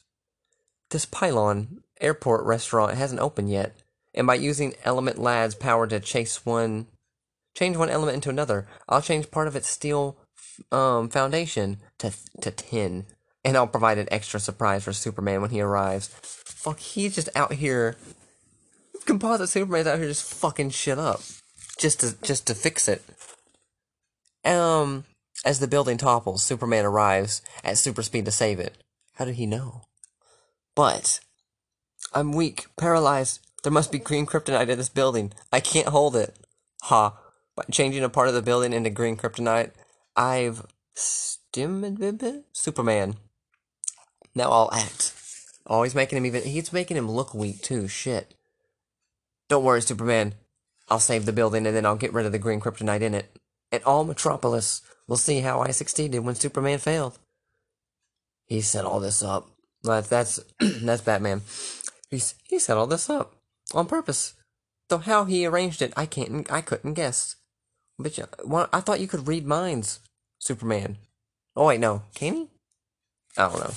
This 0.88 1.04
pylon 1.04 1.82
airport 2.00 2.46
restaurant 2.46 2.94
hasn't 2.94 3.20
opened 3.20 3.50
yet, 3.50 3.74
and 4.14 4.26
by 4.26 4.34
using 4.34 4.74
Element 4.84 5.18
Lad's 5.18 5.54
power 5.54 5.86
to 5.86 6.00
chase 6.00 6.44
one, 6.44 6.86
change 7.56 7.76
one 7.76 7.90
element 7.90 8.16
into 8.16 8.30
another, 8.30 8.66
I'll 8.88 9.02
change 9.02 9.30
part 9.30 9.48
of 9.48 9.56
its 9.56 9.68
steel 9.68 10.16
um, 10.70 11.08
foundation 11.08 11.78
to 11.98 12.12
to 12.40 12.50
tin, 12.50 13.06
and 13.44 13.56
I'll 13.56 13.66
provide 13.66 13.98
an 13.98 14.08
extra 14.10 14.40
surprise 14.40 14.84
for 14.84 14.92
Superman 14.92 15.40
when 15.40 15.50
he 15.50 15.60
arrives. 15.60 16.08
Fuck, 16.22 16.78
he's 16.78 17.14
just 17.14 17.28
out 17.34 17.54
here. 17.54 17.96
Composite 19.04 19.48
Superman's 19.48 19.86
out 19.86 19.98
here 19.98 20.08
just 20.08 20.32
fucking 20.32 20.70
shit 20.70 20.98
up, 20.98 21.20
just 21.78 22.00
to 22.00 22.16
just 22.22 22.46
to 22.46 22.54
fix 22.54 22.88
it. 22.88 23.02
Um, 24.44 25.04
as 25.44 25.58
the 25.58 25.66
building 25.66 25.96
topples, 25.96 26.42
Superman 26.42 26.84
arrives 26.84 27.42
at 27.64 27.78
super 27.78 28.02
speed 28.02 28.24
to 28.26 28.30
save 28.30 28.60
it. 28.60 28.78
How 29.14 29.24
did 29.24 29.34
he 29.36 29.46
know? 29.46 29.82
But 30.74 31.20
I'm 32.14 32.32
weak, 32.32 32.66
paralyzed. 32.76 33.40
There 33.62 33.72
must 33.72 33.92
be 33.92 33.98
green 33.98 34.26
kryptonite 34.26 34.68
in 34.68 34.78
this 34.78 34.88
building. 34.88 35.32
I 35.52 35.60
can't 35.60 35.88
hold 35.88 36.16
it. 36.16 36.36
Ha. 36.82 37.16
By 37.54 37.64
changing 37.70 38.02
a 38.02 38.08
part 38.08 38.28
of 38.28 38.34
the 38.34 38.42
building 38.42 38.72
into 38.72 38.90
green 38.90 39.16
kryptonite, 39.16 39.72
I've 40.16 40.66
stimmed 40.94 42.44
Superman. 42.52 43.16
Now 44.34 44.50
I'll 44.50 44.72
act. 44.72 45.14
Oh, 45.66 45.82
he's 45.84 45.94
making 45.94 46.16
him 46.18 46.26
even. 46.26 46.42
He's 46.42 46.72
making 46.72 46.96
him 46.96 47.10
look 47.10 47.34
weak 47.34 47.62
too. 47.62 47.86
Shit. 47.86 48.34
Don't 49.48 49.64
worry, 49.64 49.82
Superman. 49.82 50.34
I'll 50.88 50.98
save 50.98 51.26
the 51.26 51.32
building 51.32 51.66
and 51.66 51.76
then 51.76 51.86
I'll 51.86 51.96
get 51.96 52.12
rid 52.12 52.26
of 52.26 52.32
the 52.32 52.38
green 52.38 52.60
kryptonite 52.60 53.02
in 53.02 53.14
it. 53.14 53.36
And 53.70 53.82
all 53.84 54.04
Metropolis 54.04 54.82
will 55.06 55.16
see 55.16 55.40
how 55.40 55.60
I 55.60 55.70
succeeded 55.70 56.20
when 56.20 56.34
Superman 56.34 56.78
failed. 56.78 57.18
He 58.46 58.60
set 58.60 58.84
all 58.84 58.98
this 58.98 59.22
up. 59.22 59.48
That's 59.84 60.08
that's 60.08 60.40
that's 60.60 61.02
Batman. 61.02 61.42
He's 62.10 62.34
he 62.44 62.58
set 62.58 62.76
all 62.76 62.86
this 62.86 63.08
up 63.08 63.34
on 63.74 63.86
purpose. 63.86 64.34
Though 64.88 64.98
how 64.98 65.24
he 65.24 65.46
arranged 65.46 65.82
it, 65.82 65.92
I 65.96 66.06
can't. 66.06 66.50
I 66.50 66.60
couldn't 66.60 66.94
guess. 66.94 67.36
But 67.98 68.18
you, 68.18 68.26
well, 68.44 68.68
I 68.72 68.80
thought 68.80 69.00
you 69.00 69.08
could 69.08 69.28
read 69.28 69.46
minds, 69.46 70.00
Superman. 70.38 70.98
Oh 71.54 71.66
wait, 71.66 71.80
no, 71.80 72.02
can 72.14 72.34
he? 72.34 72.50
I 73.36 73.48
don't 73.48 73.60
know. 73.60 73.74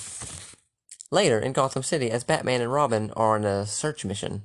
Later 1.10 1.38
in 1.38 1.52
Gotham 1.52 1.82
City, 1.82 2.10
as 2.10 2.24
Batman 2.24 2.60
and 2.60 2.72
Robin 2.72 3.12
are 3.16 3.36
on 3.36 3.44
a 3.44 3.66
search 3.66 4.04
mission. 4.04 4.42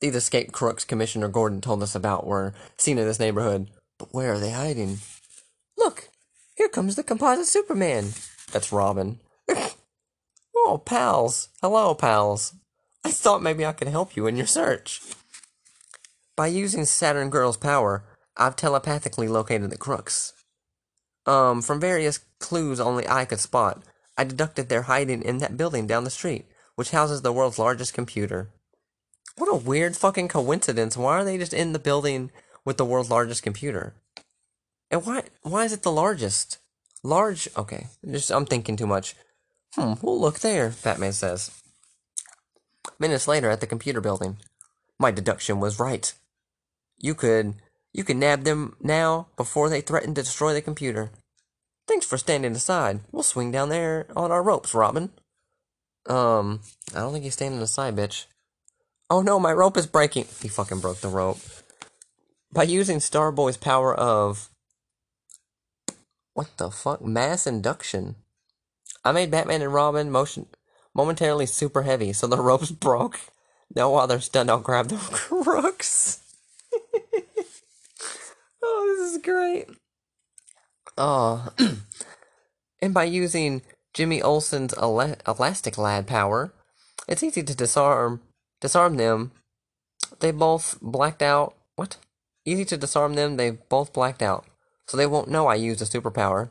These 0.00 0.14
escaped 0.14 0.52
crooks 0.52 0.84
Commissioner 0.84 1.28
Gordon 1.28 1.60
told 1.60 1.82
us 1.82 1.94
about 1.94 2.26
were 2.26 2.52
seen 2.76 2.98
in 2.98 3.06
this 3.06 3.18
neighborhood. 3.18 3.68
But 3.98 4.12
where 4.12 4.34
are 4.34 4.38
they 4.38 4.50
hiding? 4.50 4.98
Look, 5.78 6.10
here 6.54 6.68
comes 6.68 6.96
the 6.96 7.02
composite 7.02 7.46
Superman. 7.46 8.12
That's 8.52 8.72
Robin. 8.72 9.20
oh, 10.56 10.82
pals. 10.84 11.48
Hello, 11.62 11.94
pals. 11.94 12.54
I 13.06 13.10
thought 13.10 13.40
maybe 13.40 13.64
I 13.64 13.72
could 13.72 13.86
help 13.86 14.16
you 14.16 14.26
in 14.26 14.36
your 14.36 14.48
search. 14.48 15.00
By 16.34 16.48
using 16.48 16.84
Saturn 16.84 17.30
Girl's 17.30 17.56
power, 17.56 18.02
I've 18.36 18.56
telepathically 18.56 19.28
located 19.28 19.70
the 19.70 19.78
crooks. 19.78 20.32
Um, 21.24 21.62
from 21.62 21.78
various 21.78 22.18
clues 22.40 22.80
only 22.80 23.06
I 23.08 23.24
could 23.24 23.38
spot, 23.38 23.84
I 24.18 24.24
deducted 24.24 24.68
they're 24.68 24.90
hiding 24.90 25.22
in 25.22 25.38
that 25.38 25.56
building 25.56 25.86
down 25.86 26.02
the 26.02 26.10
street, 26.10 26.46
which 26.74 26.90
houses 26.90 27.22
the 27.22 27.32
world's 27.32 27.60
largest 27.60 27.94
computer. 27.94 28.50
What 29.36 29.52
a 29.52 29.54
weird 29.54 29.96
fucking 29.96 30.26
coincidence. 30.26 30.96
Why 30.96 31.20
are 31.20 31.24
they 31.24 31.38
just 31.38 31.54
in 31.54 31.74
the 31.74 31.78
building 31.78 32.32
with 32.64 32.76
the 32.76 32.84
world's 32.84 33.08
largest 33.08 33.44
computer? 33.44 33.94
And 34.90 35.06
why 35.06 35.22
why 35.42 35.64
is 35.64 35.72
it 35.72 35.84
the 35.84 35.92
largest? 35.92 36.58
Large 37.04 37.50
okay. 37.56 37.86
Just 38.04 38.32
I'm 38.32 38.46
thinking 38.46 38.76
too 38.76 38.88
much. 38.88 39.14
Hmm, 39.76 39.94
well 40.02 40.20
look 40.20 40.40
there, 40.40 40.74
Batman 40.82 41.12
says. 41.12 41.52
Minutes 42.98 43.28
later 43.28 43.50
at 43.50 43.60
the 43.60 43.66
computer 43.66 44.00
building. 44.00 44.38
My 44.98 45.10
deduction 45.10 45.60
was 45.60 45.78
right. 45.78 46.12
You 46.98 47.14
could 47.14 47.54
you 47.92 48.04
could 48.04 48.16
nab 48.16 48.44
them 48.44 48.76
now 48.80 49.28
before 49.36 49.68
they 49.68 49.80
threaten 49.80 50.14
to 50.14 50.22
destroy 50.22 50.52
the 50.52 50.62
computer. 50.62 51.10
Thanks 51.88 52.06
for 52.06 52.18
standing 52.18 52.52
aside. 52.52 53.00
We'll 53.12 53.22
swing 53.22 53.50
down 53.50 53.68
there 53.68 54.06
on 54.16 54.30
our 54.30 54.42
ropes, 54.42 54.74
Robin. 54.74 55.10
Um, 56.06 56.60
I 56.94 57.00
don't 57.00 57.12
think 57.12 57.24
he's 57.24 57.34
standing 57.34 57.62
aside, 57.62 57.96
bitch. 57.96 58.26
Oh 59.08 59.22
no, 59.22 59.38
my 59.38 59.52
rope 59.52 59.76
is 59.76 59.86
breaking. 59.86 60.26
He 60.42 60.48
fucking 60.48 60.80
broke 60.80 61.00
the 61.00 61.08
rope. 61.08 61.38
By 62.52 62.64
using 62.64 62.98
Starboy's 62.98 63.56
power 63.56 63.94
of. 63.94 64.50
What 66.34 66.48
the 66.58 66.70
fuck? 66.70 67.02
Mass 67.02 67.46
induction. 67.46 68.16
I 69.04 69.12
made 69.12 69.30
Batman 69.30 69.62
and 69.62 69.72
Robin 69.72 70.10
motion 70.10 70.46
momentarily 70.96 71.44
super 71.46 71.82
heavy, 71.82 72.12
so 72.12 72.26
the 72.26 72.40
ropes 72.40 72.70
broke. 72.72 73.20
Now 73.74 73.90
while 73.90 74.06
they're 74.06 74.20
stunned, 74.20 74.50
I'll 74.50 74.58
grab 74.58 74.88
the 74.88 74.96
crooks. 74.96 76.20
oh, 78.62 78.96
this 78.98 79.12
is 79.12 79.18
great. 79.22 79.66
Oh, 80.96 81.52
and 82.82 82.94
by 82.94 83.04
using 83.04 83.62
Jimmy 83.92 84.22
Olsen's 84.22 84.74
ele- 84.78 85.16
elastic 85.28 85.76
lad 85.76 86.06
power, 86.06 86.54
it's 87.06 87.22
easy 87.22 87.42
to 87.42 87.54
disarm 87.54 88.22
disarm 88.60 88.96
them. 88.96 89.32
They 90.20 90.30
both 90.30 90.78
blacked 90.80 91.20
out. 91.22 91.54
What? 91.74 91.98
Easy 92.46 92.64
to 92.64 92.76
disarm 92.78 93.14
them. 93.14 93.36
They 93.36 93.50
both 93.50 93.92
blacked 93.92 94.22
out, 94.22 94.46
so 94.86 94.96
they 94.96 95.06
won't 95.06 95.28
know 95.28 95.46
I 95.46 95.56
used 95.56 95.82
a 95.82 95.84
superpower. 95.84 96.48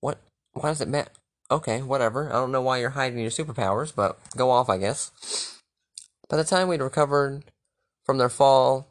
What? 0.00 0.18
Why 0.52 0.68
does 0.70 0.82
it 0.82 0.88
matter? 0.88 1.10
Okay, 1.50 1.82
whatever. 1.82 2.28
I 2.28 2.34
don't 2.34 2.52
know 2.52 2.62
why 2.62 2.78
you're 2.78 2.90
hiding 2.90 3.18
your 3.18 3.30
superpowers, 3.30 3.94
but 3.94 4.18
go 4.36 4.50
off, 4.50 4.68
I 4.68 4.78
guess. 4.78 5.60
By 6.28 6.36
the 6.36 6.44
time 6.44 6.68
we'd 6.68 6.80
recovered 6.80 7.44
from 8.04 8.18
their 8.18 8.28
fall, 8.28 8.86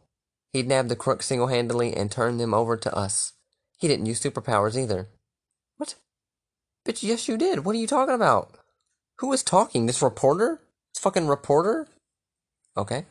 he'd 0.52 0.68
nabbed 0.68 0.90
the 0.90 0.96
crooks 0.96 1.28
single 1.28 1.48
handedly 1.48 1.96
and 1.96 2.12
turned 2.12 2.40
them 2.40 2.54
over 2.54 2.76
to 2.76 2.94
us. 2.94 3.34
He 3.78 3.88
didn't 3.88 4.08
use 4.08 4.22
superpowers 4.22 4.78
either. 4.78 5.08
What? 5.78 5.96
Bitch, 6.86 7.02
yes, 7.02 7.30
you 7.30 7.38
did. 7.38 7.64
What 7.64 7.76
are 7.76 7.80
you 7.80 7.88
talking 7.88 8.16
about? 8.16 8.58
Who 9.20 9.32
is 9.32 9.42
talking? 9.42 9.86
This 9.86 10.02
reporter? 10.02 10.60
This 10.94 11.02
fucking 11.02 11.28
reporter? 11.28 11.88
Okay. 12.76 13.06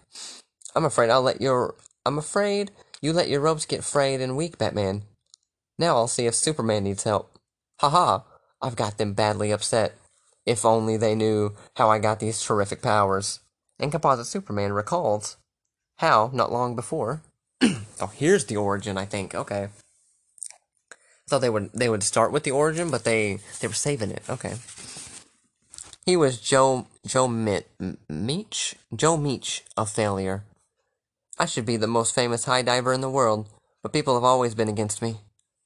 I'm 0.75 0.85
afraid 0.85 1.09
I'll 1.09 1.23
let 1.23 1.41
your. 1.41 1.75
I'm 2.05 2.19
afraid 2.19 2.71
you 3.01 3.13
let 3.13 3.29
your 3.29 3.41
ropes 3.41 3.65
get 3.65 3.85
frayed 3.85 4.21
and 4.21 4.37
weak, 4.37 4.59
Batman. 4.59 5.05
Now 5.79 5.97
I'll 5.97 6.09
see 6.09 6.27
if 6.27 6.35
Superman 6.35 6.85
needs 6.85 7.05
help. 7.05 7.39
Haha, 7.81 8.21
I've 8.61 8.77
got 8.77 8.99
them 8.99 9.13
badly 9.13 9.51
upset. 9.51 9.95
If 10.47 10.65
only 10.65 10.97
they 10.97 11.15
knew 11.15 11.55
how 11.77 11.91
I 11.91 11.99
got 11.99 12.21
these 12.21 12.43
terrific 12.43 12.83
powers. 12.83 13.41
And 13.79 13.93
Composite 13.93 14.27
Superman 14.27 14.73
recalls 14.73 15.37
how, 15.97 16.31
not 16.33 16.53
long 16.53 16.75
before. 16.75 17.23
oh, 17.63 18.13
here's 18.15 18.47
the 18.47 18.57
origin, 18.57 18.97
I 18.97 19.05
think. 19.05 19.35
Okay 19.35 19.69
I 21.29 21.31
thought 21.31 21.41
they 21.43 21.51
would 21.51 21.71
they 21.75 21.91
would 21.91 22.03
start 22.03 22.33
with 22.33 22.45
the 22.45 22.53
origin, 22.53 22.91
but 22.91 23.05
they 23.05 23.41
they 23.61 23.67
were 23.67 23.75
saving 23.75 24.11
it. 24.11 24.23
Okay. 24.31 24.55
He 26.07 26.17
was 26.17 26.41
Joe 26.41 26.87
Joe 27.07 27.29
Mit, 27.29 27.69
Meach 28.11 28.77
Joe 28.97 29.19
Meach 29.19 29.61
a 29.77 29.85
failure. 29.85 30.45
I 31.39 31.45
should 31.45 31.67
be 31.67 31.77
the 31.77 31.87
most 31.87 32.15
famous 32.15 32.47
high 32.47 32.63
diver 32.63 32.95
in 32.95 33.03
the 33.03 33.11
world, 33.11 33.47
but 33.83 33.93
people 33.93 34.15
have 34.15 34.25
always 34.25 34.55
been 34.55 34.71
against 34.71 35.03
me. 35.03 35.19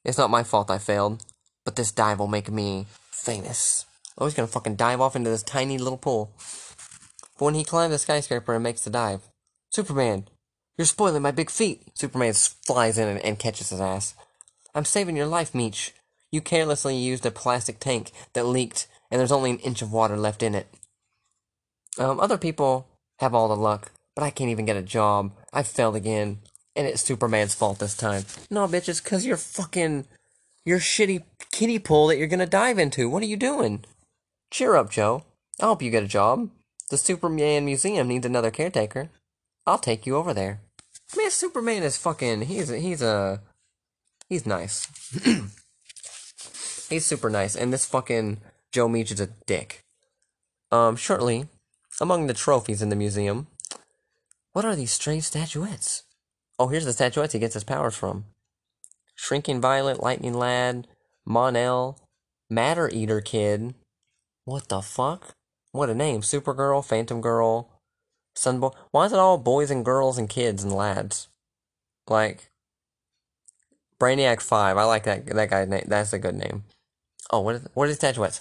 It's 0.05 0.19
not 0.19 0.31
my 0.31 0.43
fault 0.43 0.69
I 0.69 0.79
failed, 0.79 1.25
but 1.65 1.77
this 1.77 1.93
dive 1.93 2.19
will 2.19 2.29
make 2.29 2.51
me 2.51 2.87
famous. 3.11 3.87
Oh, 4.19 4.27
he's 4.27 4.35
gonna 4.35 4.49
fucking 4.49 4.77
dive 4.77 5.01
off 5.01 5.17
into 5.17 5.31
this 5.31 5.43
tiny 5.43 5.79
little 5.79 5.99
pool. 5.99 6.33
But 7.39 7.47
when 7.47 7.55
he 7.55 7.65
climbs 7.65 7.93
the 7.93 7.99
skyscraper 7.99 8.55
and 8.55 8.63
makes 8.63 8.83
the 8.83 8.91
dive, 8.91 9.23
Superman, 9.71 10.29
you're 10.77 10.87
spoiling 10.87 11.23
my 11.23 11.31
big 11.31 11.51
feet! 11.51 11.83
Superman 11.95 12.33
flies 12.33 12.99
in 12.99 13.09
and, 13.09 13.21
and 13.21 13.39
catches 13.39 13.71
his 13.71 13.81
ass. 13.81 14.15
I'm 14.75 14.85
saving 14.85 15.17
your 15.17 15.27
life, 15.27 15.53
Meach. 15.53 15.93
You 16.31 16.41
carelessly 16.41 16.97
used 16.97 17.27
a 17.27 17.31
plastic 17.31 17.79
tank 17.79 18.11
that 18.33 18.47
leaked, 18.47 18.87
and 19.11 19.19
there's 19.19 19.33
only 19.33 19.51
an 19.51 19.59
inch 19.59 19.83
of 19.83 19.93
water 19.93 20.17
left 20.17 20.43
in 20.43 20.55
it. 20.55 20.67
Um, 21.99 22.19
other 22.21 22.39
people 22.39 22.89
have 23.19 23.35
all 23.35 23.49
the 23.49 23.57
luck, 23.57 23.93
but 24.15 24.25
I 24.25 24.31
can't 24.31 24.51
even 24.51 24.65
get 24.65 24.77
a 24.77 24.83
job. 24.83 25.33
I 25.53 25.63
failed 25.63 25.95
again, 25.95 26.39
and 26.75 26.87
it's 26.87 27.03
Superman's 27.03 27.55
fault 27.55 27.79
this 27.79 27.97
time. 27.97 28.25
No, 28.51 28.67
bitch, 28.67 28.89
it's 28.89 29.01
because 29.01 29.27
you're 29.27 29.37
fucking. 29.37 30.07
Your 30.65 30.79
shitty 30.79 31.25
kiddie 31.51 31.79
pool 31.79 32.07
that 32.09 32.19
you're 32.19 32.27
gonna 32.27 32.47
dive 32.47 32.79
into. 32.79 33.09
What 33.09 33.23
are 33.23 33.27
you 33.27 33.37
doing? 33.37 33.85
Cheer 34.51 34.77
up, 34.77 34.91
Joe. 34.91 35.25
I 35.61 35.67
hope 35.67 35.83
you 35.83 35.91
get 35.91 36.05
a 36.05 36.09
job. 36.09 36.51
The 36.91 36.99
Superman 36.99 37.65
Museum 37.65 38.09
needs 38.09 38.27
another 38.27 38.51
caretaker. 38.51 39.11
I'll 39.67 39.79
take 39.79 40.07
you 40.07 40.17
over 40.17 40.35
there. 40.35 40.61
Man, 41.17 41.31
Superman 41.31 41.83
is 41.83 41.97
fucking. 41.97 42.43
He's 42.43 42.69
he's 42.69 43.03
a 43.03 43.41
He's 44.33 44.47
nice. 44.47 44.89
He's 46.89 47.05
super 47.05 47.29
nice, 47.29 47.55
and 47.55 47.71
this 47.71 47.85
fucking 47.85 48.39
Joe 48.73 48.89
Meach 48.89 49.13
is 49.13 49.21
a 49.21 49.29
dick. 49.47 49.85
Um, 50.71 50.97
shortly, 50.97 51.49
among 52.01 52.29
the 52.29 52.33
trophies 52.33 52.81
in 52.81 52.89
the 52.89 52.97
museum, 52.97 53.49
what 54.55 54.65
are 54.65 54.75
these 54.75 54.91
strange 54.91 55.25
statuettes? 55.25 56.05
Oh, 56.59 56.69
here's 56.69 56.87
the 56.87 56.95
statuettes 56.95 57.35
he 57.35 57.39
gets 57.39 57.53
his 57.53 57.63
powers 57.63 57.95
from. 57.95 58.25
Shrinking 59.23 59.61
Violet, 59.61 60.03
Lightning 60.03 60.35
Lad, 60.35 60.89
Mon-El, 61.25 61.97
Matter 62.51 62.89
Eater 62.89 63.21
Kid. 63.21 63.73
What 64.45 64.69
the 64.69 64.83
fuck? 64.83 65.37
What 65.71 65.89
a 65.89 65.95
name. 65.95 66.23
Supergirl, 66.23 66.85
Phantom 66.85 67.21
Girl, 67.21 67.71
Sunboy. 68.37 68.75
Why 68.91 69.05
is 69.05 69.13
it 69.13 69.21
all 69.21 69.39
boys 69.39 69.71
and 69.71 69.85
girls 69.85 70.19
and 70.19 70.29
kids 70.29 70.65
and 70.65 70.73
lads? 70.73 71.29
Like, 72.09 72.51
Brainiac 74.01 74.41
Five. 74.41 74.77
I 74.77 74.83
like 74.83 75.05
that 75.05 75.27
that 75.27 75.51
guy's 75.51 75.69
name. 75.69 75.85
That's 75.87 76.13
a 76.13 76.19
good 76.19 76.35
name. 76.35 76.65
Oh, 77.31 77.43
what 77.43 77.55
is 77.55 77.69
what 77.75 77.89
is 77.89 77.99
statuettes? 77.99 78.41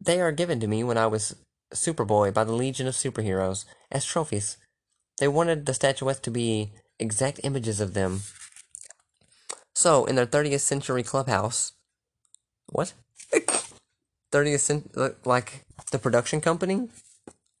They 0.00 0.20
are 0.20 0.30
given 0.30 0.60
to 0.60 0.68
me 0.68 0.84
when 0.84 0.96
I 0.96 1.08
was 1.08 1.34
Superboy 1.74 2.32
by 2.32 2.44
the 2.44 2.52
Legion 2.52 2.86
of 2.86 2.94
Superheroes 2.94 3.64
as 3.90 4.04
trophies. 4.04 4.58
They 5.18 5.26
wanted 5.26 5.66
the 5.66 5.74
statuettes 5.74 6.20
to 6.20 6.30
be 6.30 6.70
exact 7.00 7.40
images 7.42 7.80
of 7.80 7.94
them. 7.94 8.20
So, 9.78 10.06
in 10.06 10.16
their 10.16 10.26
30th 10.26 10.62
century 10.62 11.04
clubhouse, 11.04 11.70
what? 12.66 12.94
30th 14.32 14.58
century, 14.58 15.10
like 15.24 15.62
the 15.92 16.00
production 16.00 16.40
company? 16.40 16.88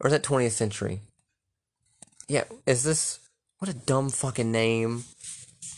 Or 0.00 0.08
is 0.08 0.12
that 0.12 0.24
20th 0.24 0.50
century? 0.50 0.98
Yeah, 2.26 2.42
is 2.66 2.82
this. 2.82 3.20
What 3.60 3.70
a 3.70 3.74
dumb 3.74 4.10
fucking 4.10 4.50
name. 4.50 5.04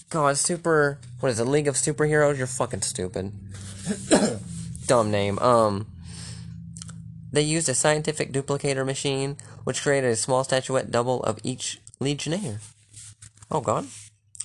God, 0.09 0.39
super. 0.39 0.99
What 1.19 1.29
is 1.29 1.41
it? 1.41 1.45
League 1.45 1.69
of 1.69 1.75
Superheroes? 1.75 2.39
You're 2.39 2.47
fucking 2.47 2.81
stupid. 2.81 3.33
dumb 4.87 5.11
name. 5.11 5.39
Um. 5.41 5.89
They 7.31 7.43
used 7.43 7.69
a 7.69 7.75
scientific 7.75 8.33
duplicator 8.33 8.87
machine, 8.87 9.37
which 9.65 9.83
created 9.83 10.11
a 10.11 10.17
small 10.17 10.43
statuette 10.45 10.91
double 10.91 11.23
of 11.23 11.39
each 11.45 11.83
Legionnaire. 12.01 12.61
Oh 13.51 13.61
god. 13.61 13.89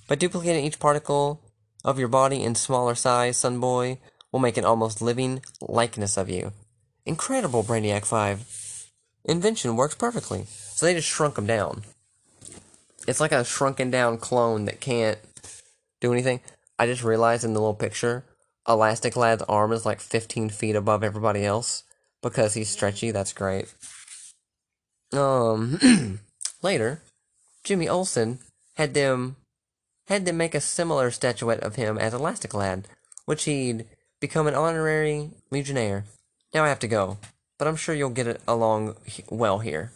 By 0.10 0.16
duplicating 0.16 0.66
each 0.66 0.78
particle 0.78 1.40
of 1.86 2.00
your 2.00 2.08
body 2.08 2.44
in 2.44 2.56
smaller 2.56 2.96
size, 2.96 3.38
Sunboy 3.38 4.00
will 4.32 4.40
make 4.40 4.58
an 4.58 4.66
almost 4.66 5.02
living 5.02 5.42
likeness 5.62 6.18
of 6.18 6.30
you. 6.30 6.52
Incredible, 7.06 7.64
Brainiac 7.64 8.06
5. 8.06 8.90
Invention 9.26 9.76
works 9.76 9.96
perfectly. 9.96 10.46
So 10.48 10.86
they 10.86 10.96
just 10.96 11.08
shrunk 11.08 11.38
him 11.38 11.46
down. 11.46 11.84
It's 13.08 13.20
like 13.20 13.32
a 13.32 13.46
shrunken 13.46 13.92
down 13.92 14.18
clone 14.18 14.66
that 14.66 14.82
can't 14.82 15.20
do 16.02 16.12
anything. 16.12 16.42
I 16.80 16.88
just 16.88 17.04
realized 17.04 17.46
in 17.46 17.54
the 17.54 17.60
little 17.60 17.76
picture, 17.76 18.26
Elastic 18.68 19.16
Lad's 19.16 19.44
arm 19.44 19.72
is 19.72 19.86
like 19.86 20.02
15 20.02 20.50
feet 20.50 20.76
above 20.76 21.04
everybody 21.04 21.46
else 21.46 21.84
because 22.24 22.56
he's 22.56 22.70
stretchy. 22.70 23.12
That's 23.12 23.32
great. 23.32 23.72
Um, 25.14 26.20
later, 26.64 27.04
Jimmy 27.64 27.88
Olsen 27.88 28.40
had 28.74 28.96
them 28.96 29.36
had 30.08 30.26
to 30.26 30.34
make 30.34 30.56
a 30.56 30.62
similar 30.62 31.12
statuette 31.12 31.62
of 31.62 31.76
him 31.76 31.98
as 31.98 32.14
Elastic 32.14 32.54
Lad, 32.54 32.88
which 33.26 33.46
he'd 33.46 33.86
become 34.20 34.48
an 34.48 34.56
honorary 34.56 35.32
Legionnaire. 35.52 36.06
Now 36.54 36.64
I 36.64 36.70
have 36.70 36.80
to 36.80 36.88
go, 36.88 37.18
but 37.58 37.68
I'm 37.68 37.76
sure 37.76 37.96
you'll 37.96 38.10
get 38.10 38.28
it 38.28 38.42
along 38.48 38.96
well 39.30 39.60
here. 39.60 39.92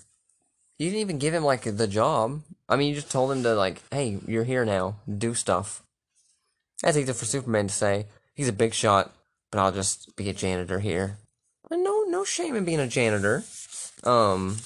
You 0.78 0.88
didn't 0.88 1.02
even 1.02 1.20
give 1.20 1.34
him 1.34 1.44
like 1.44 1.64
the 1.64 1.88
job. 1.88 2.42
I 2.68 2.76
mean, 2.76 2.90
you 2.90 2.96
just 2.96 3.12
told 3.12 3.32
him 3.32 3.44
to 3.44 3.54
like, 3.54 3.82
hey, 3.92 4.18
you're 4.26 4.44
here 4.44 4.66
now, 4.66 4.96
do 5.08 5.34
stuff. 5.34 5.84
That's 6.82 6.98
easy 6.98 7.12
for 7.14 7.26
Superman 7.26 7.68
to 7.68 7.74
say. 7.74 8.06
He's 8.34 8.48
a 8.48 8.54
big 8.54 8.74
shot, 8.74 9.14
but 9.52 9.60
I'll 9.60 9.72
just 9.72 10.16
be 10.16 10.30
a 10.30 10.34
janitor 10.34 10.80
here. 10.80 11.18
And 11.70 11.84
no, 11.84 12.04
no 12.08 12.24
shame 12.24 12.56
in 12.56 12.66
being 12.66 12.80
a 12.80 12.88
janitor. 12.88 13.44
Um, 14.04 14.58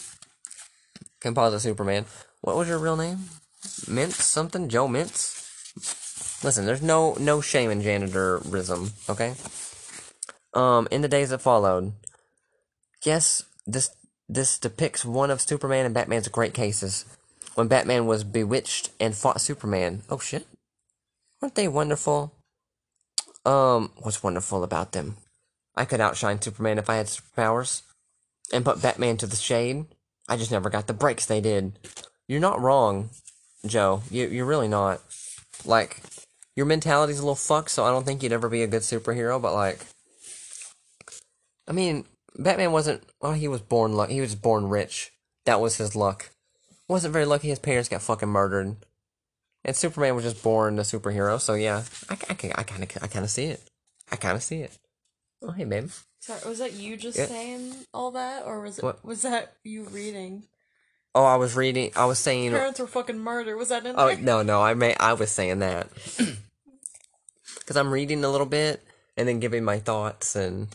composite 1.19 1.62
Superman. 1.62 2.06
What 2.41 2.56
was 2.56 2.67
your 2.67 2.77
real 2.77 2.97
name? 2.97 3.29
Mintz 3.86 4.21
something? 4.21 4.69
Joe 4.69 4.88
Mintz? 4.88 6.43
Listen, 6.43 6.65
there's 6.65 6.82
no 6.82 7.13
no 7.19 7.41
shame 7.41 7.71
in 7.71 7.82
janitorism, 7.82 8.91
okay? 9.10 9.34
Um, 10.54 10.88
in 10.91 11.02
the 11.02 11.08
days 11.08 11.30
that 11.30 11.41
followed, 11.41 11.93
yes, 13.04 13.43
this 13.65 13.89
this 14.30 14.58
depicts 14.58 15.06
one 15.06 15.32
of 15.32 15.41
Superman 15.41 15.86
and 15.86 15.93
Batman's 15.93 16.28
great 16.28 16.54
cases. 16.54 17.06
When 17.56 17.67
Batman 17.67 18.08
was 18.08 18.23
bewitched 18.23 18.89
and 18.99 19.15
fought 19.15 19.41
Superman. 19.41 20.02
Oh 20.10 20.19
shit. 20.19 20.47
Weren't 21.41 21.56
they 21.56 21.67
wonderful? 21.67 22.34
Um, 23.45 23.91
what's 23.97 24.23
wonderful 24.23 24.63
about 24.63 24.93
them? 24.93 25.17
I 25.76 25.86
could 25.86 26.02
outshine 26.02 26.41
Superman 26.41 26.78
if 26.78 26.89
I 26.89 26.95
had 26.95 27.08
superpowers. 27.08 27.84
And 28.52 28.65
put 28.65 28.82
Batman 28.82 29.17
to 29.17 29.28
the 29.28 29.36
shade. 29.36 29.86
I 30.28 30.36
just 30.38 30.52
never 30.52 30.69
got 30.69 30.88
the 30.88 30.93
breaks 30.93 31.26
they 31.26 31.41
did. 31.41 31.78
You're 32.28 32.39
not 32.39 32.62
wrong, 32.62 33.10
Joe. 33.65 34.02
You, 34.12 34.28
you're 34.28 34.45
really 34.45 34.67
not. 34.67 35.02
Like, 35.65 36.02
your 36.56 36.65
mentality's 36.65 37.19
a 37.19 37.21
little 37.23 37.36
fucked, 37.36 37.71
so 37.71 37.86
I 37.86 37.89
don't 37.91 38.06
think 38.06 38.21
you'd 38.23 38.32
ever 38.34 38.49
be 38.49 38.63
a 38.63 38.67
good 38.67 38.82
superhero, 38.82 39.41
but 39.41 39.54
like. 39.54 39.80
I 41.67 41.71
mean, 41.71 42.06
Batman 42.38 42.71
wasn't. 42.71 43.04
Well, 43.21 43.34
he 43.34 43.47
was 43.47 43.62
born 43.62 43.93
luck. 43.93 44.10
He 44.10 44.21
was 44.21 44.36
born 44.36 44.67
rich. 44.69 45.12
That 45.45 45.62
was 45.62 45.78
his 45.78 45.95
luck. 45.95 46.30
Wasn't 46.89 47.13
very 47.13 47.26
lucky. 47.26 47.47
His 47.49 47.60
parents 47.60 47.89
got 47.89 48.02
fucking 48.02 48.28
murdered, 48.30 48.76
and 49.63 49.76
Superman 49.76 50.15
was 50.15 50.26
just 50.26 50.43
born 50.43 50.78
a 50.78 50.82
superhero. 50.82 51.39
So 51.39 51.54
yeah, 51.54 51.84
I, 52.10 52.13
I, 52.30 52.52
I 52.56 52.63
kind 52.63 52.84
of, 52.84 52.97
I 53.02 53.08
kind 53.08 53.23
of 53.26 53.32
see 53.32 53.45
it. 53.45 53.62
I 54.12 54.17
kind 54.17 54.36
of 54.36 54.43
see 54.43 54.60
it. 54.60 54.78
Oh 55.41 55.52
hey, 55.52 55.63
babe. 55.63 55.89
Sorry, 56.19 56.39
was 56.45 56.60
that 56.60 56.73
you 56.73 56.95
just 56.97 57.17
Yeah. 57.17 57.26
saying 57.26 57.73
all 57.93 58.12
that, 58.12 58.45
or 58.45 58.62
was 58.62 58.78
it 58.80 58.84
What? 58.84 59.04
was 59.04 59.21
that 59.23 59.54
you 59.63 59.84
reading? 59.86 60.43
Oh, 61.15 61.23
I 61.26 61.36
was 61.36 61.56
reading. 61.56 61.91
I 61.95 62.06
was 62.06 62.17
saying. 62.19 62.52
Parents 62.52 62.80
were 62.80 62.88
fucking 62.88 63.19
murdered. 63.19 63.58
Was 63.58 63.69
that 63.69 63.86
in 63.86 63.95
Oh 63.97 64.08
there? 64.08 64.17
no, 64.17 64.41
no, 64.41 64.62
I 64.62 64.73
may 64.73 64.95
I 64.95 65.13
was 65.13 65.30
saying 65.32 65.60
that 65.60 65.89
because 67.60 67.78
I'm 67.78 67.91
reading 67.91 68.23
a 68.23 68.30
little 68.30 68.47
bit 68.47 68.84
and 69.15 69.28
then 69.28 69.39
giving 69.39 69.63
my 69.63 69.80
thoughts, 69.80 70.36
and 70.36 70.67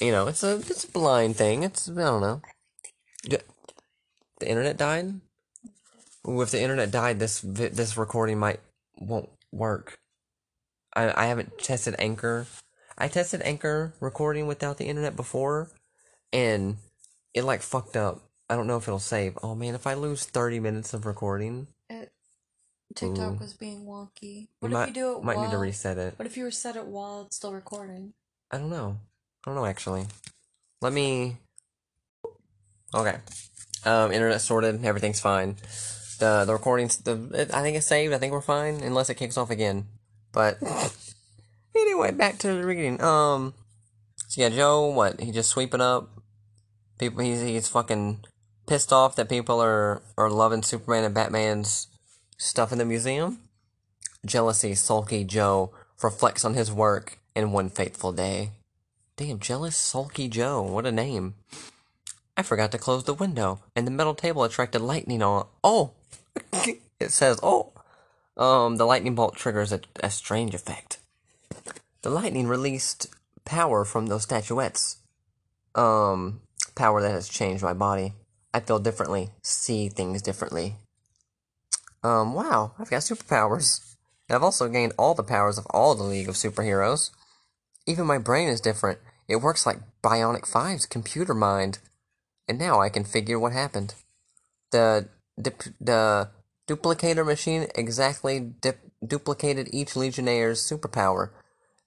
you 0.00 0.10
know, 0.12 0.26
it's 0.26 0.42
a 0.42 0.56
it's 0.56 0.84
a 0.84 0.88
blind 0.90 1.36
thing. 1.36 1.62
It's 1.62 1.88
I 1.88 1.94
don't 1.94 2.20
know. 2.20 2.42
The 3.24 4.48
internet 4.48 4.76
died. 4.76 5.20
Ooh, 6.28 6.40
if 6.42 6.50
the 6.50 6.60
internet 6.60 6.90
died, 6.90 7.18
this 7.18 7.40
this 7.44 7.96
recording 7.96 8.38
might 8.38 8.60
won't 8.98 9.28
work. 9.52 9.98
I 10.94 11.24
I 11.24 11.26
haven't 11.26 11.58
tested 11.58 11.94
Anchor. 11.98 12.46
I 12.98 13.08
tested 13.08 13.40
Anchor 13.42 13.94
recording 14.00 14.46
without 14.46 14.76
the 14.76 14.86
internet 14.86 15.16
before, 15.16 15.70
and 16.32 16.76
it 17.34 17.44
like 17.44 17.62
fucked 17.62 17.96
up. 17.96 18.29
I 18.50 18.56
don't 18.56 18.66
know 18.66 18.76
if 18.76 18.88
it'll 18.88 18.98
save. 18.98 19.38
Oh 19.44 19.54
man, 19.54 19.76
if 19.76 19.86
I 19.86 19.94
lose 19.94 20.24
thirty 20.24 20.58
minutes 20.58 20.92
of 20.92 21.06
recording. 21.06 21.68
It, 21.88 22.12
TikTok 22.96 23.34
Ooh. 23.34 23.36
was 23.36 23.54
being 23.54 23.86
wonky. 23.86 24.48
What 24.58 24.72
might, 24.72 24.82
if 24.82 24.88
you 24.88 24.94
do 24.94 25.16
it 25.18 25.22
might 25.22 25.36
while? 25.36 25.46
need 25.46 25.52
to 25.52 25.58
reset 25.58 25.98
it. 25.98 26.14
What 26.16 26.26
if 26.26 26.36
you 26.36 26.44
reset 26.44 26.74
it 26.74 26.84
while 26.84 27.22
it's 27.22 27.36
still 27.36 27.52
recording? 27.52 28.12
I 28.50 28.58
don't 28.58 28.68
know. 28.68 28.96
I 29.44 29.50
don't 29.50 29.54
know 29.54 29.66
actually. 29.66 30.06
Let 30.82 30.92
me. 30.92 31.36
Okay. 32.92 33.18
Um, 33.84 34.10
internet 34.10 34.40
sorted. 34.40 34.84
Everything's 34.84 35.20
fine. 35.20 35.54
The 36.18 36.44
the 36.44 36.52
recordings. 36.52 36.96
The 36.96 37.30
it, 37.32 37.54
I 37.54 37.62
think 37.62 37.76
it's 37.76 37.86
saved. 37.86 38.12
I 38.12 38.18
think 38.18 38.32
we're 38.32 38.40
fine 38.40 38.80
unless 38.82 39.10
it 39.10 39.14
kicks 39.14 39.38
off 39.38 39.50
again. 39.50 39.86
But 40.32 40.58
anyway, 41.76 42.10
back 42.10 42.38
to 42.38 42.48
the 42.48 42.66
reading. 42.66 43.00
Um. 43.00 43.54
So 44.26 44.42
yeah, 44.42 44.48
Joe. 44.48 44.86
What 44.88 45.20
he 45.20 45.30
just 45.30 45.50
sweeping 45.50 45.80
up. 45.80 46.10
People. 46.98 47.22
He's 47.22 47.40
he's 47.40 47.68
fucking 47.68 48.24
pissed 48.70 48.92
off 48.92 49.16
that 49.16 49.28
people 49.28 49.60
are 49.60 50.00
are 50.16 50.30
loving 50.30 50.62
Superman 50.62 51.02
and 51.02 51.12
Batman's 51.12 51.88
stuff 52.38 52.70
in 52.70 52.78
the 52.78 52.84
museum. 52.84 53.40
Jealousy, 54.24 54.76
sulky 54.76 55.24
Joe 55.24 55.72
reflects 56.00 56.44
on 56.44 56.54
his 56.54 56.70
work 56.70 57.18
in 57.34 57.50
one 57.50 57.68
fateful 57.68 58.12
day. 58.12 58.52
Damn, 59.16 59.40
jealous, 59.40 59.76
sulky 59.76 60.28
Joe. 60.28 60.62
What 60.62 60.86
a 60.86 60.92
name. 60.92 61.34
I 62.36 62.42
forgot 62.44 62.70
to 62.70 62.78
close 62.78 63.02
the 63.02 63.12
window, 63.12 63.58
and 63.74 63.88
the 63.88 63.90
metal 63.90 64.14
table 64.14 64.44
attracted 64.44 64.82
lightning 64.82 65.20
on. 65.20 65.48
Oh! 65.64 65.90
it 66.52 67.10
says, 67.10 67.40
oh! 67.42 67.72
Um, 68.36 68.76
the 68.76 68.86
lightning 68.86 69.16
bolt 69.16 69.34
triggers 69.34 69.72
a, 69.72 69.80
a 70.00 70.10
strange 70.10 70.54
effect. 70.54 70.98
The 72.02 72.10
lightning 72.10 72.46
released 72.46 73.08
power 73.44 73.84
from 73.84 74.06
those 74.06 74.22
statuettes. 74.22 74.98
Um, 75.74 76.42
power 76.76 77.02
that 77.02 77.10
has 77.10 77.28
changed 77.28 77.64
my 77.64 77.74
body. 77.74 78.14
I 78.52 78.60
feel 78.60 78.78
differently, 78.78 79.30
see 79.42 79.88
things 79.88 80.22
differently. 80.22 80.76
Um, 82.02 82.34
wow, 82.34 82.72
I've 82.78 82.90
got 82.90 83.02
superpowers. 83.02 83.96
And 84.28 84.36
I've 84.36 84.42
also 84.42 84.68
gained 84.68 84.92
all 84.98 85.14
the 85.14 85.22
powers 85.22 85.58
of 85.58 85.66
all 85.70 85.94
the 85.94 86.04
League 86.04 86.28
of 86.28 86.34
Superheroes. 86.34 87.10
Even 87.86 88.06
my 88.06 88.18
brain 88.18 88.48
is 88.48 88.60
different. 88.60 88.98
It 89.28 89.36
works 89.36 89.66
like 89.66 89.78
Brainiac 90.02 90.50
5's 90.50 90.86
computer 90.86 91.34
mind. 91.34 91.78
And 92.48 92.58
now 92.58 92.80
I 92.80 92.88
can 92.88 93.04
figure 93.04 93.38
what 93.38 93.52
happened. 93.52 93.94
The 94.72 95.08
dip, 95.40 95.62
the 95.80 96.30
duplicator 96.68 97.24
machine 97.24 97.66
exactly 97.74 98.40
dip, 98.40 98.80
duplicated 99.04 99.68
each 99.72 99.96
Legionnaire's 99.96 100.60
superpower. 100.60 101.30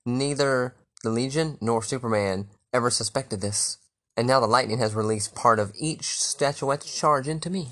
Neither 0.06 0.76
the 1.04 1.10
Legion 1.10 1.58
nor 1.62 1.82
Superman 1.84 2.48
ever 2.74 2.90
suspected 2.90 3.42
this. 3.42 3.78
And 4.16 4.28
now 4.28 4.40
the 4.40 4.48
lightning 4.48 4.78
has 4.80 4.94
released 4.94 5.36
part 5.36 5.60
of 5.60 5.74
each 5.80 6.04
statuette's 6.04 6.94
charge 6.94 7.28
into 7.28 7.50
me. 7.50 7.70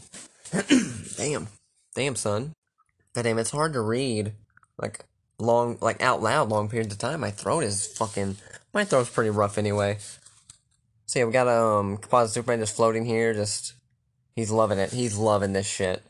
Damn. 1.18 1.48
Damn, 1.96 2.16
son. 2.16 2.54
Damn, 3.14 3.38
it's 3.38 3.52
hard 3.52 3.74
to 3.74 3.82
read 3.82 4.34
like 4.78 5.06
long, 5.38 5.78
like 5.82 6.02
out 6.02 6.22
loud, 6.22 6.50
long 6.50 6.70
periods 6.70 6.94
of 6.94 7.00
time. 7.00 7.20
My 7.20 7.32
throat 7.32 7.64
is 7.64 7.86
fucking. 7.86 8.38
My 8.74 8.86
throat's 8.86 9.10
pretty 9.10 9.30
rough 9.30 9.58
anyway. 9.58 9.98
So 11.06 11.20
yeah, 11.20 11.26
we 11.26 11.32
got 11.32 11.48
um 11.48 11.98
composite 11.98 12.34
Superman 12.34 12.60
just 12.60 12.76
floating 12.76 13.06
here. 13.06 13.34
Just 13.34 13.74
he's 14.36 14.50
loving 14.50 14.80
it. 14.80 14.92
He's 14.92 15.18
loving 15.18 15.54
this 15.54 15.68
shit. 15.68 16.02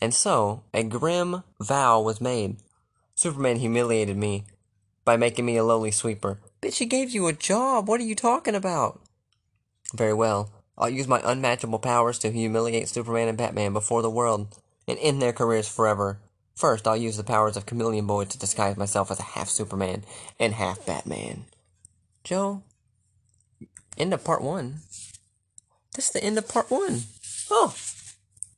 And 0.00 0.14
so 0.14 0.62
a 0.72 0.84
grim 0.84 1.42
vow 1.60 2.00
was 2.00 2.20
made. 2.20 2.56
Superman 3.16 3.56
humiliated 3.56 4.16
me 4.16 4.44
by 5.04 5.16
making 5.16 5.46
me 5.46 5.56
a 5.56 5.64
lowly 5.64 5.90
sweeper. 5.90 6.38
Bitch, 6.62 6.78
he 6.78 6.86
gave 6.86 7.10
you 7.10 7.26
a 7.26 7.32
job. 7.32 7.88
What 7.88 8.00
are 8.00 8.04
you 8.04 8.14
talking 8.14 8.54
about? 8.54 9.00
Very 9.94 10.12
well. 10.12 10.50
I'll 10.76 10.90
use 10.90 11.06
my 11.06 11.20
unmatchable 11.24 11.78
powers 11.78 12.18
to 12.18 12.32
humiliate 12.32 12.88
Superman 12.88 13.28
and 13.28 13.38
Batman 13.38 13.72
before 13.72 14.02
the 14.02 14.10
world 14.10 14.58
and 14.88 14.98
end 14.98 15.22
their 15.22 15.32
careers 15.32 15.68
forever. 15.68 16.18
First, 16.56 16.86
I'll 16.86 16.96
use 16.96 17.16
the 17.16 17.24
powers 17.24 17.56
of 17.56 17.66
Chameleon 17.66 18.06
Boy 18.06 18.24
to 18.24 18.38
disguise 18.38 18.76
myself 18.76 19.10
as 19.10 19.20
a 19.20 19.24
half 19.24 19.48
Superman 19.48 20.04
and 20.38 20.54
half 20.54 20.84
Batman. 20.84 21.44
Joe, 22.24 22.62
end 23.96 24.12
of 24.12 24.24
part 24.24 24.42
one. 24.42 24.80
This 25.94 26.06
is 26.06 26.12
the 26.12 26.24
end 26.24 26.38
of 26.38 26.48
part 26.48 26.70
one. 26.70 27.02
Oh, 27.50 27.74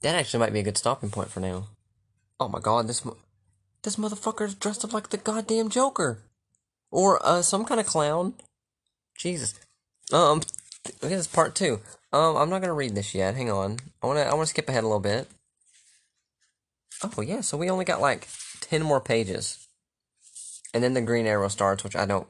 that 0.00 0.14
actually 0.14 0.40
might 0.40 0.52
be 0.52 0.60
a 0.60 0.64
good 0.64 0.78
stopping 0.78 1.10
point 1.10 1.30
for 1.30 1.40
now. 1.40 1.68
Oh 2.40 2.48
my 2.48 2.60
god, 2.60 2.86
this 2.86 3.06
this 3.82 3.96
motherfucker's 3.96 4.54
dressed 4.54 4.84
up 4.84 4.94
like 4.94 5.10
the 5.10 5.18
goddamn 5.18 5.68
Joker, 5.68 6.18
or 6.90 7.24
uh 7.24 7.42
some 7.42 7.66
kind 7.66 7.80
of 7.80 7.86
clown. 7.86 8.34
Jesus. 9.18 9.54
Um, 10.12 10.42
I 11.02 11.06
at 11.06 11.10
this 11.10 11.26
part 11.26 11.54
two. 11.54 11.80
Um, 12.12 12.36
I'm 12.36 12.50
not 12.50 12.60
gonna 12.60 12.72
read 12.72 12.94
this 12.94 13.14
yet. 13.14 13.34
Hang 13.34 13.50
on. 13.50 13.78
I 14.02 14.06
wanna 14.06 14.20
I 14.20 14.34
wanna 14.34 14.46
skip 14.46 14.68
ahead 14.68 14.84
a 14.84 14.86
little 14.86 15.00
bit. 15.00 15.28
Oh 17.02 17.20
yeah, 17.20 17.40
so 17.40 17.56
we 17.56 17.70
only 17.70 17.84
got 17.84 18.00
like 18.00 18.28
ten 18.60 18.82
more 18.82 19.00
pages, 19.00 19.66
and 20.72 20.82
then 20.82 20.94
the 20.94 21.02
Green 21.02 21.26
Arrow 21.26 21.48
starts, 21.48 21.84
which 21.84 21.96
I 21.96 22.06
don't. 22.06 22.28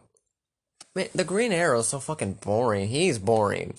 Man, 0.94 1.08
the 1.14 1.24
Green 1.24 1.52
Arrow 1.52 1.80
is 1.80 1.88
so 1.88 2.00
fucking 2.00 2.34
boring. 2.34 2.88
He's 2.88 3.18
boring. 3.18 3.74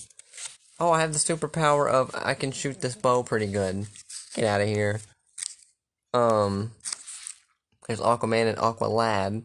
Oh, 0.80 0.92
I 0.92 1.02
have 1.02 1.14
the 1.14 1.20
superpower 1.20 1.90
of 1.90 2.12
I 2.14 2.36
can 2.36 2.52
shoot 2.52 2.82
this 2.82 2.96
bow 2.96 3.24
pretty 3.24 3.48
good. 3.48 3.88
Get 4.36 4.46
out 4.46 4.62
of 4.62 4.68
here. 4.68 5.02
Um, 6.14 6.72
there's 7.88 8.00
Aquaman 8.00 8.50
and 8.50 8.58
Aqualad. 8.58 9.44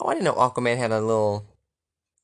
Oh, 0.00 0.08
I 0.08 0.14
didn't 0.14 0.24
know 0.24 0.34
Aquaman 0.34 0.76
had 0.76 0.90
a 0.90 1.00
little. 1.00 1.46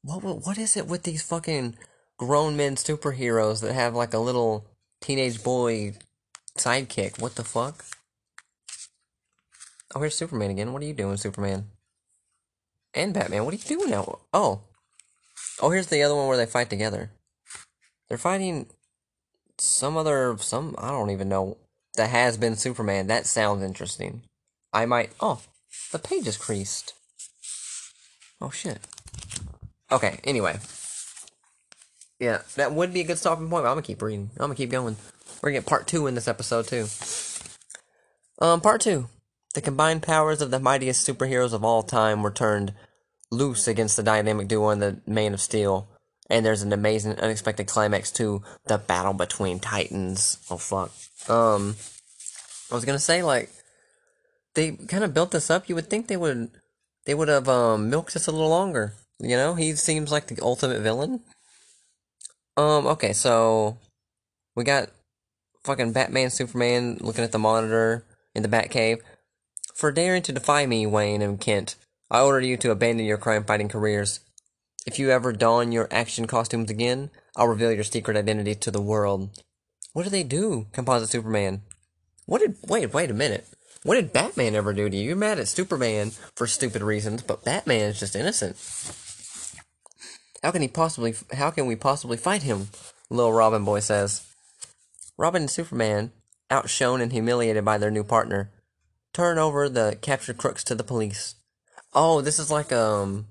What 0.02 0.22
what 0.22 0.46
what 0.46 0.58
is 0.58 0.76
it 0.76 0.86
with 0.86 1.04
these 1.04 1.22
fucking 1.22 1.76
grown 2.20 2.54
men 2.54 2.76
superheroes 2.76 3.62
that 3.62 3.72
have 3.72 3.94
like 3.94 4.12
a 4.12 4.18
little 4.18 4.66
teenage 5.00 5.42
boy 5.42 5.94
sidekick? 6.58 7.18
What 7.18 7.34
the 7.36 7.44
fuck? 7.44 7.82
Oh, 9.94 10.00
here's 10.00 10.16
Superman 10.16 10.50
again. 10.50 10.74
What 10.74 10.82
are 10.82 10.86
you 10.86 10.92
doing, 10.92 11.16
Superman? 11.16 11.68
And 12.92 13.14
Batman. 13.14 13.46
What 13.46 13.54
are 13.54 13.56
you 13.56 13.62
doing 13.64 13.88
now? 13.88 14.18
Oh, 14.34 14.60
oh, 15.62 15.70
here's 15.70 15.86
the 15.86 16.02
other 16.02 16.14
one 16.14 16.28
where 16.28 16.36
they 16.36 16.44
fight 16.44 16.68
together. 16.68 17.10
They're 18.08 18.18
fighting 18.18 18.66
some 19.56 19.96
other 19.96 20.36
some 20.40 20.74
I 20.76 20.90
don't 20.90 21.10
even 21.10 21.30
know 21.30 21.56
that 21.96 22.10
has 22.10 22.36
been 22.36 22.54
Superman. 22.54 23.06
That 23.06 23.24
sounds 23.24 23.62
interesting. 23.62 24.22
I 24.74 24.84
might. 24.84 25.12
Oh, 25.20 25.40
the 25.90 25.98
page 25.98 26.26
is 26.26 26.36
creased. 26.36 26.92
Oh 28.42 28.50
shit. 28.50 28.80
Okay. 29.90 30.20
Anyway. 30.24 30.58
Yeah, 32.20 32.42
that 32.56 32.72
would 32.72 32.92
be 32.92 33.00
a 33.00 33.04
good 33.04 33.18
stopping 33.18 33.48
point. 33.48 33.64
But 33.64 33.70
I'm 33.70 33.76
gonna 33.76 33.82
keep 33.82 34.02
reading. 34.02 34.30
I'm 34.34 34.44
gonna 34.44 34.54
keep 34.54 34.70
going. 34.70 34.96
We're 35.42 35.50
gonna 35.50 35.60
get 35.60 35.66
part 35.66 35.86
two 35.86 36.06
in 36.06 36.14
this 36.14 36.28
episode 36.28 36.66
too. 36.66 36.86
Um, 38.44 38.60
part 38.60 38.82
two. 38.82 39.08
The 39.54 39.62
combined 39.62 40.02
powers 40.02 40.42
of 40.42 40.50
the 40.50 40.60
mightiest 40.60 41.08
superheroes 41.08 41.52
of 41.52 41.64
all 41.64 41.82
time 41.82 42.22
were 42.22 42.30
turned 42.30 42.74
loose 43.30 43.66
against 43.66 43.96
the 43.96 44.02
dynamic 44.02 44.48
duo 44.48 44.68
and 44.68 44.82
the 44.82 45.00
Man 45.06 45.34
of 45.34 45.40
Steel. 45.40 45.88
And 46.28 46.46
there's 46.46 46.62
an 46.62 46.72
amazing, 46.72 47.18
unexpected 47.18 47.66
climax 47.66 48.12
to 48.12 48.42
the 48.66 48.78
battle 48.78 49.14
between 49.14 49.58
Titans. 49.58 50.38
Oh 50.50 50.58
fuck. 50.58 50.92
Um, 51.28 51.74
I 52.70 52.74
was 52.74 52.84
gonna 52.84 52.98
say 52.98 53.22
like 53.22 53.50
they 54.54 54.72
kind 54.72 55.04
of 55.04 55.14
built 55.14 55.30
this 55.30 55.50
up. 55.50 55.68
You 55.68 55.74
would 55.74 55.88
think 55.88 56.06
they 56.06 56.18
would 56.18 56.50
they 57.06 57.14
would 57.14 57.28
have 57.28 57.48
um 57.48 57.88
milked 57.88 58.12
this 58.12 58.26
a 58.26 58.32
little 58.32 58.50
longer. 58.50 58.92
You 59.18 59.36
know, 59.36 59.54
he 59.54 59.74
seems 59.74 60.12
like 60.12 60.26
the 60.26 60.38
ultimate 60.42 60.80
villain. 60.80 61.22
Um, 62.60 62.86
okay, 62.88 63.14
so 63.14 63.78
we 64.54 64.64
got 64.64 64.90
fucking 65.64 65.92
Batman, 65.92 66.28
Superman 66.28 66.98
looking 67.00 67.24
at 67.24 67.32
the 67.32 67.38
monitor 67.38 68.04
in 68.34 68.42
the 68.42 68.50
Batcave. 68.50 69.00
For 69.74 69.90
daring 69.90 70.20
to 70.24 70.32
defy 70.32 70.66
me, 70.66 70.86
Wayne 70.86 71.22
and 71.22 71.40
Kent, 71.40 71.76
I 72.10 72.20
order 72.20 72.40
you 72.40 72.58
to 72.58 72.70
abandon 72.70 73.06
your 73.06 73.16
crime 73.16 73.44
fighting 73.44 73.70
careers. 73.70 74.20
If 74.86 74.98
you 74.98 75.10
ever 75.10 75.32
don 75.32 75.72
your 75.72 75.88
action 75.90 76.26
costumes 76.26 76.70
again, 76.70 77.08
I'll 77.34 77.48
reveal 77.48 77.72
your 77.72 77.84
secret 77.84 78.14
identity 78.14 78.54
to 78.56 78.70
the 78.70 78.82
world. 78.82 79.30
What 79.94 80.02
did 80.02 80.12
they 80.12 80.22
do, 80.22 80.66
Composite 80.72 81.08
Superman? 81.08 81.62
What 82.26 82.42
did. 82.42 82.56
Wait, 82.68 82.92
wait 82.92 83.10
a 83.10 83.14
minute. 83.14 83.46
What 83.84 83.94
did 83.94 84.12
Batman 84.12 84.54
ever 84.54 84.74
do 84.74 84.90
to 84.90 84.96
you? 84.96 85.02
You're 85.02 85.16
mad 85.16 85.38
at 85.38 85.48
Superman 85.48 86.10
for 86.36 86.46
stupid 86.46 86.82
reasons, 86.82 87.22
but 87.22 87.42
Batman 87.42 87.88
is 87.88 88.00
just 88.00 88.14
innocent. 88.14 88.56
How 90.42 90.50
can 90.50 90.62
he 90.62 90.68
possibly. 90.68 91.14
How 91.34 91.50
can 91.50 91.66
we 91.66 91.76
possibly 91.76 92.16
fight 92.16 92.42
him? 92.42 92.68
Little 93.10 93.32
Robin 93.32 93.64
Boy 93.64 93.80
says. 93.80 94.26
Robin 95.18 95.42
and 95.42 95.50
Superman, 95.50 96.12
outshone 96.50 97.00
and 97.00 97.12
humiliated 97.12 97.64
by 97.64 97.76
their 97.76 97.90
new 97.90 98.04
partner, 98.04 98.50
turn 99.12 99.38
over 99.38 99.68
the 99.68 99.98
captured 100.00 100.38
crooks 100.38 100.64
to 100.64 100.74
the 100.74 100.84
police. 100.84 101.34
Oh, 101.92 102.20
this 102.20 102.38
is 102.38 102.50
like 102.50 102.72
um 102.72 103.26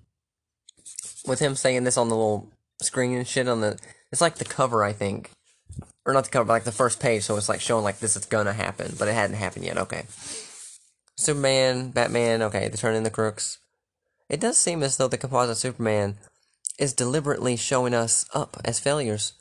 with 1.26 1.40
him 1.40 1.56
saying 1.56 1.84
this 1.84 1.98
on 1.98 2.10
the 2.10 2.16
little 2.16 2.50
screen 2.82 3.18
and 3.18 3.28
shit 3.28 3.48
on 3.48 3.62
the 3.62 3.80
it's 4.12 4.22
like 4.22 4.36
the 4.36 4.46
cover 4.46 4.84
I 4.84 4.94
think. 4.94 5.32
Or 6.06 6.14
not 6.14 6.26
the 6.26 6.30
cover, 6.30 6.46
but 6.46 6.54
like 6.54 6.64
the 6.64 6.72
first 6.72 7.00
page, 7.00 7.24
so 7.24 7.38
it's 7.38 7.50
like 7.50 7.62
showing 7.62 7.84
like 7.84 8.00
this 8.00 8.16
is 8.16 8.26
gonna 8.26 8.54
happen, 8.54 8.96
but 8.98 9.08
it 9.08 9.14
hadn't 9.14 9.36
happened 9.36 9.66
yet, 9.66 9.78
okay. 9.78 10.06
Superman, 11.16 11.92
Batman, 11.92 12.42
okay, 12.44 12.68
they 12.68 12.78
turn 12.78 12.96
in 12.96 13.04
the 13.04 13.12
crooks. 13.12 13.60
It 14.30 14.40
does 14.40 14.58
seem 14.58 14.82
as 14.82 14.98
though 14.98 15.08
the 15.08 15.18
composite 15.18 15.58
Superman 15.58 16.18
is 16.80 16.94
deliberately 16.94 17.56
showing 17.56 17.94
us 17.94 18.26
up 18.34 18.58
as 18.66 18.80
failures. 18.80 19.34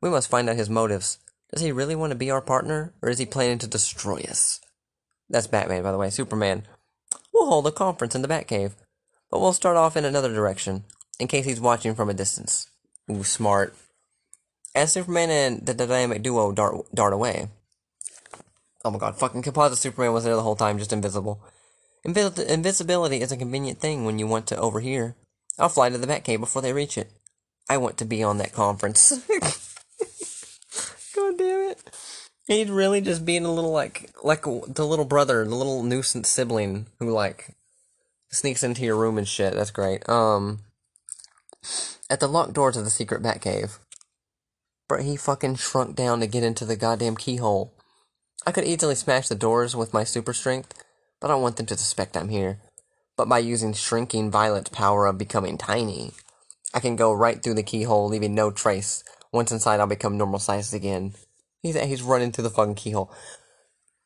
We 0.00 0.08
must 0.08 0.30
find 0.30 0.48
out 0.48 0.56
his 0.56 0.70
motives. 0.70 1.18
Does 1.52 1.60
he 1.60 1.72
really 1.72 1.94
want 1.94 2.12
to 2.12 2.16
be 2.16 2.30
our 2.30 2.40
partner, 2.40 2.94
or 3.02 3.10
is 3.10 3.18
he 3.18 3.26
planning 3.26 3.58
to 3.58 3.66
destroy 3.66 4.20
us? 4.28 4.60
That's 5.28 5.46
Batman, 5.46 5.82
by 5.82 5.92
the 5.92 5.98
way. 5.98 6.10
Superman. 6.10 6.62
We'll 7.32 7.46
hold 7.46 7.66
a 7.66 7.72
conference 7.72 8.14
in 8.14 8.22
the 8.22 8.28
Batcave, 8.28 8.72
but 9.30 9.40
we'll 9.40 9.52
start 9.52 9.76
off 9.76 9.96
in 9.96 10.04
another 10.04 10.32
direction, 10.32 10.84
in 11.18 11.28
case 11.28 11.44
he's 11.44 11.60
watching 11.60 11.94
from 11.94 12.08
a 12.08 12.14
distance. 12.14 12.68
Ooh, 13.10 13.24
smart. 13.24 13.76
As 14.74 14.92
Superman 14.92 15.30
and 15.30 15.66
the 15.66 15.74
dynamic 15.74 16.22
duo 16.22 16.52
dart, 16.52 16.86
dart 16.94 17.12
away. 17.12 17.48
Oh 18.84 18.90
my 18.90 18.98
god, 18.98 19.16
fucking 19.18 19.42
composite 19.42 19.78
Superman 19.78 20.12
was 20.12 20.24
there 20.24 20.36
the 20.36 20.42
whole 20.42 20.56
time, 20.56 20.78
just 20.78 20.92
invisible. 20.92 21.40
Invis- 22.06 22.46
invisibility 22.46 23.20
is 23.20 23.32
a 23.32 23.36
convenient 23.36 23.80
thing 23.80 24.04
when 24.04 24.18
you 24.18 24.26
want 24.26 24.46
to 24.48 24.58
overhear. 24.58 25.16
I'll 25.58 25.68
fly 25.68 25.88
to 25.88 25.98
the 25.98 26.06
Batcave 26.06 26.40
before 26.40 26.62
they 26.62 26.72
reach 26.72 26.98
it. 26.98 27.10
I 27.68 27.76
want 27.76 27.96
to 27.98 28.04
be 28.04 28.22
on 28.22 28.38
that 28.38 28.52
conference. 28.52 29.12
God 31.14 31.38
damn 31.38 31.70
it. 31.70 31.90
He'd 32.46 32.68
really 32.68 33.00
just 33.00 33.24
being 33.24 33.44
a 33.44 33.52
little 33.52 33.70
like 33.70 34.10
like 34.22 34.42
the 34.42 34.86
little 34.86 35.04
brother, 35.04 35.44
the 35.44 35.54
little 35.54 35.82
nuisance 35.82 36.28
sibling 36.28 36.86
who 36.98 37.10
like 37.10 37.48
sneaks 38.30 38.62
into 38.62 38.82
your 38.82 38.96
room 38.96 39.16
and 39.16 39.26
shit. 39.26 39.54
That's 39.54 39.70
great. 39.70 40.06
Um 40.08 40.60
at 42.10 42.20
the 42.20 42.28
locked 42.28 42.52
doors 42.52 42.76
of 42.76 42.84
the 42.84 42.90
secret 42.90 43.22
Batcave. 43.22 43.78
But 44.88 45.02
he 45.02 45.16
fucking 45.16 45.54
shrunk 45.54 45.96
down 45.96 46.20
to 46.20 46.26
get 46.26 46.42
into 46.42 46.66
the 46.66 46.76
goddamn 46.76 47.16
keyhole. 47.16 47.72
I 48.46 48.52
could 48.52 48.64
easily 48.64 48.94
smash 48.94 49.28
the 49.28 49.34
doors 49.34 49.74
with 49.74 49.94
my 49.94 50.04
super 50.04 50.34
strength, 50.34 50.74
but 51.20 51.28
I 51.28 51.34
don't 51.34 51.42
want 51.42 51.56
them 51.56 51.64
to 51.66 51.76
suspect 51.78 52.16
I'm 52.16 52.28
here. 52.28 52.58
But 53.16 53.28
by 53.28 53.38
using 53.38 53.72
shrinking 53.72 54.30
Violet's 54.30 54.70
power 54.70 55.06
of 55.06 55.18
becoming 55.18 55.56
tiny, 55.56 56.12
I 56.72 56.80
can 56.80 56.96
go 56.96 57.12
right 57.12 57.42
through 57.42 57.54
the 57.54 57.62
keyhole, 57.62 58.08
leaving 58.08 58.34
no 58.34 58.50
trace. 58.50 59.04
Once 59.32 59.52
inside, 59.52 59.80
I'll 59.80 59.86
become 59.86 60.18
normal 60.18 60.40
sized 60.40 60.74
again. 60.74 61.14
He's 61.62 61.80
he's 61.80 62.02
running 62.02 62.32
through 62.32 62.44
the 62.44 62.50
fucking 62.50 62.74
keyhole. 62.74 63.12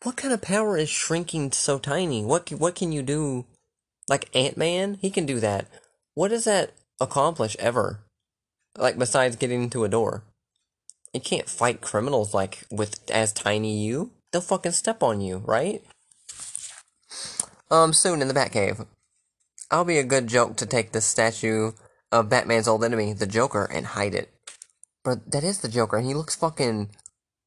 What 0.03 0.17
kind 0.17 0.33
of 0.33 0.43
power 0.43 0.77
is 0.77 0.89
shrinking 0.89 1.53
so 1.53 1.79
tiny? 1.79 2.25
What 2.25 2.51
what 2.51 2.75
can 2.75 2.93
you 2.93 3.03
do? 3.03 3.47
Like 4.09 4.35
Ant 4.35 4.57
Man, 4.57 4.99
he 5.01 5.11
can 5.11 5.27
do 5.27 5.41
that. 5.41 5.67
What 6.15 6.29
does 6.29 6.45
that 6.45 6.73
accomplish 7.01 7.57
ever? 7.59 8.01
Like 8.77 8.99
besides 8.99 9.37
getting 9.37 9.63
into 9.65 9.85
a 9.85 9.89
door, 9.89 10.23
you 11.13 11.21
can't 11.21 11.49
fight 11.49 11.81
criminals 11.81 12.35
like 12.35 12.65
with 12.71 13.01
as 13.11 13.33
tiny 13.33 13.85
you. 13.85 14.13
They'll 14.31 14.43
fucking 14.43 14.73
step 14.73 15.03
on 15.03 15.21
you, 15.21 15.39
right? 15.39 15.83
Um, 17.71 17.93
soon 17.93 18.23
in 18.23 18.29
the 18.29 18.35
Batcave, 18.35 18.87
I'll 19.71 19.85
be 19.85 19.99
a 19.99 20.05
good 20.05 20.27
joke 20.27 20.57
to 20.57 20.67
take 20.67 20.93
this 20.93 21.05
statue 21.05 21.73
of 22.11 22.31
Batman's 22.31 22.69
old 22.69 22.85
enemy, 22.85 23.13
the 23.13 23.27
Joker, 23.27 23.65
and 23.65 23.87
hide 23.87 24.15
it. 24.15 24.33
But 25.05 25.31
that 25.31 25.45
is 25.45 25.59
the 25.59 25.69
Joker, 25.69 25.99
and 25.99 26.07
he 26.07 26.15
looks 26.15 26.35
fucking 26.35 26.91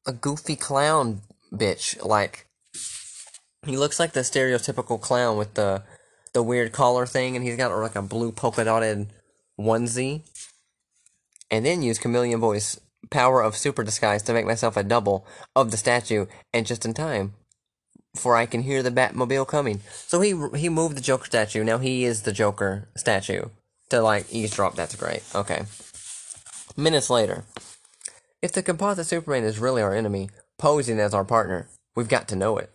a 0.06 0.12
goofy 0.12 0.56
clown 0.56 1.22
bitch. 1.52 2.04
Like 2.04 2.46
he 3.66 3.76
looks 3.76 3.98
like 3.98 4.12
the 4.12 4.20
stereotypical 4.20 5.00
clown 5.00 5.36
with 5.36 5.54
the 5.54 5.82
the 6.32 6.42
weird 6.42 6.72
collar 6.72 7.06
thing, 7.06 7.36
and 7.36 7.44
he's 7.44 7.56
got 7.56 7.76
like 7.76 7.96
a 7.96 8.02
blue 8.02 8.32
polka 8.32 8.64
dotted 8.64 9.12
onesie. 9.58 10.22
And 11.50 11.66
then 11.66 11.82
use 11.82 11.98
chameleon 11.98 12.40
voice 12.40 12.80
power 13.10 13.42
of 13.42 13.56
super 13.56 13.84
disguise 13.84 14.22
to 14.22 14.32
make 14.32 14.46
myself 14.46 14.76
a 14.76 14.82
double 14.82 15.26
of 15.54 15.70
the 15.70 15.76
statue, 15.76 16.26
and 16.54 16.66
just 16.66 16.84
in 16.86 16.94
time, 16.94 17.34
for 18.14 18.36
I 18.36 18.46
can 18.46 18.62
hear 18.62 18.82
the 18.82 18.90
Batmobile 18.90 19.48
coming. 19.48 19.80
So 20.06 20.20
he 20.20 20.34
he 20.58 20.68
moved 20.68 20.96
the 20.96 21.00
Joker 21.00 21.26
statue. 21.26 21.64
Now 21.64 21.78
he 21.78 22.04
is 22.04 22.22
the 22.22 22.32
Joker 22.32 22.88
statue 22.96 23.46
to 23.90 24.00
like 24.00 24.32
eavesdrop. 24.32 24.74
That's 24.74 24.96
great. 24.96 25.22
Okay. 25.34 25.62
Minutes 26.76 27.10
later, 27.10 27.44
if 28.40 28.52
the 28.52 28.62
composite 28.62 29.06
Superman 29.06 29.44
is 29.44 29.58
really 29.58 29.82
our 29.82 29.94
enemy, 29.94 30.30
posing 30.58 30.98
as 30.98 31.14
our 31.14 31.24
partner, 31.24 31.68
we've 31.94 32.08
got 32.08 32.28
to 32.28 32.36
know 32.36 32.58
it. 32.58 32.70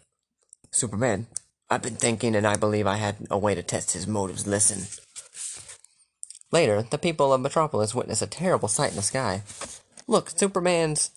Superman, 0.72 1.28
I've 1.70 1.82
been 1.82 1.96
thinking, 1.96 2.36
and 2.36 2.46
I 2.46 2.56
believe 2.56 2.88
I 2.88 2.98
had 2.98 3.16
a 3.30 3.38
way 3.38 3.56
to 3.56 3.64
test 3.64 3.92
his 3.92 4.08
motives. 4.08 4.48
Listen. 4.48 4.88
Later, 6.52 6.84
the 6.84 6.98
people 6.98 7.34
of 7.34 7.42
Metropolis 7.42 7.94
witness 7.94 8.22
a 8.22 8.28
terrible 8.28 8.70
sight 8.70 8.92
in 8.92 8.96
the 8.96 9.02
sky. 9.02 9.44
Look, 10.08 10.30
Superman's 10.30 11.12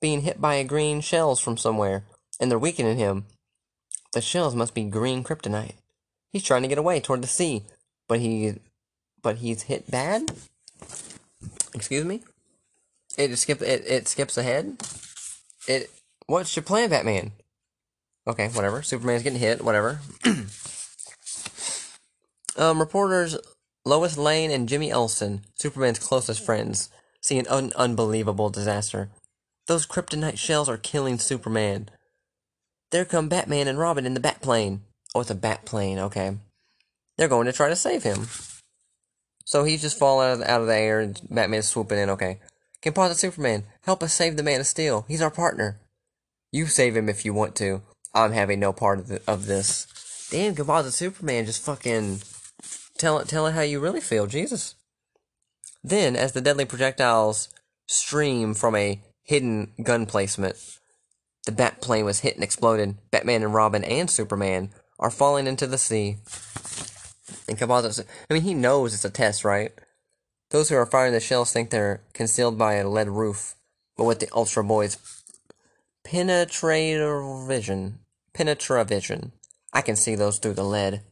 being 0.00 0.22
hit 0.22 0.40
by 0.40 0.62
green 0.62 1.00
shells 1.00 1.40
from 1.40 1.56
somewhere, 1.56 2.04
and 2.40 2.50
they're 2.50 2.58
weakening 2.58 2.96
him. 2.96 3.26
The 4.12 4.20
shells 4.20 4.54
must 4.54 4.74
be 4.74 4.84
green 4.84 5.24
kryptonite. 5.24 5.74
He's 6.32 6.42
trying 6.42 6.62
to 6.62 6.68
get 6.68 6.78
away 6.78 7.00
toward 7.00 7.22
the 7.22 7.28
sea, 7.28 7.64
but 8.08 8.20
he, 8.20 8.54
but 9.22 9.38
he's 9.38 9.62
hit 9.62 9.90
bad. 9.90 10.32
Excuse 11.74 12.04
me. 12.04 12.22
It 13.16 13.28
just 13.28 13.42
skip. 13.42 13.60
It, 13.62 13.84
it 13.86 14.08
skips 14.08 14.36
ahead. 14.36 14.76
It. 15.66 15.90
What's 16.26 16.54
your 16.56 16.62
plan, 16.62 16.90
Batman? 16.90 17.32
Okay, 18.26 18.48
whatever. 18.48 18.82
Superman's 18.82 19.22
getting 19.22 19.38
hit. 19.38 19.64
Whatever. 19.64 20.00
um, 22.56 22.78
reporters 22.78 23.36
Lois 23.84 24.16
Lane 24.16 24.50
and 24.50 24.68
Jimmy 24.68 24.92
Olsen, 24.92 25.42
Superman's 25.56 25.98
closest 25.98 26.44
friends, 26.44 26.88
see 27.20 27.38
an 27.38 27.48
un- 27.48 27.72
unbelievable 27.74 28.48
disaster. 28.48 29.10
Those 29.66 29.86
kryptonite 29.86 30.38
shells 30.38 30.68
are 30.68 30.76
killing 30.76 31.18
Superman. 31.18 31.88
There 32.92 33.06
come 33.06 33.28
Batman 33.28 33.68
and 33.68 33.78
Robin 33.78 34.04
in 34.04 34.12
the 34.12 34.20
Batplane. 34.20 34.80
Oh, 35.14 35.22
it's 35.22 35.30
a 35.30 35.34
Batplane. 35.34 35.96
Okay. 35.96 36.36
They're 37.16 37.26
going 37.26 37.46
to 37.46 37.52
try 37.52 37.68
to 37.68 37.76
save 37.76 38.02
him. 38.02 38.28
So 39.44 39.64
he's 39.64 39.82
just 39.82 39.98
falling 39.98 40.28
out 40.28 40.34
of, 40.34 40.42
out 40.42 40.60
of 40.60 40.66
the 40.66 40.76
air, 40.76 41.00
and 41.00 41.20
Batman's 41.30 41.68
swooping 41.68 41.98
in. 41.98 42.10
Okay. 42.10 42.38
Composite 42.82 43.16
Superman, 43.16 43.64
help 43.84 44.02
us 44.02 44.12
save 44.12 44.36
the 44.36 44.42
Man 44.42 44.60
of 44.60 44.66
Steel. 44.66 45.06
He's 45.08 45.22
our 45.22 45.30
partner. 45.30 45.80
You 46.52 46.66
save 46.66 46.96
him 46.96 47.08
if 47.08 47.24
you 47.24 47.32
want 47.32 47.56
to. 47.56 47.82
I'm 48.14 48.32
having 48.32 48.60
no 48.60 48.72
part 48.72 48.98
of, 48.98 49.08
the, 49.08 49.22
of 49.26 49.46
this. 49.46 50.28
Damn, 50.30 50.54
Composite 50.54 50.92
Superman 50.92 51.46
just 51.46 51.62
fucking 51.62 52.20
tell 52.98 53.18
it, 53.18 53.28
tell 53.28 53.46
it 53.46 53.52
how 53.52 53.62
you 53.62 53.80
really 53.80 54.00
feel, 54.00 54.26
Jesus. 54.26 54.74
Then, 55.82 56.14
as 56.14 56.32
the 56.32 56.40
deadly 56.40 56.66
projectiles 56.66 57.48
stream 57.86 58.52
from 58.52 58.76
a 58.76 59.00
hidden 59.22 59.72
gun 59.82 60.04
placement, 60.06 60.56
the 61.44 61.52
bat 61.52 61.80
plane 61.80 62.04
was 62.04 62.20
hit 62.20 62.34
and 62.34 62.44
exploded. 62.44 62.96
Batman 63.10 63.42
and 63.42 63.54
Robin 63.54 63.84
and 63.84 64.08
Superman 64.08 64.70
are 64.98 65.10
falling 65.10 65.46
into 65.46 65.66
the 65.66 65.78
sea. 65.78 66.18
And 67.48 67.58
Composite, 67.58 68.06
I 68.30 68.34
mean, 68.34 68.42
he 68.42 68.54
knows 68.54 68.94
it's 68.94 69.04
a 69.04 69.10
test, 69.10 69.44
right? 69.44 69.72
Those 70.50 70.68
who 70.68 70.76
are 70.76 70.86
firing 70.86 71.12
the 71.12 71.20
shells 71.20 71.52
think 71.52 71.70
they're 71.70 72.02
concealed 72.12 72.58
by 72.58 72.74
a 72.74 72.88
lead 72.88 73.08
roof, 73.08 73.54
but 73.96 74.04
with 74.04 74.20
the 74.20 74.28
Ultra 74.32 74.62
Boy's 74.62 74.98
penetrator 76.04 77.46
vision, 77.46 78.00
penetra 78.34 78.86
vision, 78.86 79.32
I 79.72 79.80
can 79.80 79.96
see 79.96 80.14
those 80.14 80.38
through 80.38 80.54
the 80.54 80.64
lead. 80.64 81.02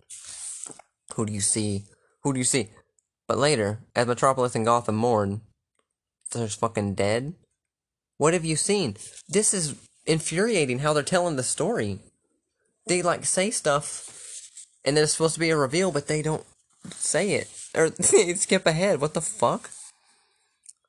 Who 1.15 1.27
do 1.27 1.33
you 1.33 1.41
see? 1.41 1.85
Who 2.23 2.33
do 2.33 2.39
you 2.39 2.45
see? 2.45 2.69
But 3.27 3.39
later, 3.39 3.81
as 3.97 4.07
Metropolis 4.07 4.55
and 4.55 4.65
Gotham 4.65 4.97
mourn, 4.97 5.41
there's 6.33 6.55
fucking 6.55 6.95
dead. 6.95 7.35
What 8.19 8.35
have 8.35 8.45
you 8.45 8.57
seen? 8.57 8.97
This 9.29 9.55
is 9.55 9.75
infuriating 10.07 10.81
how 10.81 10.93
they're 10.93 11.03
telling 11.03 11.37
the 11.37 11.43
story. 11.43 11.99
They 12.87 13.03
like 13.03 13.25
say 13.25 13.51
stuff, 13.51 14.67
and 14.85 14.97
then 14.97 15.05
it's 15.05 15.13
supposed 15.13 15.35
to 15.35 15.41
be 15.41 15.51
a 15.51 15.57
reveal, 15.57 15.93
but 15.93 16.09
they 16.09 16.23
don't 16.23 16.45
say 16.91 17.33
it 17.33 17.49
or 17.75 17.91
they 17.91 18.35
skip 18.35 18.67
ahead. 18.67 19.01
What 19.01 19.15
the 19.15 19.21
fuck? 19.21 19.71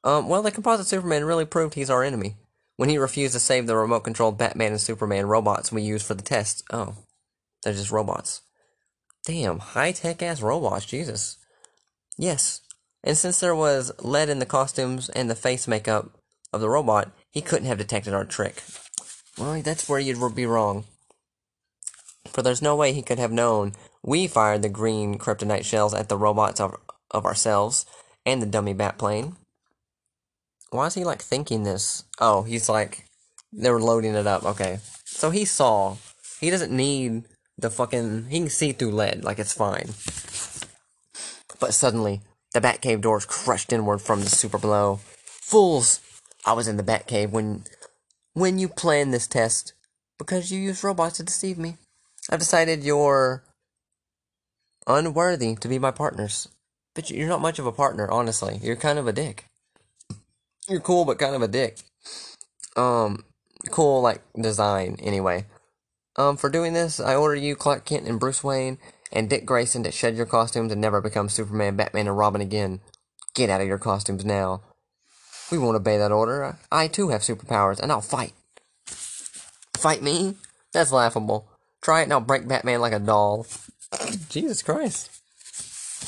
Um, 0.04 0.28
well, 0.28 0.42
the 0.42 0.52
composite 0.52 0.88
Superman 0.88 1.26
really 1.26 1.46
proved 1.46 1.76
he's 1.76 1.90
our 1.90 2.04
enemy 2.04 2.36
when 2.76 2.90
he 2.90 2.98
refused 2.98 3.34
to 3.34 3.40
save 3.40 3.68
the 3.68 3.76
remote-controlled 3.76 4.38
Batman 4.38 4.72
and 4.72 4.82
Superman 4.82 5.28
robots 5.28 5.72
we 5.72 5.84
used 5.84 6.06
for 6.06 6.16
the 6.16 6.24
test. 6.24 6.64
Oh, 6.72 6.96
they're 7.64 7.74
just 7.74 7.92
robots. 7.92 8.42
Damn, 9.24 9.60
high-tech 9.60 10.24
ass 10.24 10.42
robots, 10.42 10.86
Jesus. 10.86 11.38
Yes, 12.18 12.62
and 13.04 13.16
since 13.16 13.40
there 13.40 13.56
was 13.56 13.92
lead 14.00 14.30
in 14.30 14.40
the 14.40 14.48
costumes 14.48 15.10
and 15.10 15.30
the 15.30 15.36
face 15.36 15.68
makeup 15.68 16.18
of 16.52 16.62
the 16.62 16.70
robot, 16.70 17.12
he 17.30 17.42
couldn't 17.42 17.68
have 17.68 17.78
detected 17.78 18.16
our 18.16 18.26
trick. 18.26 18.64
Well, 19.42 19.60
that's 19.64 19.90
where 19.90 20.00
you'd 20.00 20.36
be 20.36 20.46
wrong. 20.46 20.84
For 22.28 22.44
there's 22.44 22.62
no 22.62 22.76
way 22.76 22.94
he 22.94 23.02
could 23.02 23.18
have 23.18 23.32
known 23.32 23.74
we 24.04 24.28
fired 24.28 24.62
the 24.62 24.70
green 24.70 25.18
kryptonite 25.18 25.66
shells 25.66 25.96
at 25.96 26.10
the 26.10 26.18
robots 26.18 26.60
of, 26.60 26.76
of 27.10 27.26
ourselves 27.26 27.88
and 28.24 28.40
the 28.40 28.46
dummy 28.46 28.74
bat 28.74 29.00
plane. 29.00 29.38
Why 30.70 30.86
is 30.86 30.94
he 30.94 31.04
like 31.04 31.24
thinking 31.24 31.64
this? 31.64 32.04
Oh, 32.20 32.44
he's 32.44 32.70
like 32.70 33.06
they 33.52 33.72
were 33.72 33.82
loading 33.82 34.14
it 34.14 34.28
up. 34.28 34.46
Okay. 34.46 34.78
So 35.06 35.32
he 35.32 35.46
saw. 35.46 35.98
He 36.40 36.52
doesn't 36.52 36.72
need 36.72 37.24
the 37.58 37.72
fucking 37.72 38.28
he 38.30 38.42
can 38.42 38.50
see 38.50 38.74
through 38.74 38.92
lead, 38.92 39.24
like 39.24 39.40
it's 39.40 39.54
fine. 39.54 39.88
But 41.60 41.74
suddenly, 41.74 42.22
the 42.54 42.62
Batcave 42.62 43.02
doors 43.02 43.26
crushed 43.26 43.74
inward 43.74 44.02
from 44.02 44.22
the 44.22 44.30
super 44.30 44.60
blow. 44.60 45.00
Fools! 45.26 46.00
I 46.46 46.54
was 46.54 46.68
in 46.68 46.78
the 46.78 46.84
Batcave 46.84 47.32
when 47.32 47.66
when 48.34 48.60
you 48.60 48.68
planned 48.68 49.14
this 49.14 49.28
test 49.28 49.74
because 50.18 50.52
you 50.52 50.60
used 50.60 50.84
robots 50.84 51.18
to 51.18 51.24
deceive 51.24 51.58
me. 51.58 51.78
I've 52.30 52.40
decided 52.40 52.84
you're 52.84 53.44
unworthy 54.88 55.56
to 55.56 55.68
be 55.68 55.80
my 55.80 55.92
partners. 55.92 56.48
But 56.94 57.10
you're 57.10 57.28
not 57.28 57.42
much 57.42 57.58
of 57.58 57.66
a 57.66 57.72
partner, 57.72 58.10
honestly. 58.12 58.60
You're 58.62 58.76
kind 58.76 59.00
of 59.00 59.08
a 59.08 59.14
dick. 59.14 59.46
You're 60.68 60.82
cool, 60.82 61.06
but 61.06 61.20
kind 61.20 61.36
of 61.36 61.42
a 61.42 61.48
dick. 61.48 61.80
Um, 62.76 63.24
cool, 63.70 64.02
like, 64.02 64.22
design, 64.40 64.98
anyway. 65.02 65.46
Um, 66.18 66.36
for 66.36 66.50
doing 66.50 66.74
this, 66.74 67.00
I 67.00 67.16
order 67.16 67.36
you, 67.36 67.56
Clark 67.56 67.86
Kent 67.86 68.08
and 68.08 68.20
Bruce 68.20 68.44
Wayne, 68.44 68.78
and 69.12 69.30
Dick 69.30 69.46
Grayson 69.46 69.84
to 69.84 69.92
shed 69.92 70.18
your 70.18 70.26
costumes 70.26 70.72
and 70.72 70.82
never 70.82 71.00
become 71.02 71.30
Superman, 71.30 71.78
Batman, 71.78 72.08
and 72.08 72.18
Robin 72.18 72.42
again. 72.42 72.82
Get 73.34 73.50
out 73.50 73.62
of 73.62 73.68
your 73.68 73.78
costumes 73.78 74.26
now. 74.26 74.62
We 75.52 75.58
won't 75.58 75.76
obey 75.76 75.98
that 75.98 76.12
order. 76.12 76.58
I 76.72 76.88
too 76.88 77.10
have 77.10 77.22
superpowers, 77.22 77.80
and 77.80 77.92
I'll 77.92 78.02
fight. 78.02 78.34
Fight 78.86 80.02
me? 80.02 80.36
That's 80.72 80.92
laughable. 80.92 81.48
Try 81.82 82.02
it 82.02 82.04
and 82.04 82.14
I'll 82.14 82.22
break 82.22 82.48
Batman 82.48 82.82
like 82.82 82.94
a 82.94 83.00
doll. 83.00 83.46
Jesus 84.30 84.62
Christ. 84.62 85.10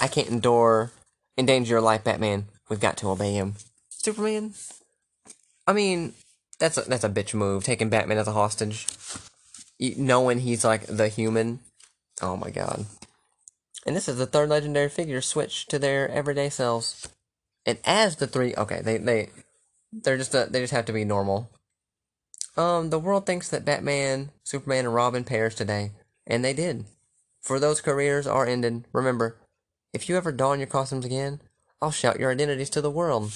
I 0.02 0.08
can't 0.08 0.30
endure 0.30 0.92
endanger 1.38 1.72
your 1.72 1.82
life, 1.82 2.04
Batman. 2.04 2.46
We've 2.70 2.80
got 2.80 2.98
to 2.98 3.10
obey 3.10 3.34
him. 3.34 3.56
Superman? 3.90 4.54
I 5.68 5.74
mean, 5.74 6.14
that's 6.60 6.78
a, 6.78 6.82
that's 6.82 7.04
a 7.04 7.10
bitch 7.10 7.34
move, 7.34 7.64
taking 7.64 7.90
Batman 7.90 8.18
as 8.18 8.28
a 8.28 8.34
hostage. 8.34 8.88
You, 9.80 9.96
knowing 9.98 10.40
he's 10.40 10.64
like 10.64 10.86
the 10.86 11.08
human. 11.08 11.60
Oh 12.22 12.38
my 12.38 12.52
god. 12.52 12.86
And 13.86 13.96
this 13.96 14.08
is 14.08 14.18
the 14.18 14.26
third 14.26 14.50
legendary 14.50 14.90
figure 14.90 15.22
switched 15.22 15.70
to 15.72 15.80
their 15.80 16.10
everyday 16.10 16.50
selves. 16.50 17.08
And 17.66 17.78
as 17.86 18.18
the 18.18 18.28
three 18.28 18.54
okay, 18.56 18.82
they 18.82 18.98
they 18.98 19.30
they're 19.92 20.18
just 20.18 20.34
a, 20.34 20.48
they 20.50 20.62
just 20.62 20.74
have 20.74 20.86
to 20.86 20.94
be 20.94 21.06
normal. 21.06 21.50
Um, 22.58 22.90
the 22.90 23.00
world 23.00 23.26
thinks 23.26 23.50
that 23.50 23.66
Batman, 23.66 24.32
Superman, 24.44 24.86
and 24.86 24.94
Robin 24.94 25.24
perished 25.24 25.58
today, 25.58 25.92
and 26.28 26.44
they 26.44 26.54
did. 26.54 26.86
For 27.42 27.60
those 27.60 27.82
careers 27.82 28.28
are 28.28 28.46
ended, 28.46 28.86
remember, 28.94 29.38
if 29.92 30.08
you 30.08 30.18
ever 30.18 30.32
don 30.32 30.60
your 30.60 30.68
costumes 30.68 31.06
again, 31.06 31.42
I'll 31.82 31.92
shout 31.92 32.20
your 32.20 32.32
identities 32.32 32.70
to 32.72 32.82
the 32.82 32.92
world. 32.92 33.32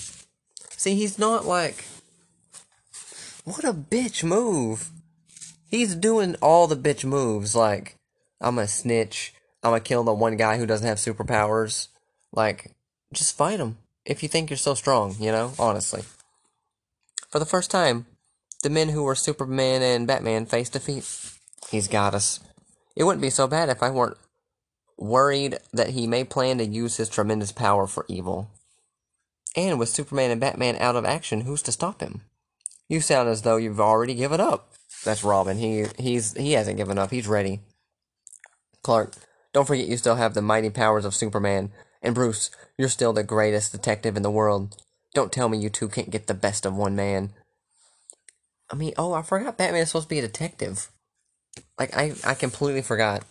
See, 0.71 0.95
he's 0.95 1.17
not 1.17 1.45
like. 1.45 1.85
What 3.43 3.63
a 3.63 3.73
bitch 3.73 4.23
move! 4.23 4.91
He's 5.69 5.95
doing 5.95 6.35
all 6.41 6.67
the 6.67 6.75
bitch 6.75 7.03
moves, 7.03 7.55
like, 7.55 7.97
I'm 8.39 8.55
gonna 8.55 8.67
snitch, 8.67 9.33
I'm 9.63 9.71
gonna 9.71 9.81
kill 9.81 10.03
the 10.03 10.13
one 10.13 10.37
guy 10.37 10.57
who 10.57 10.65
doesn't 10.65 10.87
have 10.87 10.97
superpowers. 10.97 11.87
Like, 12.31 12.75
just 13.13 13.35
fight 13.35 13.59
him 13.59 13.77
if 14.07 14.23
you 14.23 14.29
think 14.29 14.49
you're 14.49 14.57
so 14.57 14.73
strong, 14.73 15.15
you 15.19 15.31
know? 15.31 15.53
Honestly. 15.59 16.03
For 17.29 17.39
the 17.39 17.45
first 17.45 17.69
time, 17.69 18.05
the 18.63 18.69
men 18.69 18.89
who 18.89 19.03
were 19.03 19.15
Superman 19.15 19.81
and 19.81 20.07
Batman 20.07 20.45
face 20.45 20.69
defeat. 20.69 21.05
He's 21.69 21.87
got 21.87 22.15
us. 22.15 22.39
It 22.95 23.03
wouldn't 23.03 23.21
be 23.21 23.29
so 23.29 23.47
bad 23.47 23.69
if 23.69 23.83
I 23.83 23.89
weren't 23.89 24.17
worried 24.97 25.59
that 25.73 25.89
he 25.89 26.07
may 26.07 26.23
plan 26.23 26.57
to 26.57 26.65
use 26.65 26.97
his 26.97 27.09
tremendous 27.09 27.51
power 27.51 27.85
for 27.85 28.05
evil. 28.07 28.49
And 29.55 29.77
with 29.77 29.89
Superman 29.89 30.31
and 30.31 30.41
Batman 30.41 30.77
out 30.77 30.95
of 30.95 31.05
action, 31.05 31.41
who's 31.41 31.61
to 31.63 31.71
stop 31.71 32.01
him? 32.01 32.21
You 32.87 33.01
sound 33.01 33.27
as 33.27 33.41
though 33.41 33.57
you've 33.57 33.81
already 33.81 34.15
given 34.15 34.39
up. 34.39 34.71
That's 35.03 35.23
Robin. 35.23 35.57
He 35.57 35.85
he's 35.99 36.33
he 36.33 36.53
hasn't 36.53 36.77
given 36.77 36.97
up. 36.97 37.11
He's 37.11 37.27
ready. 37.27 37.59
Clark, 38.81 39.13
don't 39.53 39.65
forget 39.65 39.87
you 39.87 39.97
still 39.97 40.15
have 40.15 40.33
the 40.33 40.41
mighty 40.41 40.69
powers 40.69 41.05
of 41.05 41.13
Superman. 41.13 41.71
And 42.01 42.15
Bruce, 42.15 42.51
you're 42.77 42.89
still 42.89 43.13
the 43.13 43.23
greatest 43.23 43.71
detective 43.71 44.15
in 44.15 44.23
the 44.23 44.31
world. 44.31 44.75
Don't 45.13 45.31
tell 45.31 45.49
me 45.49 45.57
you 45.57 45.69
two 45.69 45.87
can't 45.87 46.11
get 46.11 46.27
the 46.27 46.33
best 46.33 46.65
of 46.65 46.75
one 46.75 46.95
man. 46.95 47.31
I 48.69 48.75
mean, 48.75 48.93
oh, 48.97 49.13
I 49.13 49.21
forgot 49.21 49.57
Batman 49.57 49.81
is 49.81 49.89
supposed 49.89 50.05
to 50.05 50.15
be 50.15 50.19
a 50.19 50.23
detective. 50.23 50.89
Like, 51.79 51.95
I, 51.95 52.13
I 52.23 52.33
completely 52.33 52.81
forgot. 52.81 53.23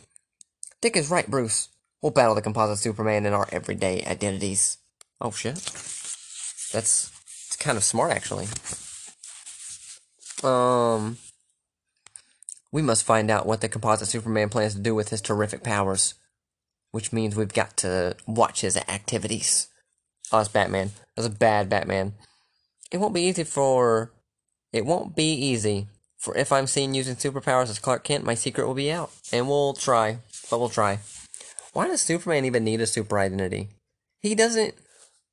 Dick 0.80 0.96
is 0.96 1.10
right, 1.10 1.30
Bruce. 1.30 1.68
We'll 2.02 2.12
battle 2.12 2.34
the 2.34 2.42
composite 2.42 2.78
Superman 2.78 3.26
in 3.26 3.32
our 3.32 3.48
everyday 3.52 4.04
identities. 4.04 4.78
Oh, 5.20 5.30
shit. 5.30 5.56
That's 6.72 7.10
it's 7.46 7.56
kind 7.58 7.76
of 7.76 7.84
smart, 7.84 8.12
actually. 8.12 8.46
Um, 10.42 11.18
we 12.72 12.82
must 12.82 13.04
find 13.04 13.30
out 13.30 13.46
what 13.46 13.60
the 13.60 13.68
composite 13.68 14.08
Superman 14.08 14.48
plans 14.48 14.74
to 14.74 14.80
do 14.80 14.94
with 14.94 15.08
his 15.10 15.22
terrific 15.22 15.62
powers. 15.62 16.14
Which 16.96 17.12
means 17.12 17.36
we've 17.36 17.52
got 17.52 17.76
to 17.76 18.16
watch 18.26 18.62
his 18.62 18.78
activities. 18.78 19.68
Oh, 20.32 20.38
it's 20.38 20.48
Batman. 20.48 20.92
That's 21.14 21.28
a 21.28 21.30
bad 21.30 21.68
Batman. 21.68 22.14
It 22.90 22.96
won't 22.96 23.12
be 23.12 23.20
easy 23.20 23.44
for. 23.44 24.12
It 24.72 24.86
won't 24.86 25.14
be 25.14 25.30
easy 25.30 25.88
for 26.16 26.34
if 26.38 26.50
I'm 26.50 26.66
seen 26.66 26.94
using 26.94 27.16
superpowers 27.16 27.68
as 27.68 27.78
Clark 27.78 28.02
Kent. 28.02 28.24
My 28.24 28.32
secret 28.32 28.66
will 28.66 28.72
be 28.72 28.90
out, 28.90 29.10
and 29.30 29.46
we'll 29.46 29.74
try, 29.74 30.20
but 30.48 30.58
we'll 30.58 30.70
try. 30.70 31.00
Why 31.74 31.86
does 31.86 32.00
Superman 32.00 32.46
even 32.46 32.64
need 32.64 32.80
a 32.80 32.86
super 32.86 33.18
identity? 33.18 33.68
He 34.22 34.34
doesn't. 34.34 34.72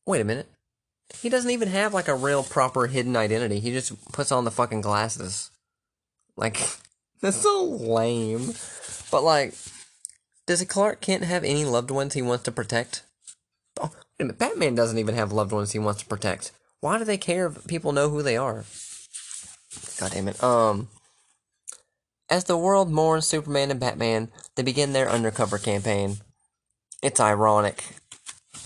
Wait 0.05 0.19
a 0.19 0.25
minute. 0.25 0.49
He 1.21 1.29
doesn't 1.29 1.51
even 1.51 1.69
have 1.69 1.93
like 1.93 2.09
a 2.09 2.13
real 2.13 2.43
proper 2.43 2.87
hidden 2.87 3.15
identity. 3.15 3.61
He 3.61 3.71
just 3.71 4.11
puts 4.11 4.33
on 4.33 4.43
the 4.43 4.51
fucking 4.51 4.81
glasses. 4.81 5.49
Like, 6.35 6.59
that's 7.21 7.37
so 7.37 7.63
lame. 7.63 8.53
But 9.09 9.23
like, 9.23 9.53
does 10.45 10.63
Clark 10.65 11.01
Kent 11.01 11.23
have 11.23 11.43
any 11.43 11.65
loved 11.65 11.91
ones 11.91 12.13
he 12.13 12.21
wants 12.21 12.43
to 12.45 12.51
protect? 12.51 13.03
Oh. 13.81 13.91
Batman 14.19 14.75
doesn't 14.75 14.97
even 14.97 15.15
have 15.15 15.31
loved 15.31 15.51
ones 15.51 15.71
he 15.71 15.79
wants 15.79 16.01
to 16.01 16.07
protect. 16.07 16.51
Why 16.79 16.97
do 16.97 17.05
they 17.05 17.17
care 17.17 17.47
if 17.47 17.65
people 17.67 17.91
know 17.91 18.09
who 18.09 18.21
they 18.21 18.37
are? 18.37 18.65
God 19.99 20.11
damn 20.11 20.27
it. 20.27 20.43
Um, 20.43 20.89
as 22.29 22.45
the 22.45 22.57
world 22.57 22.91
mourns 22.91 23.27
Superman 23.27 23.71
and 23.71 23.79
Batman, 23.79 24.29
they 24.55 24.63
begin 24.63 24.93
their 24.93 25.09
undercover 25.09 25.57
campaign. 25.57 26.17
It's 27.01 27.19
ironic. 27.19 27.83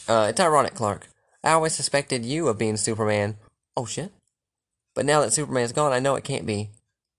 Uh, 0.08 0.28
it's 0.30 0.40
ironic, 0.40 0.74
Clark. 0.74 1.08
I 1.44 1.52
always 1.52 1.74
suspected 1.74 2.26
you 2.26 2.48
of 2.48 2.58
being 2.58 2.78
Superman. 2.78 3.38
Oh 3.76 3.86
shit. 3.86 4.12
But 4.96 5.06
now 5.06 5.22
that 5.22 5.34
Superman's 5.34 5.74
gone, 5.74 5.94
I 5.94 6.00
know 6.00 6.16
it 6.16 6.24
can't 6.24 6.46
be. 6.46 6.70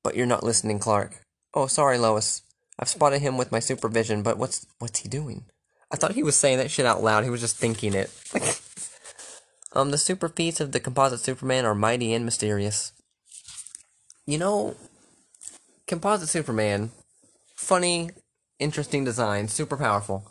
But 0.02 0.16
you're 0.16 0.26
not 0.26 0.42
listening, 0.42 0.78
Clark. 0.78 1.20
Oh, 1.54 1.66
sorry, 1.66 1.98
Lois. 1.98 2.42
I've 2.78 2.88
spotted 2.88 3.20
him 3.20 3.36
with 3.36 3.50
my 3.50 3.58
supervision, 3.58 4.22
but 4.22 4.38
what's 4.38 4.66
what's 4.78 5.00
he 5.00 5.08
doing? 5.08 5.44
I 5.90 5.96
thought 5.96 6.12
he 6.12 6.22
was 6.22 6.36
saying 6.36 6.58
that 6.58 6.70
shit 6.70 6.86
out 6.86 7.02
loud. 7.02 7.24
He 7.24 7.30
was 7.30 7.40
just 7.40 7.56
thinking 7.56 7.94
it. 7.94 8.10
um, 9.72 9.90
the 9.90 9.98
super 9.98 10.28
feats 10.28 10.60
of 10.60 10.72
the 10.72 10.80
composite 10.80 11.20
Superman 11.20 11.64
are 11.64 11.74
mighty 11.74 12.12
and 12.12 12.24
mysterious. 12.24 12.92
You 14.26 14.38
know, 14.38 14.76
composite 15.86 16.28
Superman, 16.28 16.90
funny, 17.56 18.10
interesting 18.58 19.04
design, 19.04 19.48
super 19.48 19.76
powerful. 19.76 20.30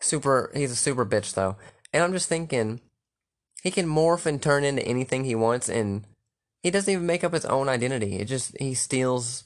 Super, 0.00 0.50
he's 0.54 0.72
a 0.72 0.76
super 0.76 1.04
bitch 1.04 1.34
though. 1.34 1.56
And 1.92 2.02
I'm 2.02 2.12
just 2.12 2.28
thinking, 2.28 2.80
he 3.62 3.70
can 3.70 3.86
morph 3.86 4.24
and 4.24 4.42
turn 4.42 4.64
into 4.64 4.82
anything 4.82 5.24
he 5.24 5.34
wants, 5.34 5.68
and 5.68 6.04
he 6.62 6.70
doesn't 6.70 6.92
even 6.92 7.06
make 7.06 7.22
up 7.22 7.34
his 7.34 7.44
own 7.44 7.68
identity. 7.68 8.16
It 8.16 8.24
just 8.24 8.56
he 8.58 8.74
steals 8.74 9.44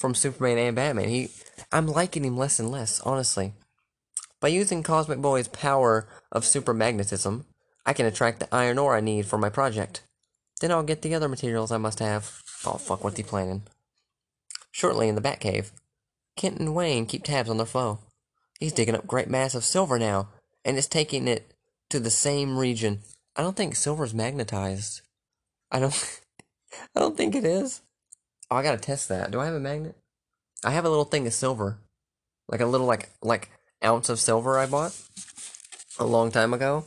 from 0.00 0.14
Superman 0.14 0.56
and 0.56 0.74
Batman. 0.74 1.10
He, 1.10 1.28
I'm 1.70 1.86
liking 1.86 2.24
him 2.24 2.38
less 2.38 2.58
and 2.58 2.70
less, 2.70 3.00
honestly. 3.00 3.52
By 4.40 4.48
using 4.48 4.82
Cosmic 4.82 5.20
Boy's 5.20 5.46
power 5.46 6.08
of 6.32 6.46
super 6.46 6.72
magnetism, 6.72 7.44
I 7.84 7.92
can 7.92 8.06
attract 8.06 8.40
the 8.40 8.52
iron 8.54 8.78
ore 8.78 8.96
I 8.96 9.00
need 9.00 9.26
for 9.26 9.36
my 9.36 9.50
project. 9.50 10.02
Then 10.62 10.72
I'll 10.72 10.82
get 10.82 11.02
the 11.02 11.14
other 11.14 11.28
materials 11.28 11.70
I 11.70 11.76
must 11.76 11.98
have. 11.98 12.40
Oh 12.64 12.78
fuck, 12.78 13.04
what's 13.04 13.18
he 13.18 13.22
planning? 13.22 13.62
Shortly 14.72 15.08
in 15.08 15.16
the 15.16 15.20
Batcave, 15.20 15.70
Kent 16.34 16.58
and 16.58 16.74
Wayne 16.74 17.04
keep 17.04 17.22
tabs 17.22 17.50
on 17.50 17.58
their 17.58 17.66
foe. 17.66 17.98
He's 18.58 18.72
digging 18.72 18.94
up 18.94 19.06
great 19.06 19.28
mass 19.28 19.54
of 19.54 19.64
silver 19.64 19.98
now, 19.98 20.28
and 20.64 20.78
is 20.78 20.86
taking 20.86 21.28
it 21.28 21.52
to 21.90 22.00
the 22.00 22.10
same 22.10 22.56
region. 22.56 23.00
I 23.36 23.42
don't 23.42 23.56
think 23.56 23.76
silver's 23.76 24.14
magnetized. 24.14 25.02
I 25.70 25.80
don't 25.80 26.20
I 26.96 27.00
don't 27.00 27.18
think 27.18 27.34
it 27.34 27.44
is. 27.44 27.82
Oh, 28.50 28.56
I 28.56 28.62
gotta 28.62 28.78
test 28.78 29.08
that. 29.08 29.30
Do 29.30 29.40
I 29.40 29.46
have 29.46 29.54
a 29.54 29.60
magnet? 29.60 29.96
I 30.64 30.70
have 30.70 30.84
a 30.84 30.88
little 30.88 31.04
thing 31.04 31.26
of 31.26 31.32
silver. 31.32 31.78
Like 32.48 32.60
a 32.60 32.66
little 32.66 32.86
like 32.86 33.10
like 33.22 33.50
ounce 33.84 34.08
of 34.08 34.18
silver 34.18 34.58
I 34.58 34.66
bought 34.66 34.98
a 35.98 36.04
long 36.04 36.30
time 36.30 36.52
ago. 36.52 36.84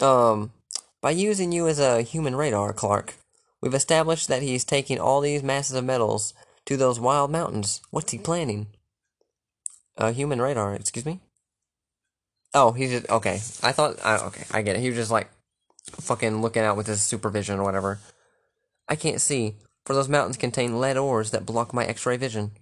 Um 0.00 0.52
by 1.00 1.10
using 1.10 1.50
you 1.50 1.66
as 1.66 1.80
a 1.80 2.02
human 2.02 2.36
radar, 2.36 2.72
Clark, 2.72 3.14
we've 3.60 3.74
established 3.74 4.28
that 4.28 4.42
he's 4.42 4.64
taking 4.64 5.00
all 5.00 5.20
these 5.20 5.42
masses 5.42 5.74
of 5.74 5.84
metals 5.84 6.34
to 6.66 6.76
those 6.76 7.00
wild 7.00 7.30
mountains. 7.30 7.80
What's 7.90 8.12
he 8.12 8.18
planning? 8.18 8.68
A 9.96 10.12
human 10.12 10.40
radar, 10.40 10.74
excuse 10.74 11.04
me? 11.04 11.20
Oh, 12.54 12.72
he's 12.72 12.90
just 12.90 13.08
okay. 13.10 13.40
I 13.62 13.72
thought 13.72 13.96
I 14.04 14.18
okay, 14.26 14.44
I 14.52 14.62
get 14.62 14.76
it. 14.76 14.82
He 14.82 14.88
was 14.88 14.96
just 14.96 15.10
like 15.10 15.30
fucking 16.00 16.42
looking 16.42 16.62
out 16.62 16.76
with 16.76 16.86
his 16.86 17.02
supervision 17.02 17.58
or 17.58 17.64
whatever. 17.64 17.98
I 18.88 18.94
can't 18.94 19.20
see, 19.20 19.54
for 19.84 19.94
those 19.94 20.08
mountains 20.08 20.36
contain 20.36 20.80
lead 20.80 20.96
ores 20.96 21.30
that 21.30 21.46
block 21.46 21.72
my 21.74 21.84
X-ray 21.84 22.16
vision. 22.16 22.52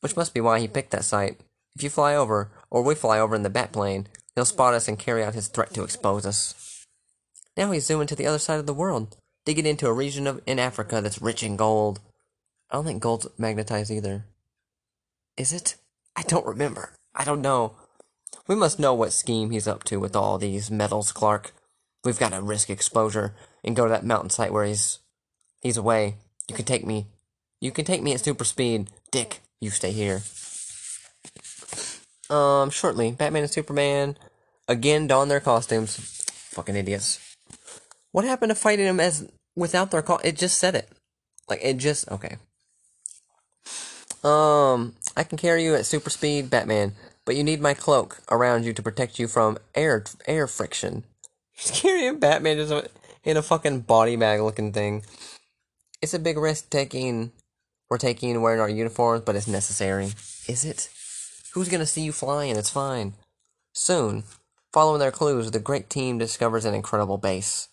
Which 0.00 0.16
must 0.16 0.34
be 0.34 0.40
why 0.40 0.60
he 0.60 0.68
picked 0.68 0.92
that 0.92 1.04
site. 1.04 1.40
If 1.74 1.82
you 1.82 1.90
fly 1.90 2.14
over, 2.14 2.50
or 2.70 2.82
we 2.82 2.94
fly 2.94 3.18
over 3.18 3.34
in 3.34 3.42
the 3.42 3.50
bat 3.50 3.72
plane, 3.72 4.08
he'll 4.34 4.44
spot 4.44 4.74
us 4.74 4.88
and 4.88 4.98
carry 4.98 5.24
out 5.24 5.34
his 5.34 5.48
threat 5.48 5.74
to 5.74 5.82
expose 5.82 6.26
us. 6.26 6.86
Now 7.56 7.72
he's 7.72 7.86
zooming 7.86 8.06
to 8.08 8.16
the 8.16 8.26
other 8.26 8.38
side 8.38 8.60
of 8.60 8.66
the 8.66 8.74
world, 8.74 9.16
digging 9.44 9.66
into 9.66 9.88
a 9.88 9.92
region 9.92 10.26
of 10.26 10.40
in 10.46 10.58
Africa 10.58 11.00
that's 11.00 11.20
rich 11.20 11.42
in 11.42 11.56
gold. 11.56 12.00
I 12.70 12.76
don't 12.76 12.84
think 12.84 13.02
gold's 13.02 13.26
magnetized 13.36 13.90
either. 13.90 14.26
Is 15.36 15.52
it? 15.52 15.76
I 16.14 16.22
don't 16.22 16.46
remember. 16.46 16.92
I 17.14 17.24
don't 17.24 17.40
know. 17.40 17.74
We 18.46 18.54
must 18.54 18.78
know 18.78 18.94
what 18.94 19.12
scheme 19.12 19.50
he's 19.50 19.68
up 19.68 19.84
to 19.84 19.98
with 19.98 20.14
all 20.14 20.38
these 20.38 20.70
metals, 20.70 21.12
Clark. 21.12 21.52
We've 22.04 22.18
got 22.18 22.32
to 22.32 22.40
risk 22.40 22.70
exposure 22.70 23.34
and 23.64 23.76
go 23.76 23.84
to 23.84 23.90
that 23.90 24.04
mountain 24.04 24.30
site 24.30 24.52
where 24.52 24.64
he's 24.64 25.00
he's 25.60 25.76
away. 25.76 26.16
You 26.48 26.54
can 26.54 26.64
take 26.64 26.86
me. 26.86 27.06
You 27.60 27.70
can 27.70 27.84
take 27.84 28.02
me 28.02 28.14
at 28.14 28.20
super 28.20 28.44
speed. 28.44 28.90
Dick, 29.10 29.40
you 29.60 29.70
stay 29.70 29.92
here. 29.92 30.22
Um, 32.30 32.70
shortly, 32.70 33.12
Batman 33.12 33.42
and 33.42 33.50
Superman 33.50 34.16
again 34.66 35.06
don 35.06 35.28
their 35.28 35.40
costumes. 35.40 35.96
Fucking 36.50 36.76
idiots. 36.76 37.20
What 38.12 38.24
happened 38.24 38.50
to 38.50 38.54
fighting 38.54 38.86
them 38.86 39.00
as 39.00 39.28
without 39.56 39.90
their 39.90 40.02
co- 40.02 40.20
It 40.24 40.36
just 40.36 40.58
said 40.58 40.74
it. 40.74 40.88
Like 41.48 41.60
it 41.62 41.78
just 41.78 42.10
okay. 42.10 42.36
Um, 44.24 44.94
I 45.16 45.22
can 45.22 45.38
carry 45.38 45.64
you 45.64 45.74
at 45.74 45.86
super 45.86 46.10
speed, 46.10 46.50
Batman, 46.50 46.92
but 47.24 47.36
you 47.36 47.44
need 47.44 47.60
my 47.60 47.74
cloak 47.74 48.20
around 48.30 48.64
you 48.64 48.72
to 48.72 48.82
protect 48.82 49.18
you 49.18 49.28
from 49.28 49.58
air 49.74 50.04
air 50.26 50.46
friction. 50.46 51.04
He's 51.52 51.70
carrying 51.80 52.18
Batman 52.18 52.56
just 52.56 52.88
in 53.24 53.36
a 53.36 53.42
fucking 53.42 53.80
body 53.80 54.16
bag 54.16 54.40
looking 54.40 54.72
thing. 54.72 55.04
It's 56.00 56.14
a 56.14 56.18
big 56.18 56.38
risk 56.38 56.70
taking 56.70 57.32
we're 57.90 57.98
taking 57.98 58.40
wearing 58.42 58.60
our 58.60 58.68
uniforms, 58.68 59.22
but 59.22 59.34
it's 59.34 59.48
necessary. 59.48 60.12
Is 60.46 60.64
it? 60.64 60.90
Who's 61.54 61.68
gonna 61.68 61.86
see 61.86 62.02
you 62.02 62.12
flying? 62.12 62.56
It's 62.56 62.70
fine. 62.70 63.14
Soon, 63.72 64.24
following 64.72 65.00
their 65.00 65.10
clues, 65.10 65.50
the 65.50 65.58
great 65.58 65.88
team 65.88 66.18
discovers 66.18 66.64
an 66.64 66.74
incredible 66.74 67.16
base. 67.16 67.68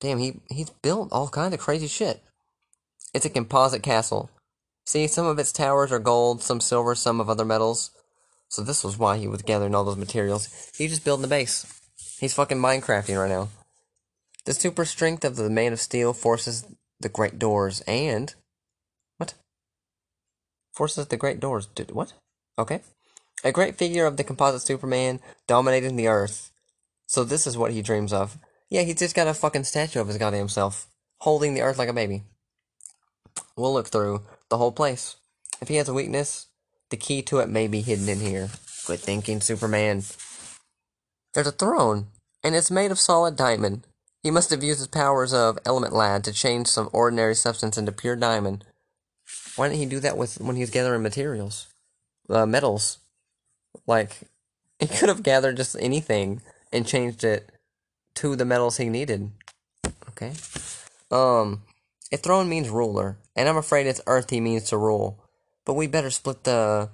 Damn, 0.00 0.18
he 0.18 0.40
he's 0.50 0.70
built 0.70 1.08
all 1.10 1.28
kinds 1.28 1.54
of 1.54 1.60
crazy 1.60 1.86
shit. 1.86 2.22
It's 3.14 3.24
a 3.24 3.30
composite 3.30 3.82
castle. 3.82 4.30
See, 4.84 5.06
some 5.06 5.26
of 5.26 5.38
its 5.38 5.52
towers 5.52 5.90
are 5.90 5.98
gold, 5.98 6.42
some 6.42 6.60
silver, 6.60 6.94
some 6.94 7.18
of 7.18 7.30
other 7.30 7.44
metals. 7.44 7.90
So 8.48 8.62
this 8.62 8.84
was 8.84 8.98
why 8.98 9.16
he 9.16 9.26
was 9.26 9.42
gathering 9.42 9.74
all 9.74 9.84
those 9.84 9.96
materials. 9.96 10.70
He's 10.76 10.90
just 10.90 11.04
building 11.04 11.22
the 11.22 11.28
base. 11.28 11.80
He's 12.20 12.34
fucking 12.34 12.58
Minecrafting 12.58 13.18
right 13.20 13.28
now. 13.28 13.48
The 14.44 14.54
super 14.54 14.84
strength 14.84 15.24
of 15.24 15.34
the 15.36 15.50
Man 15.50 15.72
of 15.72 15.80
Steel 15.80 16.12
forces 16.12 16.64
the 17.00 17.08
great 17.08 17.38
doors 17.38 17.82
and 17.86 18.34
what? 19.18 19.34
Forces 20.74 21.06
the 21.06 21.16
great 21.16 21.40
doors. 21.40 21.66
Did 21.66 21.92
what? 21.92 22.12
Okay. 22.58 22.80
A 23.44 23.52
great 23.52 23.76
figure 23.76 24.06
of 24.06 24.16
the 24.16 24.24
composite 24.24 24.62
Superman 24.62 25.20
dominating 25.46 25.96
the 25.96 26.08
earth. 26.08 26.50
So 27.06 27.22
this 27.22 27.46
is 27.46 27.56
what 27.56 27.72
he 27.72 27.82
dreams 27.82 28.12
of. 28.12 28.38
Yeah, 28.68 28.82
he's 28.82 28.96
just 28.98 29.14
got 29.14 29.28
a 29.28 29.34
fucking 29.34 29.64
statue 29.64 30.00
of 30.00 30.08
his 30.08 30.18
goddamn 30.18 30.48
self, 30.48 30.88
holding 31.20 31.54
the 31.54 31.62
earth 31.62 31.78
like 31.78 31.88
a 31.88 31.92
baby. 31.92 32.24
We'll 33.56 33.72
look 33.72 33.88
through 33.88 34.22
the 34.48 34.58
whole 34.58 34.72
place. 34.72 35.16
If 35.60 35.68
he 35.68 35.76
has 35.76 35.88
a 35.88 35.94
weakness, 35.94 36.46
the 36.90 36.96
key 36.96 37.22
to 37.22 37.38
it 37.38 37.48
may 37.48 37.68
be 37.68 37.80
hidden 37.80 38.08
in 38.08 38.20
here. 38.20 38.50
Good 38.86 39.00
thinking, 39.00 39.40
Superman. 39.40 40.02
There's 41.34 41.46
a 41.46 41.52
throne, 41.52 42.06
and 42.42 42.54
it's 42.54 42.70
made 42.70 42.90
of 42.90 42.98
solid 42.98 43.36
diamond. 43.36 43.86
He 44.26 44.32
must 44.32 44.50
have 44.50 44.64
used 44.64 44.80
his 44.80 44.88
powers 44.88 45.32
of 45.32 45.56
Element 45.64 45.92
Lad 45.92 46.24
to 46.24 46.32
change 46.32 46.66
some 46.66 46.90
ordinary 46.92 47.36
substance 47.36 47.78
into 47.78 47.92
pure 47.92 48.16
diamond. 48.16 48.64
Why 49.54 49.68
didn't 49.68 49.78
he 49.78 49.86
do 49.86 50.00
that 50.00 50.16
with 50.16 50.40
when 50.40 50.56
he 50.56 50.62
was 50.62 50.70
gathering 50.70 51.04
materials, 51.04 51.68
uh, 52.28 52.44
metals? 52.44 52.98
Like, 53.86 54.18
he 54.80 54.88
could 54.88 55.10
have 55.10 55.22
gathered 55.22 55.56
just 55.56 55.76
anything 55.78 56.42
and 56.72 56.84
changed 56.84 57.22
it 57.22 57.52
to 58.16 58.34
the 58.34 58.44
metals 58.44 58.78
he 58.78 58.88
needed. 58.88 59.30
Okay. 60.08 60.32
Um, 61.12 61.62
a 62.10 62.16
throne 62.16 62.48
means 62.48 62.68
ruler, 62.68 63.18
and 63.36 63.48
I'm 63.48 63.56
afraid 63.56 63.86
it's 63.86 64.00
Earth 64.08 64.30
he 64.30 64.40
means 64.40 64.64
to 64.70 64.76
rule. 64.76 65.22
But 65.64 65.74
we 65.74 65.86
better 65.86 66.10
split 66.10 66.42
the 66.42 66.88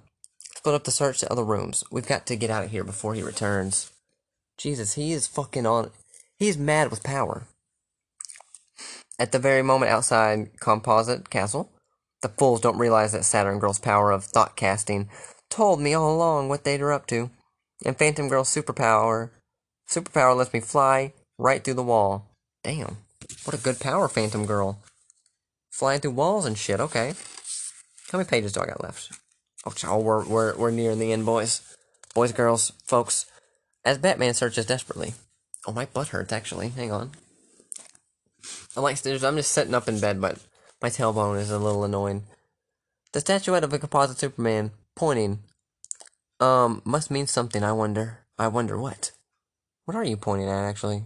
split 0.55 0.75
up 0.75 0.85
the 0.85 0.91
search 0.91 1.21
to 1.21 1.33
other 1.33 1.45
rooms. 1.45 1.83
We've 1.91 2.07
got 2.07 2.27
to 2.27 2.37
get 2.37 2.51
out 2.51 2.65
of 2.65 2.73
here 2.73 2.85
before 2.85 3.15
he 3.15 3.23
returns. 3.23 3.91
Jesus, 4.59 4.97
he 4.97 5.13
is 5.15 5.27
fucking 5.27 5.65
on. 5.65 5.93
He's 6.43 6.59
mad 6.59 6.91
with 6.91 7.05
power. 7.05 7.45
At 9.17 9.31
the 9.31 9.39
very 9.39 9.63
moment 9.63 9.93
outside 9.93 10.59
Composite 10.59 11.31
Castle, 11.31 11.71
the 12.21 12.31
fools 12.31 12.61
don't 12.61 12.81
realize 12.81 13.13
that 13.13 13.25
Saturn 13.25 13.61
Girl's 13.61 13.79
power 13.79 14.11
of 14.11 14.25
thought 14.25 14.57
casting 14.57 15.09
told 15.51 15.81
me 15.81 15.95
all 15.95 16.13
along 16.13 16.49
what 16.49 16.65
they'd 16.65 16.81
are 16.81 16.91
up 16.91 17.07
to. 17.07 17.31
And 17.85 17.97
Phantom 17.97 18.29
Girl's 18.29 18.53
superpower 18.53 19.31
superpower 19.89 20.37
lets 20.37 20.53
me 20.53 20.59
fly, 20.59 21.13
right 21.39 21.63
through 21.63 21.75
the 21.75 21.83
wall. 21.85 22.27
Damn. 22.65 22.97
What 23.45 23.55
a 23.55 23.63
good 23.63 23.79
power, 23.79 24.09
Phantom 24.09 24.45
Girl. 24.45 24.81
Flying 25.71 26.01
through 26.01 26.11
walls 26.11 26.45
and 26.45 26.59
shit, 26.59 26.81
okay. 26.81 27.15
How 28.11 28.19
many 28.19 28.29
pages 28.29 28.53
do 28.53 28.63
I 28.63 28.67
got 28.67 28.83
left? 28.83 29.13
Oh, 29.65 29.75
oh 29.85 30.01
we're, 30.01 30.25
we're, 30.27 30.57
we're 30.57 30.71
nearing 30.73 30.99
the 30.99 31.13
end, 31.13 31.25
boys. 31.25 31.63
Boys, 32.17 32.33
girls, 32.33 32.73
folks. 32.85 33.27
As 33.85 33.99
Batman 33.99 34.35
searches 34.35 34.67
desperately. 34.67 35.15
Oh, 35.67 35.73
my 35.73 35.87
butt 35.87 36.09
hurts, 36.09 36.33
actually. 36.33 36.71
Hang 36.71 36.93
on. 36.93 37.13
I'm 38.77 38.83
like, 38.83 39.05
I'm 39.07 39.37
just 39.37 39.53
sitting 39.53 39.75
up 39.75 39.89
in 39.89 40.01
bed, 40.01 40.21
but 40.21 40.39
my 40.81 40.89
tailbone 40.89 41.39
is 41.39 41.51
a 41.51 41.59
little 41.59 41.85
annoying. 41.85 42.25
The 43.13 43.21
statuette 43.21 43.65
of 43.65 43.73
a 43.73 43.79
composite 43.79 44.19
Superman, 44.19 44.73
pointing, 44.97 45.41
um, 46.41 46.83
must 46.85 47.11
mean 47.11 47.27
something, 47.27 47.63
I 47.63 47.73
wonder. 47.73 48.21
I 48.39 48.49
wonder 48.49 48.79
what. 48.79 49.13
What 49.85 49.97
are 49.97 50.05
you 50.05 50.17
pointing 50.17 50.49
at, 50.49 50.65
actually? 50.65 51.05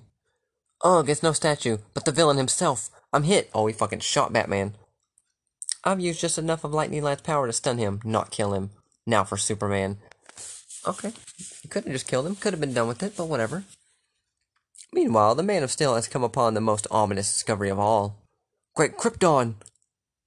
Ugh, 0.83 1.09
it's 1.09 1.23
no 1.23 1.33
statue, 1.33 1.79
but 1.95 2.05
the 2.05 2.13
villain 2.13 2.37
himself. 2.37 2.91
I'm 3.13 3.25
hit. 3.25 3.51
Oh, 3.55 3.67
he 3.67 3.73
fucking 3.73 4.01
shot 4.01 4.33
Batman. 4.33 4.75
I've 5.85 6.01
used 6.01 6.21
just 6.21 6.39
enough 6.39 6.65
of 6.65 6.73
Lightning 6.73 7.03
Lad's 7.03 7.23
power 7.23 7.47
to 7.47 7.53
stun 7.53 7.79
him, 7.79 8.01
not 8.05 8.31
kill 8.31 8.55
him. 8.55 8.71
Now 9.07 9.25
for 9.25 9.37
Superman. 9.37 9.99
Okay. 10.87 11.13
You 11.63 11.69
could 11.69 11.85
have 11.85 11.93
just 11.93 12.09
killed 12.09 12.27
him. 12.27 12.37
Could 12.37 12.53
have 12.53 12.61
been 12.61 12.75
done 12.75 12.89
with 12.89 13.03
it, 13.03 13.17
but 13.17 13.29
whatever. 13.29 13.65
Meanwhile, 14.93 15.35
the 15.35 15.43
Man 15.43 15.63
of 15.63 15.71
Steel 15.71 15.95
has 15.95 16.09
come 16.09 16.25
upon 16.25 16.55
the 16.55 16.61
most 16.61 16.87
ominous 16.91 17.33
discovery 17.33 17.69
of 17.69 17.79
all. 17.79 18.17
Great 18.75 18.97
Krypton! 18.97 19.55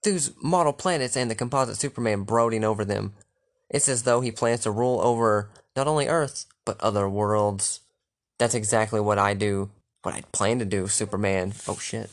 Those 0.04 0.32
model 0.42 0.74
planets 0.74 1.18
and 1.18 1.30
the 1.30 1.36
composite 1.36 1.78
Superman 1.78 2.24
brooding 2.24 2.64
over 2.64 2.86
them. 2.86 3.14
It's 3.70 3.90
as 3.90 4.04
though 4.04 4.22
he 4.22 4.32
plans 4.32 4.62
to 4.62 4.72
rule 4.72 5.00
over 5.02 5.50
not 5.76 5.88
only 5.88 6.08
Earth, 6.08 6.46
but 6.66 6.80
other 6.82 7.10
worlds. 7.10 7.82
That's 8.38 8.56
exactly 8.56 9.00
what 9.00 9.20
I 9.20 9.34
do. 9.34 9.70
What 10.02 10.16
I 10.16 10.22
plan 10.32 10.60
to 10.60 10.66
do, 10.66 10.88
Superman. 10.88 11.54
Oh 11.68 11.78
shit. 11.78 12.10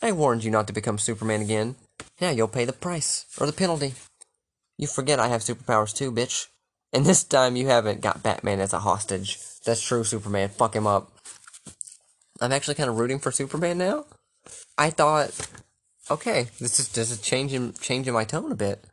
I 0.00 0.12
warned 0.12 0.44
you 0.44 0.50
not 0.50 0.66
to 0.68 0.72
become 0.72 0.98
Superman 0.98 1.42
again. 1.42 1.76
Now 2.20 2.30
you'll 2.30 2.48
pay 2.48 2.64
the 2.64 2.72
price, 2.72 3.26
or 3.38 3.46
the 3.46 3.52
penalty. 3.52 3.94
You 4.78 4.86
forget 4.86 5.20
I 5.20 5.28
have 5.28 5.42
superpowers 5.42 5.94
too, 5.94 6.10
bitch. 6.10 6.46
And 6.92 7.04
this 7.04 7.24
time 7.24 7.56
you 7.56 7.68
haven't 7.68 8.00
got 8.00 8.22
Batman 8.22 8.60
as 8.60 8.72
a 8.72 8.80
hostage. 8.80 9.38
That's 9.64 9.82
true, 9.82 10.04
Superman. 10.04 10.48
Fuck 10.48 10.74
him 10.74 10.86
up. 10.86 11.12
I'm 12.40 12.52
actually 12.52 12.74
kind 12.74 12.90
of 12.90 12.98
rooting 12.98 13.18
for 13.18 13.30
Superman 13.30 13.78
now. 13.78 14.04
I 14.76 14.90
thought, 14.90 15.30
okay, 16.10 16.48
this 16.58 16.80
is 16.80 16.88
just 16.88 17.16
a 17.16 17.22
changing 17.22 17.74
changing 17.74 18.12
my 18.14 18.24
tone 18.24 18.50
a 18.50 18.56
bit. 18.56 18.84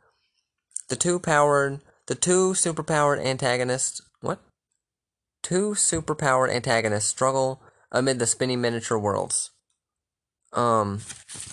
The 0.88 0.96
two 0.96 1.18
powered, 1.18 1.80
the 2.06 2.14
two 2.14 2.52
superpowered 2.52 3.24
antagonists. 3.24 4.00
What? 4.20 4.40
Two 5.42 5.70
superpowered 5.70 6.54
antagonists 6.54 7.06
struggle 7.06 7.62
amid 7.90 8.18
the 8.18 8.26
spinning 8.26 8.60
miniature 8.60 8.98
worlds. 8.98 9.50
Um, 10.52 11.00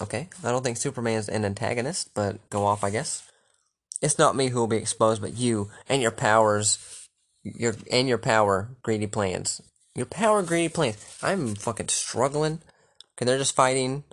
okay. 0.01 0.29
I 0.43 0.51
don't 0.51 0.63
think 0.63 0.77
Superman's 0.77 1.29
an 1.29 1.45
antagonist, 1.45 2.13
but 2.13 2.49
go 2.49 2.65
off, 2.65 2.83
I 2.83 2.89
guess. 2.89 3.23
It's 4.01 4.19
not 4.19 4.35
me 4.35 4.49
who 4.49 4.59
will 4.59 4.67
be 4.67 4.77
exposed, 4.77 5.21
but 5.21 5.37
you 5.37 5.69
and 5.89 6.01
your 6.01 6.11
powers, 6.11 6.77
your 7.55 7.75
and 7.91 8.07
your 8.07 8.17
power 8.17 8.69
greedy 8.81 9.07
plans. 9.07 9.61
Your 9.95 10.05
power 10.05 10.43
greedy 10.43 10.69
plans. 10.69 11.17
I'm 11.21 11.55
fucking 11.55 11.89
struggling. 11.89 12.61
Okay, 13.15 13.25
they're 13.25 13.37
just 13.37 13.55
fighting. 13.55 14.03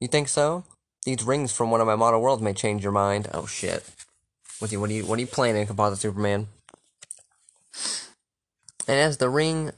You 0.00 0.08
think 0.08 0.28
so? 0.28 0.64
These 1.04 1.24
rings 1.24 1.52
from 1.52 1.70
one 1.70 1.80
of 1.80 1.86
my 1.86 1.96
model 1.96 2.20
worlds 2.20 2.42
may 2.42 2.52
change 2.52 2.82
your 2.82 2.92
mind. 2.92 3.28
Oh 3.32 3.46
shit. 3.46 3.84
What 4.58 4.72
you 4.72 4.80
what 4.80 4.88
do 4.88 4.94
you 4.94 5.06
what 5.06 5.18
are 5.18 5.20
you 5.20 5.26
planning, 5.26 5.66
Composite 5.66 6.00
Superman? 6.00 6.48
And 8.86 8.98
as 8.98 9.18
the 9.18 9.28
ring 9.28 9.72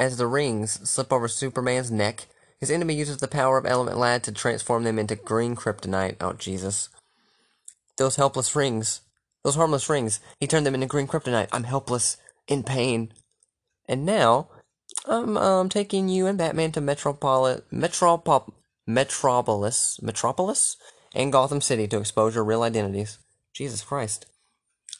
as 0.00 0.16
the 0.16 0.26
rings 0.26 0.88
slip 0.88 1.12
over 1.12 1.28
Superman's 1.28 1.90
neck, 1.90 2.26
his 2.60 2.70
enemy 2.70 2.94
uses 2.94 3.18
the 3.18 3.28
power 3.28 3.58
of 3.58 3.66
Element 3.66 3.98
Lad 3.98 4.22
to 4.24 4.32
transform 4.32 4.84
them 4.84 4.98
into 4.98 5.16
green 5.16 5.54
kryptonite. 5.54 6.16
Oh 6.20 6.32
Jesus. 6.32 6.88
Those 7.96 8.16
helpless 8.16 8.54
rings. 8.56 9.00
Those 9.44 9.54
harmless 9.54 9.88
rings. 9.88 10.20
He 10.40 10.46
turned 10.46 10.66
them 10.66 10.74
into 10.74 10.86
green 10.86 11.06
kryptonite. 11.06 11.48
I'm 11.52 11.64
helpless. 11.64 12.16
In 12.46 12.62
pain. 12.62 13.12
And 13.86 14.06
now, 14.06 14.48
I'm 15.06 15.36
um, 15.36 15.68
taking 15.68 16.08
you 16.08 16.26
and 16.26 16.38
Batman 16.38 16.72
to 16.72 16.80
Metropolis, 16.80 17.62
Metropop, 17.72 18.52
Metropolis, 18.86 19.98
Metropolis, 20.02 20.76
and 21.14 21.32
Gotham 21.32 21.60
City 21.60 21.86
to 21.88 21.98
expose 21.98 22.34
your 22.34 22.44
real 22.44 22.62
identities. 22.62 23.18
Jesus 23.52 23.82
Christ. 23.82 24.26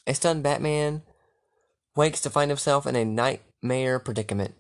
A 0.07 0.15
stunned 0.15 0.43
Batman 0.43 1.03
wakes 1.97 2.21
to 2.23 2.31
find 2.31 2.51
himself 2.51 2.87
in 2.87 2.97
a 2.97 3.05
nightmare 3.05 3.99
predicament. 3.99 4.55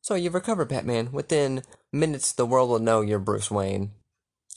So 0.00 0.14
you've 0.14 0.34
recovered, 0.34 0.68
Batman. 0.68 1.12
Within 1.12 1.62
minutes, 1.92 2.32
the 2.32 2.46
world 2.46 2.70
will 2.70 2.78
know 2.78 3.00
you're 3.00 3.18
Bruce 3.18 3.50
Wayne. 3.50 3.92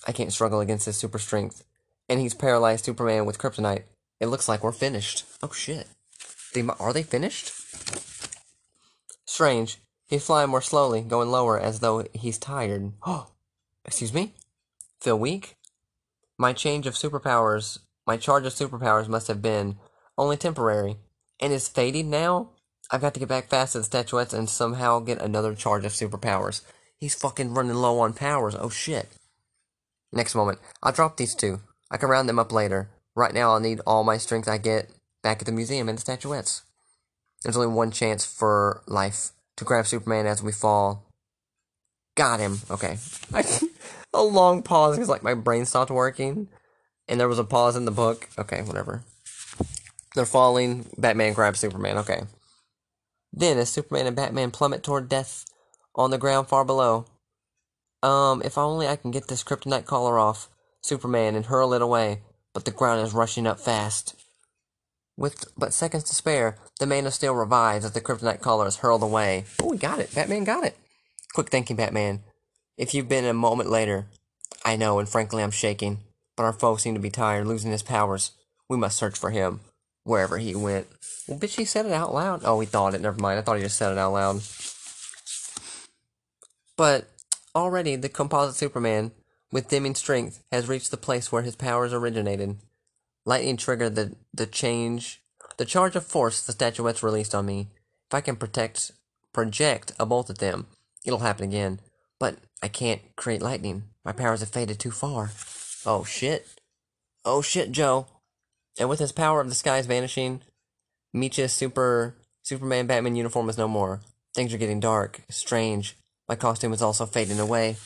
I 0.05 0.11
can't 0.11 0.33
struggle 0.33 0.59
against 0.59 0.85
his 0.85 0.97
super 0.97 1.19
strength. 1.19 1.63
And 2.09 2.19
he's 2.19 2.33
paralyzed 2.33 2.85
Superman 2.85 3.25
with 3.25 3.37
kryptonite. 3.37 3.83
It 4.19 4.27
looks 4.27 4.47
like 4.47 4.63
we're 4.63 4.71
finished. 4.71 5.25
Oh 5.43 5.51
shit. 5.51 5.87
They, 6.53 6.63
are 6.79 6.93
they 6.93 7.03
finished? 7.03 7.51
Strange. 9.25 9.77
He's 10.07 10.25
flying 10.25 10.49
more 10.49 10.61
slowly, 10.61 11.01
going 11.01 11.29
lower 11.29 11.59
as 11.59 11.79
though 11.79 12.05
he's 12.13 12.37
tired. 12.37 12.93
Oh, 13.05 13.27
excuse 13.85 14.13
me? 14.13 14.33
Feel 15.01 15.19
weak? 15.19 15.55
My 16.37 16.53
change 16.53 16.87
of 16.87 16.93
superpowers, 16.93 17.79
my 18.05 18.17
charge 18.17 18.45
of 18.45 18.53
superpowers 18.53 19.07
must 19.07 19.27
have 19.27 19.41
been 19.41 19.77
only 20.17 20.37
temporary. 20.37 20.97
And 21.39 21.53
is 21.53 21.67
fading 21.67 22.09
now? 22.09 22.51
I've 22.89 23.01
got 23.01 23.13
to 23.13 23.19
get 23.19 23.29
back 23.29 23.49
fast 23.49 23.73
to 23.73 23.79
the 23.79 23.83
statuettes 23.83 24.33
and 24.33 24.49
somehow 24.49 24.99
get 24.99 25.21
another 25.21 25.53
charge 25.53 25.85
of 25.85 25.91
superpowers. 25.91 26.61
He's 26.97 27.13
fucking 27.13 27.53
running 27.53 27.75
low 27.75 27.99
on 27.99 28.13
powers. 28.13 28.55
Oh 28.57 28.69
shit. 28.69 29.09
Next 30.11 30.35
moment. 30.35 30.59
I'll 30.81 30.93
drop 30.93 31.17
these 31.17 31.35
two. 31.35 31.59
I 31.91 31.97
can 31.97 32.09
round 32.09 32.27
them 32.29 32.39
up 32.39 32.51
later. 32.51 32.89
Right 33.17 33.33
now 33.33 33.51
I'll 33.51 33.59
need 33.59 33.81
all 33.87 34.03
my 34.03 34.17
strength 34.17 34.47
I 34.47 34.59
get 34.59 34.91
back 35.23 35.41
at 35.41 35.47
the 35.47 35.51
museum 35.51 35.89
and 35.89 35.97
the 35.97 36.01
statuettes. 36.01 36.61
There's 37.41 37.57
only 37.57 37.73
one 37.73 37.89
chance 37.89 38.23
for 38.23 38.83
life 38.85 39.31
to 39.55 39.65
grab 39.65 39.87
Superman 39.87 40.27
as 40.27 40.43
we 40.43 40.51
fall. 40.51 41.03
Got 42.15 42.39
him. 42.39 42.59
Okay. 42.69 42.99
a 44.13 44.21
long 44.21 44.61
pause 44.61 44.95
because 44.95 45.09
like 45.09 45.23
my 45.23 45.33
brain 45.33 45.65
stopped 45.65 45.89
working, 45.89 46.47
and 47.07 47.19
there 47.19 47.27
was 47.27 47.39
a 47.39 47.43
pause 47.43 47.75
in 47.75 47.85
the 47.85 47.91
book. 47.91 48.29
Okay, 48.37 48.61
whatever. 48.61 49.01
They're 50.13 50.27
falling. 50.27 50.85
Batman 50.95 51.33
grabs 51.33 51.59
Superman. 51.59 51.97
Okay. 51.97 52.21
Then, 53.33 53.57
as 53.57 53.69
Superman 53.69 54.05
and 54.05 54.15
Batman 54.15 54.51
plummet 54.51 54.83
toward 54.83 55.09
death 55.09 55.43
on 55.95 56.11
the 56.11 56.19
ground 56.19 56.49
far 56.49 56.63
below, 56.63 57.05
um, 58.03 58.43
if 58.45 58.59
only 58.59 58.87
I 58.87 58.95
can 58.95 59.09
get 59.09 59.27
this 59.27 59.43
kryptonite 59.43 59.85
collar 59.85 60.19
off 60.19 60.49
Superman 60.81 61.35
and 61.35 61.47
hurl 61.47 61.73
it 61.73 61.81
away, 61.81 62.21
but 62.57 62.65
the 62.65 62.71
ground 62.71 63.05
is 63.05 63.13
rushing 63.13 63.45
up 63.45 63.59
fast. 63.59 64.15
With 65.15 65.45
but 65.55 65.75
seconds 65.75 66.05
to 66.05 66.15
spare, 66.15 66.57
the 66.79 66.87
Man 66.87 67.05
of 67.05 67.13
Steel 67.13 67.35
revives 67.35 67.85
as 67.85 67.91
the 67.91 68.01
kryptonite 68.01 68.41
collar 68.41 68.65
is 68.65 68.77
hurled 68.77 69.03
away. 69.03 69.45
Oh, 69.61 69.69
we 69.69 69.77
got 69.77 69.99
it. 69.99 70.15
Batman 70.15 70.43
got 70.43 70.63
it. 70.63 70.75
Quick 71.35 71.51
thinking, 71.51 71.75
Batman. 71.75 72.23
If 72.75 72.95
you've 72.95 73.07
been 73.07 73.25
a 73.25 73.33
moment 73.33 73.69
later, 73.69 74.07
I 74.65 74.75
know, 74.75 74.97
and 74.97 75.07
frankly, 75.07 75.43
I'm 75.43 75.51
shaking. 75.51 75.99
But 76.35 76.45
our 76.45 76.53
foe 76.53 76.77
seemed 76.77 76.95
to 76.95 76.99
be 76.99 77.11
tired, 77.11 77.45
losing 77.45 77.69
his 77.69 77.83
powers. 77.83 78.31
We 78.67 78.75
must 78.75 78.97
search 78.97 79.19
for 79.19 79.29
him, 79.29 79.59
wherever 80.03 80.39
he 80.39 80.55
went. 80.55 80.87
Well, 81.27 81.37
bitch, 81.37 81.57
he 81.57 81.65
said 81.65 81.85
it 81.85 81.91
out 81.91 82.11
loud. 82.11 82.41
Oh, 82.43 82.59
he 82.59 82.65
thought 82.65 82.95
it. 82.95 83.01
Never 83.01 83.21
mind. 83.21 83.37
I 83.37 83.43
thought 83.43 83.57
he 83.57 83.61
just 83.61 83.77
said 83.77 83.91
it 83.91 83.99
out 83.99 84.13
loud. 84.13 84.41
But 86.75 87.07
already, 87.53 87.95
the 87.97 88.09
composite 88.09 88.55
Superman, 88.55 89.11
with 89.51 89.69
dimming 89.69 89.95
strength, 89.95 90.43
has 90.51 90.67
reached 90.67 90.91
the 90.91 90.97
place 90.97 91.31
where 91.31 91.41
his 91.41 91.55
powers 91.55 91.93
originated. 91.93 92.57
Lightning 93.25 93.57
triggered 93.57 93.95
the, 93.95 94.15
the 94.33 94.45
change, 94.45 95.21
the 95.57 95.65
charge 95.65 95.95
of 95.95 96.05
force 96.05 96.45
the 96.45 96.51
statuettes 96.51 97.03
released 97.03 97.35
on 97.35 97.45
me. 97.45 97.67
If 98.09 98.13
I 98.13 98.21
can 98.21 98.35
protect, 98.35 98.91
project 99.33 99.91
a 99.99 100.05
bolt 100.05 100.29
at 100.29 100.39
them, 100.39 100.67
it'll 101.05 101.19
happen 101.19 101.45
again. 101.45 101.79
But 102.19 102.37
I 102.63 102.67
can't 102.67 103.01
create 103.15 103.41
lightning. 103.41 103.83
My 104.03 104.11
powers 104.11 104.39
have 104.39 104.49
faded 104.49 104.79
too 104.79 104.91
far. 104.91 105.31
Oh 105.85 106.03
shit. 106.03 106.47
Oh 107.25 107.41
shit, 107.41 107.71
Joe. 107.71 108.07
And 108.79 108.89
with 108.89 108.99
his 108.99 109.11
power 109.11 109.41
of 109.41 109.49
the 109.49 109.55
skies 109.55 109.85
vanishing, 109.85 110.41
Meach's 111.13 111.53
super 111.53 112.15
Superman 112.43 112.87
Batman 112.87 113.15
uniform 113.15 113.49
is 113.49 113.57
no 113.57 113.67
more. 113.67 114.01
Things 114.33 114.53
are 114.53 114.57
getting 114.57 114.79
dark, 114.79 115.21
strange. 115.29 115.97
My 116.29 116.35
costume 116.35 116.73
is 116.73 116.81
also 116.81 117.05
fading 117.05 117.39
away. 117.39 117.77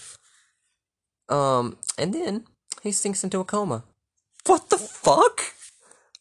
Um, 1.32 1.78
and 1.98 2.14
then 2.14 2.44
he 2.84 2.92
sinks 2.92 3.24
into 3.24 3.40
a 3.40 3.46
coma. 3.46 3.84
What 4.46 4.70
the 4.70 4.78
fuck? 4.78 5.42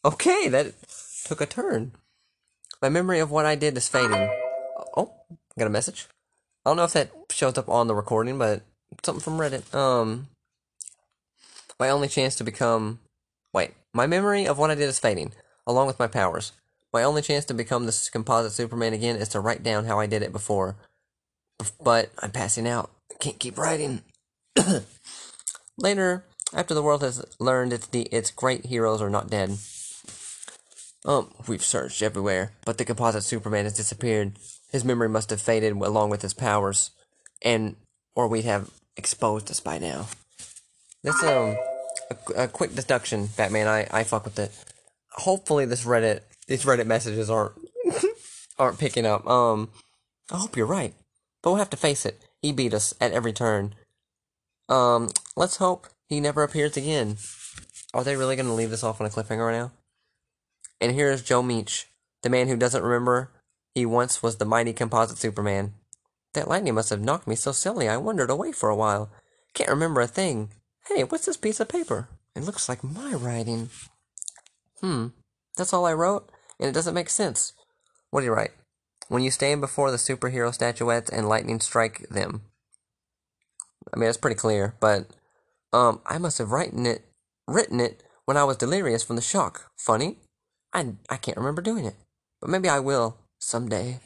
Okay, 0.05 0.47
that 0.47 0.73
took 1.25 1.41
a 1.41 1.45
turn. 1.45 1.91
My 2.81 2.89
memory 2.89 3.19
of 3.19 3.29
what 3.29 3.45
I 3.45 3.55
did 3.55 3.77
is 3.77 3.87
fading. 3.87 4.29
Oh, 4.97 5.13
got 5.59 5.67
a 5.67 5.69
message. 5.69 6.07
I 6.65 6.69
don't 6.69 6.77
know 6.77 6.83
if 6.83 6.93
that 6.93 7.11
shows 7.29 7.57
up 7.57 7.69
on 7.69 7.87
the 7.87 7.95
recording, 7.95 8.37
but 8.37 8.61
something 9.03 9.21
from 9.21 9.37
Reddit. 9.37 9.73
Um, 9.75 10.27
my 11.79 11.89
only 11.89 12.07
chance 12.07 12.35
to 12.37 12.43
become. 12.43 12.99
Wait, 13.53 13.71
my 13.93 14.07
memory 14.07 14.45
of 14.45 14.57
what 14.57 14.71
I 14.71 14.75
did 14.75 14.89
is 14.89 14.99
fading, 14.99 15.33
along 15.67 15.87
with 15.87 15.99
my 15.99 16.07
powers. 16.07 16.53
My 16.93 17.03
only 17.03 17.21
chance 17.21 17.45
to 17.45 17.53
become 17.53 17.85
this 17.85 18.09
composite 18.09 18.51
Superman 18.51 18.93
again 18.93 19.15
is 19.15 19.29
to 19.29 19.39
write 19.39 19.63
down 19.63 19.85
how 19.85 19.99
I 19.99 20.07
did 20.07 20.21
it 20.23 20.31
before. 20.31 20.75
but 21.83 22.11
I'm 22.19 22.31
passing 22.31 22.67
out. 22.67 22.91
I 23.11 23.15
Can't 23.19 23.39
keep 23.39 23.57
writing. 23.57 24.01
Later, 25.81 26.25
after 26.53 26.73
the 26.73 26.83
world 26.83 27.01
has 27.01 27.25
learned 27.39 27.73
its 27.73 27.87
de- 27.87 28.15
its 28.15 28.29
great 28.29 28.67
heroes 28.67 29.01
are 29.01 29.09
not 29.09 29.29
dead. 29.29 29.57
Um, 31.03 31.33
we've 31.47 31.63
searched 31.63 32.03
everywhere, 32.03 32.53
but 32.65 32.77
the 32.77 32.85
composite 32.85 33.23
Superman 33.23 33.63
has 33.63 33.75
disappeared. 33.75 34.37
His 34.71 34.85
memory 34.85 35.09
must 35.09 35.31
have 35.31 35.41
faded 35.41 35.73
along 35.73 36.11
with 36.11 36.21
his 36.21 36.35
powers, 36.35 36.91
and 37.43 37.75
or 38.15 38.27
we'd 38.27 38.45
have 38.45 38.69
exposed 38.95 39.49
us 39.49 39.59
by 39.59 39.79
now. 39.79 40.07
This 41.03 41.23
um, 41.23 41.57
a, 42.11 42.43
a 42.43 42.47
quick 42.47 42.75
deduction, 42.75 43.29
Batman. 43.35 43.67
I 43.67 43.87
I 43.91 44.03
fuck 44.03 44.25
with 44.25 44.37
it. 44.37 44.51
Hopefully, 45.13 45.65
this 45.65 45.85
Reddit 45.85 46.21
these 46.47 46.65
Reddit 46.65 46.85
messages 46.85 47.29
aren't 47.29 47.53
aren't 48.59 48.77
picking 48.77 49.07
up. 49.07 49.25
Um, 49.25 49.69
I 50.31 50.37
hope 50.37 50.55
you're 50.55 50.67
right, 50.67 50.93
but 51.41 51.49
we'll 51.49 51.59
have 51.59 51.71
to 51.71 51.77
face 51.77 52.05
it. 52.05 52.21
He 52.41 52.51
beat 52.51 52.75
us 52.75 52.93
at 53.01 53.13
every 53.13 53.33
turn. 53.33 53.73
Um, 54.69 55.09
let's 55.35 55.57
hope 55.57 55.87
he 56.07 56.19
never 56.19 56.43
appears 56.43 56.77
again. 56.77 57.17
Are 57.93 58.03
they 58.03 58.15
really 58.15 58.35
gonna 58.35 58.53
leave 58.53 58.69
this 58.69 58.83
off 58.83 59.01
on 59.01 59.07
a 59.07 59.09
cliffhanger 59.09 59.47
right 59.47 59.57
now? 59.57 59.71
And 60.79 60.93
here's 60.93 61.21
Joe 61.21 61.43
Meach, 61.43 61.85
the 62.23 62.29
man 62.29 62.47
who 62.47 62.55
doesn't 62.55 62.83
remember 62.83 63.31
he 63.73 63.85
once 63.85 64.21
was 64.21 64.37
the 64.37 64.45
mighty 64.45 64.73
composite 64.73 65.17
Superman. 65.17 65.73
That 66.33 66.47
lightning 66.47 66.75
must 66.75 66.89
have 66.89 67.01
knocked 67.01 67.27
me 67.27 67.35
so 67.35 67.51
silly 67.51 67.87
I 67.87 67.97
wandered 67.97 68.29
away 68.29 68.51
for 68.51 68.69
a 68.69 68.75
while. 68.75 69.11
Can't 69.53 69.69
remember 69.69 70.01
a 70.01 70.07
thing. 70.07 70.51
Hey, 70.87 71.03
what's 71.03 71.25
this 71.25 71.37
piece 71.37 71.59
of 71.59 71.69
paper? 71.69 72.07
It 72.35 72.43
looks 72.43 72.69
like 72.69 72.83
my 72.83 73.13
writing. 73.13 73.69
Hmm, 74.79 75.07
that's 75.57 75.73
all 75.73 75.85
I 75.85 75.93
wrote, 75.93 76.29
and 76.59 76.69
it 76.69 76.73
doesn't 76.73 76.93
make 76.93 77.09
sense. 77.09 77.53
What 78.09 78.21
do 78.21 78.25
you 78.25 78.33
write? 78.33 78.51
When 79.07 79.23
you 79.23 79.31
stand 79.31 79.61
before 79.61 79.91
the 79.91 79.97
superhero 79.97 80.53
statuettes 80.53 81.09
and 81.09 81.27
lightning 81.27 81.59
strike 81.59 82.07
them. 82.09 82.43
I 83.93 83.97
mean, 83.97 84.07
that's 84.07 84.17
pretty 84.17 84.35
clear, 84.35 84.75
but 84.79 85.07
um, 85.73 86.01
I 86.05 86.17
must 86.17 86.37
have 86.37 86.51
written 86.51 86.85
it, 86.85 87.05
written 87.47 87.79
it 87.79 88.03
when 88.25 88.37
I 88.37 88.43
was 88.43 88.57
delirious 88.57 89.03
from 89.03 89.15
the 89.15 89.21
shock. 89.21 89.71
Funny, 89.77 90.17
I 90.73 90.93
I 91.09 91.17
can't 91.17 91.37
remember 91.37 91.61
doing 91.61 91.85
it, 91.85 91.95
but 92.39 92.49
maybe 92.49 92.69
I 92.69 92.79
will 92.79 93.17
someday. 93.39 93.99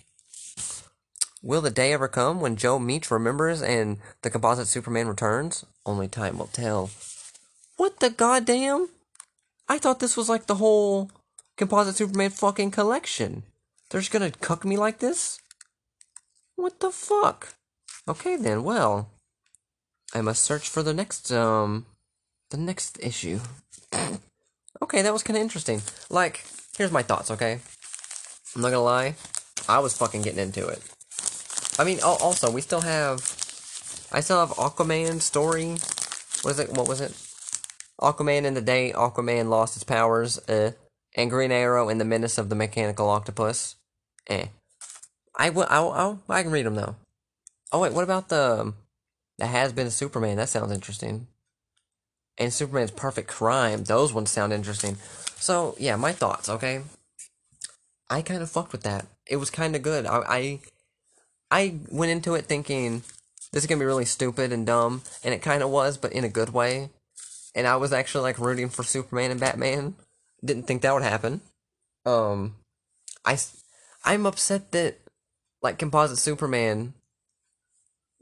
Will 1.42 1.62
the 1.62 1.70
day 1.70 1.94
ever 1.94 2.08
come 2.08 2.42
when 2.42 2.56
Joe 2.56 2.80
Meach 2.80 3.12
remembers 3.12 3.62
and 3.62 4.00
the 4.24 4.32
composite 4.32 4.68
Superman 4.68 5.08
returns? 5.08 5.64
Only 5.86 6.08
time 6.08 6.40
will 6.40 6.48
tell. 6.48 6.90
What 7.78 8.00
the 8.00 8.10
goddamn? 8.10 8.90
I 9.70 9.78
thought 9.78 10.00
this 10.00 10.18
was 10.18 10.28
like 10.28 10.48
the 10.48 10.56
whole 10.56 11.12
composite 11.56 11.96
Superman 11.96 12.32
fucking 12.32 12.72
collection. 12.72 13.44
They're 13.90 14.02
just 14.02 14.12
gonna 14.12 14.32
cuck 14.32 14.66
me 14.66 14.78
like 14.78 15.00
this? 15.00 15.40
What 16.56 16.80
the 16.80 16.90
fuck? 16.90 17.54
Okay 18.08 18.38
then, 18.38 18.64
well. 18.64 19.10
I 20.14 20.22
must 20.22 20.44
search 20.44 20.70
for 20.70 20.84
the 20.84 20.94
next, 20.94 21.32
um, 21.32 21.86
the 22.52 22.58
next 22.58 22.98
issue. 23.02 23.40
okay, 24.82 25.02
that 25.02 25.14
was 25.14 25.24
kind 25.24 25.38
of 25.38 25.44
interesting. 25.44 25.82
Like, 26.10 26.46
here's 26.78 26.92
my 26.92 27.02
thoughts, 27.02 27.32
okay? 27.32 27.60
I'm 28.56 28.62
not 28.62 28.70
gonna 28.70 28.84
lie, 28.84 29.16
I 29.68 29.80
was 29.80 29.98
fucking 29.98 30.22
getting 30.22 30.40
into 30.40 30.68
it. 30.68 30.82
I 31.78 31.84
mean, 31.84 32.00
also, 32.02 32.50
we 32.52 32.62
still 32.62 32.82
have, 32.82 33.20
I 34.12 34.22
still 34.22 34.40
have 34.40 34.56
Aquaman 34.56 35.22
story. 35.22 35.72
What 36.42 36.52
is 36.52 36.60
it? 36.60 36.70
What 36.72 36.88
was 36.88 37.02
it? 37.02 37.12
Aquaman 38.00 38.46
in 38.46 38.54
the 38.54 38.62
day 38.62 38.94
Aquaman 38.96 39.50
lost 39.50 39.74
his 39.74 39.84
powers, 39.84 40.38
uh, 40.48 40.72
and 41.16 41.30
Green 41.30 41.52
Arrow 41.52 41.90
in 41.90 41.98
the 41.98 42.06
Menace 42.06 42.38
of 42.38 42.50
the 42.50 42.56
Mechanical 42.56 43.10
Octopus. 43.10 43.76
Eh. 44.28 44.48
I 45.38 45.50
will. 45.50 45.68
I'll, 45.70 45.92
I'll, 45.92 46.22
I 46.30 46.44
can 46.44 46.52
read 46.52 46.66
them 46.66 46.76
though. 46.76 46.96
Oh 47.72 47.82
wait, 47.82 47.94
what 47.94 48.04
about 48.04 48.30
the 48.30 48.74
the 49.38 49.48
Has 49.48 49.74
Been 49.74 49.90
Superman? 49.90 50.38
That 50.38 50.50
sounds 50.50 50.72
interesting. 50.72 51.28
And 52.38 52.52
Superman's 52.52 52.92
Perfect 52.92 53.30
Crime. 53.30 53.84
Those 53.84 54.14
ones 54.14 54.30
sound 54.30 54.54
interesting. 54.54 54.98
So 55.38 55.76
yeah, 55.80 55.96
my 55.96 56.12
thoughts. 56.12 56.50
Okay. 56.50 56.82
I 58.10 58.22
kind 58.22 58.42
of 58.42 58.52
fucked 58.52 58.72
with 58.72 58.84
that. 58.84 59.08
It 59.28 59.38
was 59.38 59.50
kind 59.50 59.76
of 59.76 59.82
good. 59.82 60.06
I, 60.06 60.18
I 60.28 60.60
I 61.52 61.76
went 61.90 62.12
into 62.12 62.36
it 62.36 62.46
thinking 62.46 63.04
this 63.52 63.64
is 63.64 63.68
gonna 63.68 63.80
be 63.80 63.86
really 63.86 64.06
stupid 64.06 64.52
and 64.52 64.66
dumb, 64.66 65.02
and 65.24 65.34
it 65.34 65.42
kind 65.42 65.64
of 65.64 65.70
was, 65.70 65.98
but 65.98 66.12
in 66.12 66.24
a 66.24 66.30
good 66.30 66.50
way. 66.50 66.90
And 67.56 67.66
I 67.66 67.78
was 67.78 67.94
actually 67.94 68.24
like 68.24 68.38
rooting 68.38 68.70
for 68.70 68.84
Superman 68.84 69.32
and 69.32 69.40
Batman. 69.40 69.96
Didn't 70.44 70.68
think 70.68 70.82
that 70.82 70.94
would 70.94 71.04
happen. 71.04 71.42
Um, 72.06 72.56
I 73.24 73.38
I'm 74.04 74.26
upset 74.26 74.72
that 74.72 75.00
like 75.62 75.80
composite 75.80 76.20
Superman 76.20 76.94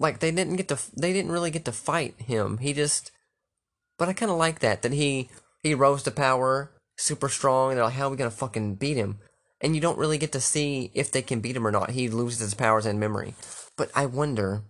like 0.03 0.19
they 0.19 0.29
didn't 0.29 0.57
get 0.57 0.67
to 0.67 0.77
they 0.95 1.13
didn't 1.13 1.31
really 1.31 1.49
get 1.49 1.65
to 1.65 1.71
fight 1.71 2.13
him. 2.19 2.59
He 2.59 2.73
just 2.73 3.11
but 3.97 4.09
I 4.09 4.13
kind 4.13 4.31
of 4.31 4.37
like 4.37 4.59
that 4.59 4.83
that 4.83 4.91
he 4.91 5.29
he 5.63 5.73
rose 5.73 6.03
to 6.03 6.11
power, 6.11 6.71
super 6.97 7.29
strong, 7.29 7.71
and 7.71 7.77
they're 7.77 7.85
like 7.85 7.95
how 7.95 8.07
are 8.07 8.11
we 8.11 8.17
to 8.17 8.29
fucking 8.29 8.75
beat 8.75 8.97
him? 8.97 9.19
And 9.61 9.73
you 9.73 9.81
don't 9.81 9.97
really 9.97 10.17
get 10.17 10.33
to 10.33 10.41
see 10.41 10.91
if 10.93 11.09
they 11.09 11.21
can 11.21 11.39
beat 11.39 11.55
him 11.55 11.65
or 11.65 11.71
not. 11.71 11.91
He 11.91 12.09
loses 12.09 12.41
his 12.41 12.53
powers 12.53 12.85
and 12.85 12.99
memory. 12.99 13.33
But 13.77 13.89
I 13.95 14.05
wonder 14.05 14.63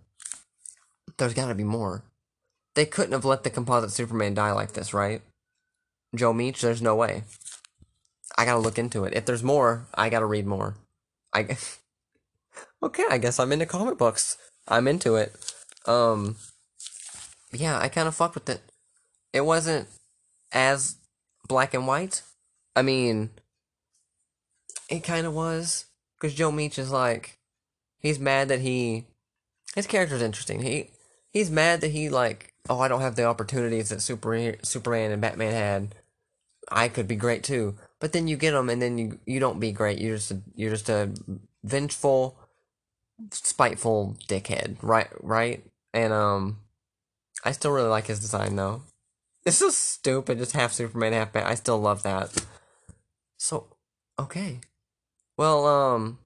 there's 1.18 1.34
got 1.34 1.48
to 1.48 1.54
be 1.54 1.64
more. 1.64 2.04
They 2.74 2.86
couldn't 2.86 3.12
have 3.12 3.24
let 3.24 3.42
the 3.42 3.50
composite 3.50 3.90
Superman 3.90 4.34
die 4.34 4.52
like 4.52 4.72
this, 4.72 4.94
right? 4.94 5.20
Joe 6.14 6.32
Meach, 6.32 6.60
there's 6.60 6.82
no 6.82 6.94
way. 6.94 7.24
I 8.36 8.44
gotta 8.44 8.60
look 8.60 8.78
into 8.78 9.04
it. 9.04 9.14
If 9.14 9.26
there's 9.26 9.42
more, 9.42 9.86
I 9.94 10.10
gotta 10.10 10.26
read 10.26 10.46
more. 10.46 10.76
I 11.32 11.56
okay, 12.82 13.04
I 13.10 13.18
guess 13.18 13.38
I'm 13.38 13.52
into 13.52 13.66
comic 13.66 13.98
books. 13.98 14.38
I'm 14.66 14.88
into 14.88 15.16
it. 15.16 15.34
Um, 15.86 16.36
yeah, 17.52 17.78
I 17.78 17.88
kind 17.88 18.08
of 18.08 18.14
fucked 18.14 18.34
with 18.34 18.48
it. 18.48 18.60
It 19.32 19.42
wasn't 19.42 19.88
as 20.52 20.96
black 21.48 21.74
and 21.74 21.86
white. 21.86 22.22
I 22.76 22.82
mean, 22.82 23.30
it 24.88 25.00
kind 25.00 25.26
of 25.26 25.34
was 25.34 25.86
because 26.16 26.34
Joe 26.34 26.50
Meach 26.50 26.78
is 26.78 26.90
like, 26.90 27.38
he's 27.98 28.18
mad 28.18 28.48
that 28.48 28.60
he, 28.60 29.06
his 29.74 29.86
character's 29.86 30.22
interesting. 30.22 30.62
He 30.62 30.90
he's 31.34 31.50
mad 31.50 31.82
that 31.82 31.90
he 31.90 32.08
like, 32.08 32.54
oh, 32.68 32.80
I 32.80 32.88
don't 32.88 33.02
have 33.02 33.16
the 33.16 33.24
opportunities 33.24 33.90
that 33.90 34.00
Super 34.00 34.56
Superman 34.62 35.10
and 35.10 35.20
Batman 35.20 35.52
had. 35.52 35.94
I 36.70 36.88
could 36.88 37.06
be 37.06 37.16
great 37.16 37.42
too, 37.42 37.74
but 38.00 38.12
then 38.12 38.26
you 38.26 38.38
get 38.38 38.52
them, 38.52 38.70
and 38.70 38.80
then 38.80 38.96
you 38.96 39.18
you 39.26 39.38
don't 39.38 39.60
be 39.60 39.72
great. 39.72 39.98
You're 39.98 40.16
just 40.16 40.30
a, 40.30 40.40
you're 40.54 40.70
just 40.70 40.88
a 40.88 41.10
vengeful 41.62 42.38
spiteful 43.30 44.16
dickhead, 44.28 44.76
right? 44.82 45.08
Right? 45.20 45.64
And 45.92 46.12
um, 46.12 46.58
I 47.44 47.52
still 47.52 47.70
really 47.70 47.88
like 47.88 48.06
his 48.06 48.20
design 48.20 48.56
though. 48.56 48.82
It's 49.44 49.58
so 49.58 49.70
stupid, 49.70 50.38
just 50.38 50.52
half 50.52 50.72
Superman, 50.72 51.12
half 51.12 51.32
Batman. 51.32 51.52
I 51.52 51.54
still 51.54 51.78
love 51.78 52.02
that. 52.02 52.44
So, 53.36 53.66
okay, 54.18 54.60
well, 55.36 55.66
um, 55.66 56.18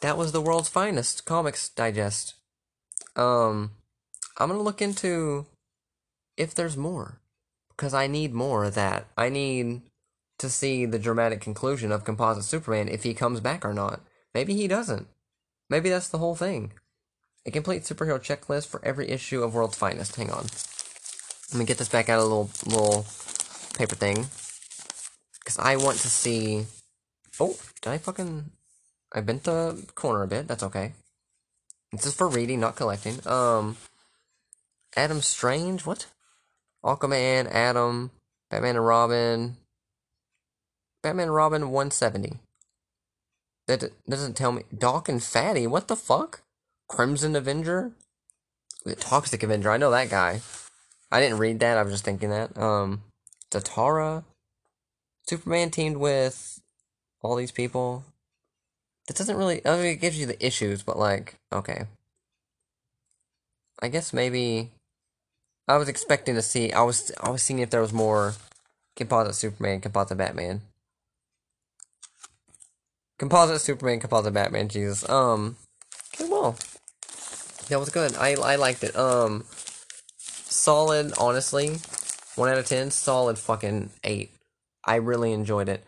that 0.00 0.16
was 0.16 0.32
the 0.32 0.40
world's 0.40 0.68
finest 0.68 1.24
comics 1.24 1.68
digest. 1.68 2.34
Um, 3.16 3.72
I'm 4.38 4.48
gonna 4.48 4.62
look 4.62 4.80
into 4.80 5.46
if 6.36 6.54
there's 6.54 6.76
more 6.76 7.20
because 7.70 7.94
I 7.94 8.06
need 8.06 8.32
more 8.32 8.64
of 8.64 8.74
that. 8.74 9.06
I 9.16 9.28
need 9.28 9.82
to 10.38 10.48
see 10.48 10.86
the 10.86 10.98
dramatic 10.98 11.40
conclusion 11.40 11.90
of 11.92 12.04
Composite 12.04 12.44
Superman 12.44 12.88
if 12.88 13.02
he 13.02 13.14
comes 13.14 13.40
back 13.40 13.64
or 13.64 13.72
not. 13.72 14.00
Maybe 14.34 14.54
he 14.54 14.68
doesn't. 14.68 15.08
Maybe 15.72 15.88
that's 15.88 16.10
the 16.10 16.18
whole 16.18 16.34
thing. 16.34 16.72
A 17.46 17.50
complete 17.50 17.84
superhero 17.84 18.20
checklist 18.20 18.66
for 18.66 18.84
every 18.84 19.08
issue 19.08 19.42
of 19.42 19.54
World's 19.54 19.78
Finest. 19.78 20.16
Hang 20.16 20.30
on. 20.30 20.44
Let 21.50 21.58
me 21.58 21.64
get 21.64 21.78
this 21.78 21.88
back 21.88 22.10
out 22.10 22.18
of 22.18 22.24
a 22.24 22.28
little 22.28 22.50
little 22.66 23.06
paper 23.78 23.96
thing. 23.96 24.26
Because 25.38 25.58
I 25.58 25.76
want 25.76 25.96
to 26.00 26.10
see... 26.10 26.66
Oh, 27.40 27.56
did 27.80 27.88
I 27.88 27.96
fucking... 27.96 28.50
I 29.14 29.22
bent 29.22 29.44
the 29.44 29.82
corner 29.94 30.22
a 30.22 30.28
bit. 30.28 30.46
That's 30.46 30.62
okay. 30.62 30.92
This 31.90 32.04
is 32.04 32.14
for 32.14 32.28
reading, 32.28 32.60
not 32.60 32.76
collecting. 32.76 33.26
Um... 33.26 33.78
Adam 34.94 35.22
Strange? 35.22 35.86
What? 35.86 36.04
Aquaman, 36.84 37.50
Adam, 37.50 38.10
Batman 38.50 38.76
and 38.76 38.86
Robin... 38.86 39.56
Batman 41.02 41.28
and 41.28 41.34
Robin 41.34 41.70
170. 41.70 42.40
That 43.66 43.92
doesn't 44.08 44.36
tell 44.36 44.52
me. 44.52 44.62
Doc 44.76 45.08
and 45.08 45.22
Fatty, 45.22 45.66
what 45.66 45.88
the 45.88 45.96
fuck? 45.96 46.42
Crimson 46.88 47.36
Avenger? 47.36 47.92
The 48.84 48.96
Toxic 48.96 49.42
Avenger, 49.42 49.70
I 49.70 49.76
know 49.76 49.90
that 49.90 50.10
guy. 50.10 50.40
I 51.10 51.20
didn't 51.20 51.38
read 51.38 51.60
that, 51.60 51.78
I 51.78 51.82
was 51.82 51.92
just 51.92 52.04
thinking 52.04 52.30
that. 52.30 52.56
Um, 52.58 53.02
Zatara? 53.50 54.24
Superman 55.26 55.70
teamed 55.70 55.98
with 55.98 56.60
all 57.22 57.36
these 57.36 57.52
people. 57.52 58.04
That 59.06 59.16
doesn't 59.16 59.36
really. 59.36 59.64
I 59.66 59.76
mean, 59.76 59.86
it 59.86 60.00
gives 60.00 60.18
you 60.18 60.26
the 60.26 60.44
issues, 60.44 60.82
but 60.82 60.98
like, 60.98 61.34
okay. 61.52 61.86
I 63.80 63.88
guess 63.88 64.12
maybe. 64.12 64.70
I 65.68 65.76
was 65.76 65.88
expecting 65.88 66.34
to 66.34 66.42
see. 66.42 66.72
I 66.72 66.82
was. 66.82 67.12
I 67.20 67.30
was 67.30 67.42
seeing 67.42 67.60
if 67.60 67.70
there 67.70 67.80
was 67.80 67.92
more 67.92 68.34
composite 68.96 69.34
Superman, 69.34 69.80
composite 69.80 70.18
Batman. 70.18 70.62
Composite 73.22 73.60
Superman, 73.60 74.00
composite 74.00 74.34
Batman, 74.34 74.66
Jesus. 74.66 75.08
Um, 75.08 75.54
okay, 76.12 76.28
well, 76.28 76.56
That 77.68 77.78
was 77.78 77.88
good. 77.88 78.16
I 78.16 78.34
I 78.34 78.56
liked 78.56 78.82
it. 78.82 78.96
Um, 78.96 79.44
solid. 80.18 81.12
Honestly, 81.16 81.76
one 82.34 82.48
out 82.48 82.58
of 82.58 82.66
ten. 82.66 82.90
Solid 82.90 83.38
fucking 83.38 83.90
eight. 84.02 84.32
I 84.84 84.96
really 84.96 85.30
enjoyed 85.30 85.68
it. 85.68 85.84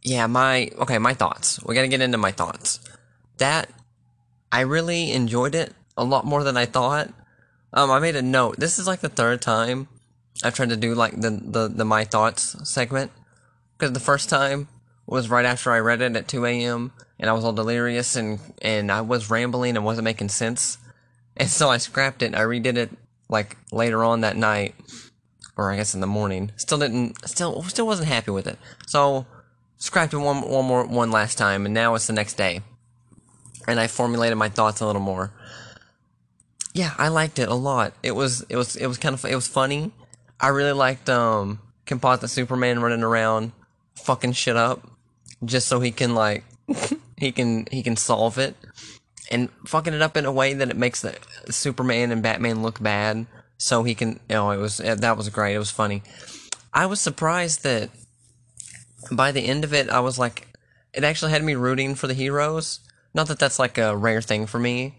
Yeah, 0.00 0.28
my 0.28 0.70
okay. 0.78 0.98
My 0.98 1.12
thoughts. 1.12 1.60
We 1.64 1.74
gotta 1.74 1.88
get 1.88 2.00
into 2.00 2.18
my 2.18 2.30
thoughts. 2.30 2.78
That 3.38 3.68
I 4.52 4.60
really 4.60 5.10
enjoyed 5.10 5.56
it 5.56 5.74
a 5.96 6.04
lot 6.04 6.24
more 6.24 6.44
than 6.44 6.56
I 6.56 6.66
thought. 6.66 7.08
Um, 7.72 7.90
I 7.90 7.98
made 7.98 8.14
a 8.14 8.22
note. 8.22 8.60
This 8.60 8.78
is 8.78 8.86
like 8.86 9.00
the 9.00 9.08
third 9.08 9.42
time 9.42 9.88
I've 10.44 10.54
tried 10.54 10.68
to 10.68 10.76
do 10.76 10.94
like 10.94 11.20
the 11.20 11.30
the, 11.30 11.66
the 11.66 11.84
my 11.84 12.04
thoughts 12.04 12.54
segment 12.62 13.10
because 13.76 13.90
the 13.90 13.98
first 13.98 14.28
time 14.28 14.68
was 15.06 15.28
right 15.28 15.44
after 15.44 15.72
I 15.72 15.80
read 15.80 16.00
it 16.00 16.16
at 16.16 16.28
2 16.28 16.46
a.m. 16.46 16.92
and 17.18 17.28
I 17.28 17.32
was 17.32 17.44
all 17.44 17.52
delirious 17.52 18.16
and 18.16 18.38
and 18.60 18.90
I 18.90 19.00
was 19.00 19.30
rambling 19.30 19.76
and 19.76 19.84
wasn't 19.84 20.04
making 20.04 20.28
sense, 20.28 20.78
and 21.36 21.48
so 21.48 21.70
I 21.70 21.78
scrapped 21.78 22.22
it. 22.22 22.34
I 22.34 22.40
redid 22.40 22.76
it 22.76 22.90
like 23.28 23.56
later 23.70 24.04
on 24.04 24.20
that 24.20 24.36
night, 24.36 24.74
or 25.56 25.72
I 25.72 25.76
guess 25.76 25.94
in 25.94 26.00
the 26.00 26.06
morning. 26.06 26.52
Still 26.56 26.78
didn't, 26.78 27.28
still 27.28 27.62
still 27.64 27.86
wasn't 27.86 28.08
happy 28.08 28.30
with 28.30 28.46
it. 28.46 28.58
So 28.86 29.26
scrapped 29.76 30.14
it 30.14 30.18
one 30.18 30.48
one 30.48 30.64
more 30.64 30.86
one 30.86 31.10
last 31.10 31.38
time, 31.38 31.66
and 31.66 31.74
now 31.74 31.94
it's 31.94 32.06
the 32.06 32.12
next 32.12 32.34
day, 32.34 32.60
and 33.66 33.80
I 33.80 33.86
formulated 33.86 34.38
my 34.38 34.48
thoughts 34.48 34.80
a 34.80 34.86
little 34.86 35.02
more. 35.02 35.32
Yeah, 36.74 36.94
I 36.96 37.08
liked 37.08 37.38
it 37.38 37.48
a 37.48 37.54
lot. 37.54 37.92
It 38.02 38.12
was 38.12 38.46
it 38.48 38.56
was 38.56 38.76
it 38.76 38.86
was 38.86 38.98
kind 38.98 39.14
of 39.14 39.24
it 39.24 39.34
was 39.34 39.48
funny. 39.48 39.92
I 40.40 40.48
really 40.48 40.72
liked 40.72 41.10
um 41.10 41.60
Composite 41.84 42.30
Superman 42.30 42.80
running 42.80 43.02
around 43.02 43.52
fucking 43.96 44.32
shit 44.32 44.56
up 44.56 44.91
just 45.44 45.68
so 45.68 45.80
he 45.80 45.90
can 45.90 46.14
like 46.14 46.44
he 47.16 47.32
can 47.32 47.66
he 47.70 47.82
can 47.82 47.96
solve 47.96 48.38
it 48.38 48.56
and 49.30 49.48
fucking 49.66 49.94
it 49.94 50.02
up 50.02 50.16
in 50.16 50.24
a 50.24 50.32
way 50.32 50.54
that 50.54 50.70
it 50.70 50.76
makes 50.76 51.02
the 51.02 51.16
Superman 51.50 52.10
and 52.10 52.22
Batman 52.22 52.62
look 52.62 52.82
bad 52.82 53.26
so 53.58 53.82
he 53.82 53.94
can 53.94 54.20
know 54.28 54.50
it 54.50 54.58
was 54.58 54.80
eh, 54.80 54.94
that 54.94 55.16
was 55.16 55.28
great. 55.28 55.54
It 55.54 55.58
was 55.58 55.70
funny. 55.70 56.02
I 56.72 56.86
was 56.86 57.00
surprised 57.00 57.62
that 57.64 57.90
by 59.10 59.32
the 59.32 59.42
end 59.46 59.64
of 59.64 59.74
it 59.74 59.90
I 59.90 60.00
was 60.00 60.18
like 60.18 60.48
it 60.92 61.04
actually 61.04 61.32
had 61.32 61.42
me 61.42 61.54
rooting 61.54 61.94
for 61.94 62.06
the 62.06 62.14
heroes. 62.14 62.80
Not 63.14 63.28
that 63.28 63.38
that's 63.38 63.58
like 63.58 63.78
a 63.78 63.96
rare 63.96 64.22
thing 64.22 64.46
for 64.46 64.58
me 64.58 64.94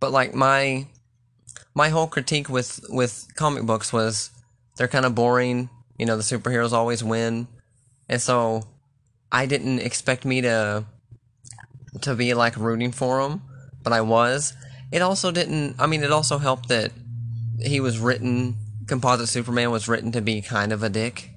but 0.00 0.12
like 0.12 0.34
my 0.34 0.86
my 1.74 1.88
whole 1.88 2.06
critique 2.06 2.48
with 2.48 2.80
with 2.88 3.28
comic 3.36 3.64
books 3.64 3.92
was 3.92 4.30
they're 4.76 4.88
kind 4.88 5.04
of 5.04 5.14
boring. 5.14 5.70
You 5.98 6.06
know 6.06 6.16
the 6.16 6.22
superheroes 6.22 6.72
always 6.72 7.02
win. 7.02 7.48
And 8.08 8.20
so 8.20 8.64
I 9.30 9.46
didn't 9.46 9.80
expect 9.80 10.24
me 10.24 10.40
to 10.42 10.84
to 12.02 12.14
be 12.14 12.34
like 12.34 12.56
rooting 12.56 12.92
for 12.92 13.20
him, 13.20 13.42
but 13.82 13.92
I 13.92 14.00
was. 14.00 14.54
It 14.92 15.02
also 15.02 15.30
didn't. 15.30 15.76
I 15.78 15.86
mean, 15.86 16.02
it 16.02 16.12
also 16.12 16.38
helped 16.38 16.68
that 16.68 16.92
he 17.60 17.80
was 17.80 17.98
written. 17.98 18.56
Composite 18.86 19.28
Superman 19.28 19.70
was 19.70 19.88
written 19.88 20.12
to 20.12 20.20
be 20.20 20.40
kind 20.42 20.72
of 20.72 20.82
a 20.82 20.88
dick. 20.88 21.30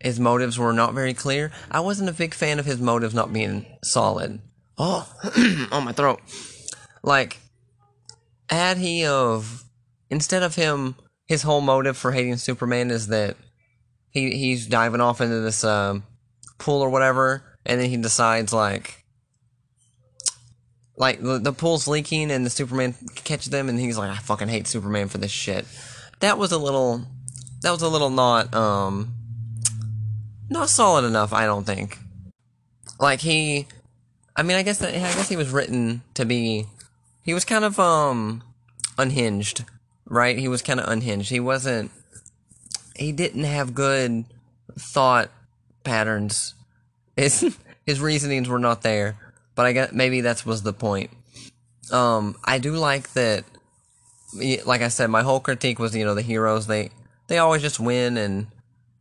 His 0.00 0.18
motives 0.18 0.58
were 0.58 0.72
not 0.72 0.94
very 0.94 1.12
clear. 1.12 1.52
I 1.70 1.80
wasn't 1.80 2.08
a 2.08 2.14
big 2.14 2.32
fan 2.32 2.58
of 2.58 2.64
his 2.64 2.80
motives 2.80 3.14
not 3.14 3.32
being 3.32 3.66
solid. 3.84 4.40
Oh, 4.78 5.06
on 5.72 5.84
my 5.84 5.92
throat. 5.92 6.20
Like, 7.02 7.36
had 8.48 8.78
he 8.78 9.04
of 9.04 9.64
instead 10.08 10.42
of 10.42 10.54
him, 10.54 10.96
his 11.26 11.42
whole 11.42 11.60
motive 11.60 11.98
for 11.98 12.12
hating 12.12 12.38
Superman 12.38 12.90
is 12.90 13.08
that 13.08 13.36
he 14.10 14.30
he's 14.36 14.66
diving 14.66 15.02
off 15.02 15.20
into 15.20 15.40
this 15.40 15.64
um, 15.64 16.02
pool 16.60 16.80
or 16.80 16.90
whatever, 16.90 17.42
and 17.66 17.80
then 17.80 17.90
he 17.90 17.96
decides 17.96 18.52
like 18.52 19.04
like 20.96 21.20
the, 21.22 21.38
the 21.38 21.52
pool's 21.52 21.88
leaking 21.88 22.30
and 22.30 22.44
the 22.44 22.50
Superman 22.50 22.94
catches 23.14 23.50
them, 23.50 23.68
and 23.68 23.80
he's 23.80 23.98
like, 23.98 24.10
I 24.10 24.20
fucking 24.20 24.48
hate 24.48 24.66
Superman 24.66 25.08
for 25.08 25.18
this 25.18 25.30
shit. 25.30 25.66
That 26.20 26.38
was 26.38 26.52
a 26.52 26.58
little 26.58 27.06
that 27.62 27.70
was 27.70 27.82
a 27.82 27.88
little 27.88 28.10
not 28.10 28.54
um 28.54 29.14
not 30.48 30.68
solid 30.68 31.04
enough, 31.04 31.32
I 31.32 31.46
don't 31.46 31.64
think. 31.64 31.98
Like 32.98 33.20
he 33.20 33.66
I 34.36 34.42
mean 34.42 34.56
I 34.56 34.62
guess 34.62 34.78
that 34.78 34.90
I 34.90 34.98
guess 34.98 35.28
he 35.28 35.36
was 35.36 35.50
written 35.50 36.02
to 36.14 36.24
be 36.24 36.66
he 37.22 37.34
was 37.34 37.44
kind 37.44 37.64
of 37.64 37.80
um 37.80 38.42
unhinged, 38.98 39.64
right? 40.04 40.38
He 40.38 40.48
was 40.48 40.60
kind 40.60 40.78
of 40.78 40.88
unhinged. 40.88 41.30
He 41.30 41.40
wasn't 41.40 41.90
he 42.94 43.12
didn't 43.12 43.44
have 43.44 43.74
good 43.74 44.26
thought 44.78 45.30
patterns. 45.84 46.54
His 47.16 47.56
his 47.86 48.00
reasonings 48.00 48.48
were 48.48 48.58
not 48.58 48.82
there, 48.82 49.16
but 49.54 49.66
I 49.66 49.72
guess 49.72 49.92
maybe 49.92 50.20
that 50.22 50.44
was 50.46 50.62
the 50.62 50.72
point. 50.72 51.10
Um, 51.90 52.36
I 52.44 52.58
do 52.58 52.72
like 52.74 53.12
that. 53.14 53.44
Like 54.64 54.82
I 54.82 54.88
said, 54.88 55.10
my 55.10 55.22
whole 55.22 55.40
critique 55.40 55.78
was 55.78 55.94
you 55.94 56.04
know 56.04 56.14
the 56.14 56.22
heroes 56.22 56.66
they 56.66 56.90
they 57.26 57.38
always 57.38 57.62
just 57.62 57.80
win 57.80 58.16
and 58.16 58.46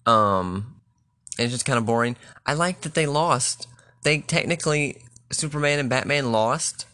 um 0.05 0.79
it's 1.37 1.53
just 1.53 1.65
kind 1.65 1.77
of 1.77 1.85
boring. 1.85 2.17
I 2.45 2.53
like 2.53 2.81
that 2.81 2.93
they 2.95 3.05
lost. 3.05 3.67
They 4.03 4.19
technically 4.19 5.01
Superman 5.31 5.79
and 5.79 5.89
Batman 5.89 6.31
lost, 6.31 6.85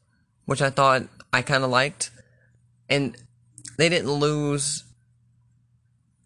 which 0.46 0.62
I 0.62 0.70
thought 0.70 1.04
I 1.34 1.42
kind 1.42 1.64
of 1.64 1.70
liked, 1.70 2.12
and 2.90 3.18
they 3.78 3.90
didn't 3.90 4.12
lose 4.12 4.84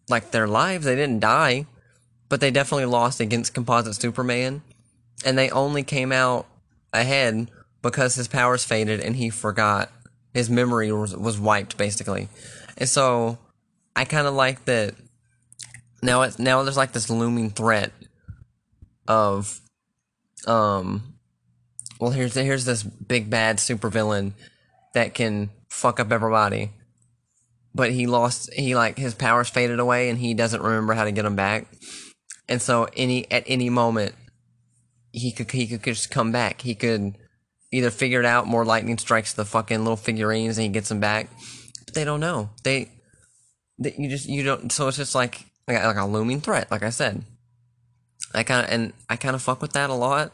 like 0.09 0.31
their 0.31 0.47
lives. 0.47 0.85
They 0.85 0.95
didn't 0.95 1.21
die, 1.21 1.65
but 2.29 2.39
they 2.39 2.51
definitely 2.51 2.85
lost 2.85 3.19
against 3.19 3.53
Composite 3.53 3.95
Superman, 3.95 4.61
and 5.25 5.37
they 5.37 5.49
only 5.49 5.83
came 5.83 6.11
out 6.11 6.47
ahead 6.93 7.49
because 7.81 8.15
his 8.15 8.27
powers 8.27 8.63
faded 8.63 8.99
and 8.99 9.15
he 9.15 9.29
forgot 9.29 9.91
his 10.33 10.49
memory 10.49 10.91
was, 10.91 11.15
was 11.15 11.39
wiped 11.39 11.77
basically, 11.77 12.29
and 12.77 12.87
so 12.87 13.37
I 13.95 14.05
kind 14.05 14.27
of 14.27 14.33
like 14.33 14.65
that. 14.65 14.95
Now 16.01 16.21
it's 16.21 16.39
now 16.39 16.63
there's 16.63 16.77
like 16.77 16.93
this 16.93 17.09
looming 17.09 17.49
threat 17.49 17.91
of, 19.05 19.59
um, 20.47 21.15
well 21.99 22.11
here's 22.11 22.35
here's 22.35 22.65
this 22.65 22.83
big 22.83 23.29
bad 23.29 23.57
supervillain 23.57 24.33
that 24.93 25.13
can 25.13 25.49
fuck 25.67 25.99
up 25.99 26.11
everybody 26.11 26.71
but 27.75 27.91
he 27.91 28.07
lost 28.07 28.51
he 28.53 28.75
like 28.75 28.97
his 28.97 29.13
powers 29.13 29.49
faded 29.49 29.79
away 29.79 30.09
and 30.09 30.17
he 30.17 30.33
doesn't 30.33 30.61
remember 30.61 30.93
how 30.93 31.03
to 31.03 31.11
get 31.11 31.23
them 31.23 31.35
back 31.35 31.67
and 32.49 32.61
so 32.61 32.89
any 32.97 33.31
at 33.31 33.43
any 33.47 33.69
moment 33.69 34.15
he 35.11 35.31
could 35.31 35.49
he 35.51 35.67
could 35.67 35.83
just 35.83 36.11
come 36.11 36.31
back. 36.31 36.61
He 36.61 36.75
could 36.75 37.17
either 37.71 37.91
figure 37.91 38.19
it 38.19 38.25
out 38.25 38.47
more 38.47 38.65
lightning 38.65 38.97
strikes 38.97 39.33
the 39.33 39.45
fucking 39.45 39.79
little 39.79 39.95
figurines 39.95 40.57
and 40.57 40.63
he 40.63 40.69
gets 40.69 40.89
them 40.89 40.99
back. 40.99 41.29
But 41.85 41.93
they 41.93 42.03
don't 42.03 42.19
know. 42.19 42.49
They, 42.63 42.91
they 43.77 43.95
you 43.97 44.09
just 44.09 44.27
you 44.27 44.43
don't 44.43 44.71
so 44.71 44.87
it's 44.87 44.97
just 44.97 45.15
like 45.15 45.45
like, 45.67 45.83
like 45.83 45.97
a 45.97 46.05
looming 46.05 46.41
threat 46.41 46.69
like 46.71 46.83
i 46.83 46.89
said. 46.89 47.23
I 48.33 48.43
kind 48.43 48.65
of 48.65 48.73
and 48.73 48.93
i 49.09 49.15
kind 49.15 49.35
of 49.35 49.41
fuck 49.41 49.61
with 49.61 49.73
that 49.73 49.89
a 49.89 49.95
lot. 49.95 50.33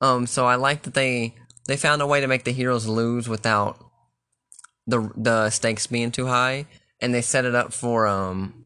Um 0.00 0.26
so 0.26 0.46
i 0.46 0.54
like 0.54 0.82
that 0.82 0.94
they 0.94 1.34
they 1.66 1.76
found 1.76 2.02
a 2.02 2.06
way 2.06 2.20
to 2.20 2.26
make 2.28 2.44
the 2.44 2.52
heroes 2.52 2.86
lose 2.86 3.28
without 3.28 3.78
the 4.86 5.10
the 5.16 5.50
stakes 5.50 5.86
being 5.86 6.10
too 6.10 6.26
high, 6.26 6.66
and 7.00 7.14
they 7.14 7.22
set 7.22 7.44
it 7.44 7.54
up 7.54 7.72
for 7.72 8.06
um 8.06 8.64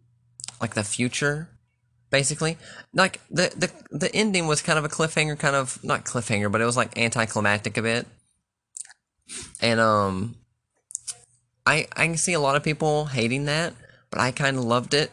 like 0.61 0.75
the 0.75 0.85
future, 0.85 1.51
basically. 2.19 2.57
Like 2.93 3.21
the 3.31 3.47
the 3.57 3.71
the 3.91 4.15
ending 4.15 4.47
was 4.47 4.63
kind 4.63 4.79
of 4.79 4.85
a 4.85 4.89
cliffhanger, 4.89 5.39
kind 5.39 5.57
of 5.57 5.83
not 5.85 6.05
cliffhanger, 6.05 6.51
but 6.51 6.61
it 6.61 6.65
was 6.65 6.77
like 6.77 6.99
anticlimactic 6.99 7.77
a 7.77 7.83
bit. 7.83 8.07
And 9.61 9.81
um, 9.81 10.37
I 11.65 11.87
I 11.95 12.07
can 12.07 12.17
see 12.17 12.33
a 12.33 12.41
lot 12.41 12.57
of 12.57 12.63
people 12.63 13.07
hating 13.07 13.45
that, 13.47 13.75
but 14.11 14.21
I 14.21 14.31
kind 14.31 14.57
of 14.57 14.65
loved 14.65 14.95
it 14.95 15.11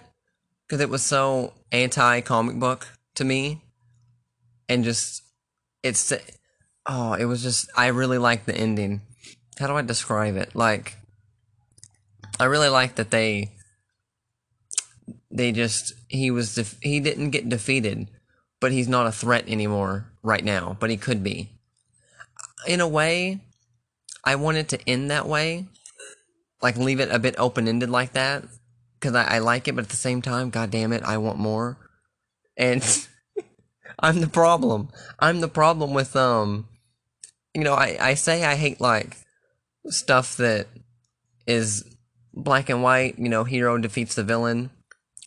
because 0.67 0.81
it 0.81 0.89
was 0.89 1.03
so 1.03 1.53
anti 1.71 2.21
comic 2.21 2.57
book 2.59 2.87
to 3.15 3.23
me, 3.23 3.61
and 4.69 4.83
just 4.83 5.23
it's 5.83 6.13
oh 6.85 7.13
it 7.13 7.25
was 7.25 7.43
just 7.43 7.69
I 7.75 7.87
really 7.87 8.17
liked 8.17 8.45
the 8.45 8.55
ending 8.55 9.01
how 9.59 9.67
do 9.67 9.75
I 9.75 9.81
describe 9.81 10.35
it? 10.35 10.55
Like, 10.55 10.97
I 12.39 12.45
really 12.45 12.69
like 12.69 12.95
that 12.95 13.11
they 13.11 13.51
they 15.29 15.51
just 15.51 15.93
he 16.13 16.29
was 16.29 16.53
def- 16.53 16.77
he 16.81 16.99
didn't 16.99 17.31
get 17.31 17.49
defeated, 17.49 18.07
but 18.61 18.71
he's 18.71 18.87
not 18.87 19.07
a 19.07 19.11
threat 19.11 19.45
anymore 19.47 20.05
right 20.21 20.45
now. 20.45 20.77
But 20.79 20.91
he 20.91 20.97
could 20.97 21.23
be. 21.23 21.49
In 22.67 22.79
a 22.79 22.87
way, 22.87 23.41
I 24.23 24.35
wanted 24.35 24.69
to 24.69 24.89
end 24.89 25.09
that 25.09 25.27
way, 25.27 25.65
like 26.61 26.77
leave 26.77 26.99
it 26.99 27.11
a 27.11 27.17
bit 27.17 27.35
open 27.39 27.67
ended 27.67 27.89
like 27.89 28.13
that, 28.13 28.43
because 28.99 29.15
I, 29.15 29.23
I 29.23 29.39
like 29.39 29.67
it. 29.67 29.75
But 29.75 29.85
at 29.85 29.89
the 29.89 29.95
same 29.95 30.21
time, 30.21 30.51
god 30.51 30.69
damn 30.69 30.93
it, 30.93 31.01
I 31.01 31.17
want 31.17 31.39
more. 31.39 31.77
And 32.55 33.07
I'm 33.99 34.21
the 34.21 34.27
problem. 34.27 34.89
I'm 35.19 35.41
the 35.41 35.47
problem 35.47 35.95
with 35.95 36.15
um, 36.15 36.67
you 37.55 37.63
know, 37.63 37.73
I 37.73 37.97
I 37.99 38.13
say 38.13 38.45
I 38.45 38.53
hate 38.53 38.79
like 38.79 39.17
stuff 39.87 40.37
that 40.37 40.67
is 41.47 41.83
black 42.35 42.69
and 42.69 42.83
white, 42.83 43.17
you 43.17 43.29
know, 43.29 43.43
hero 43.45 43.79
defeats 43.79 44.13
the 44.13 44.23
villain, 44.23 44.69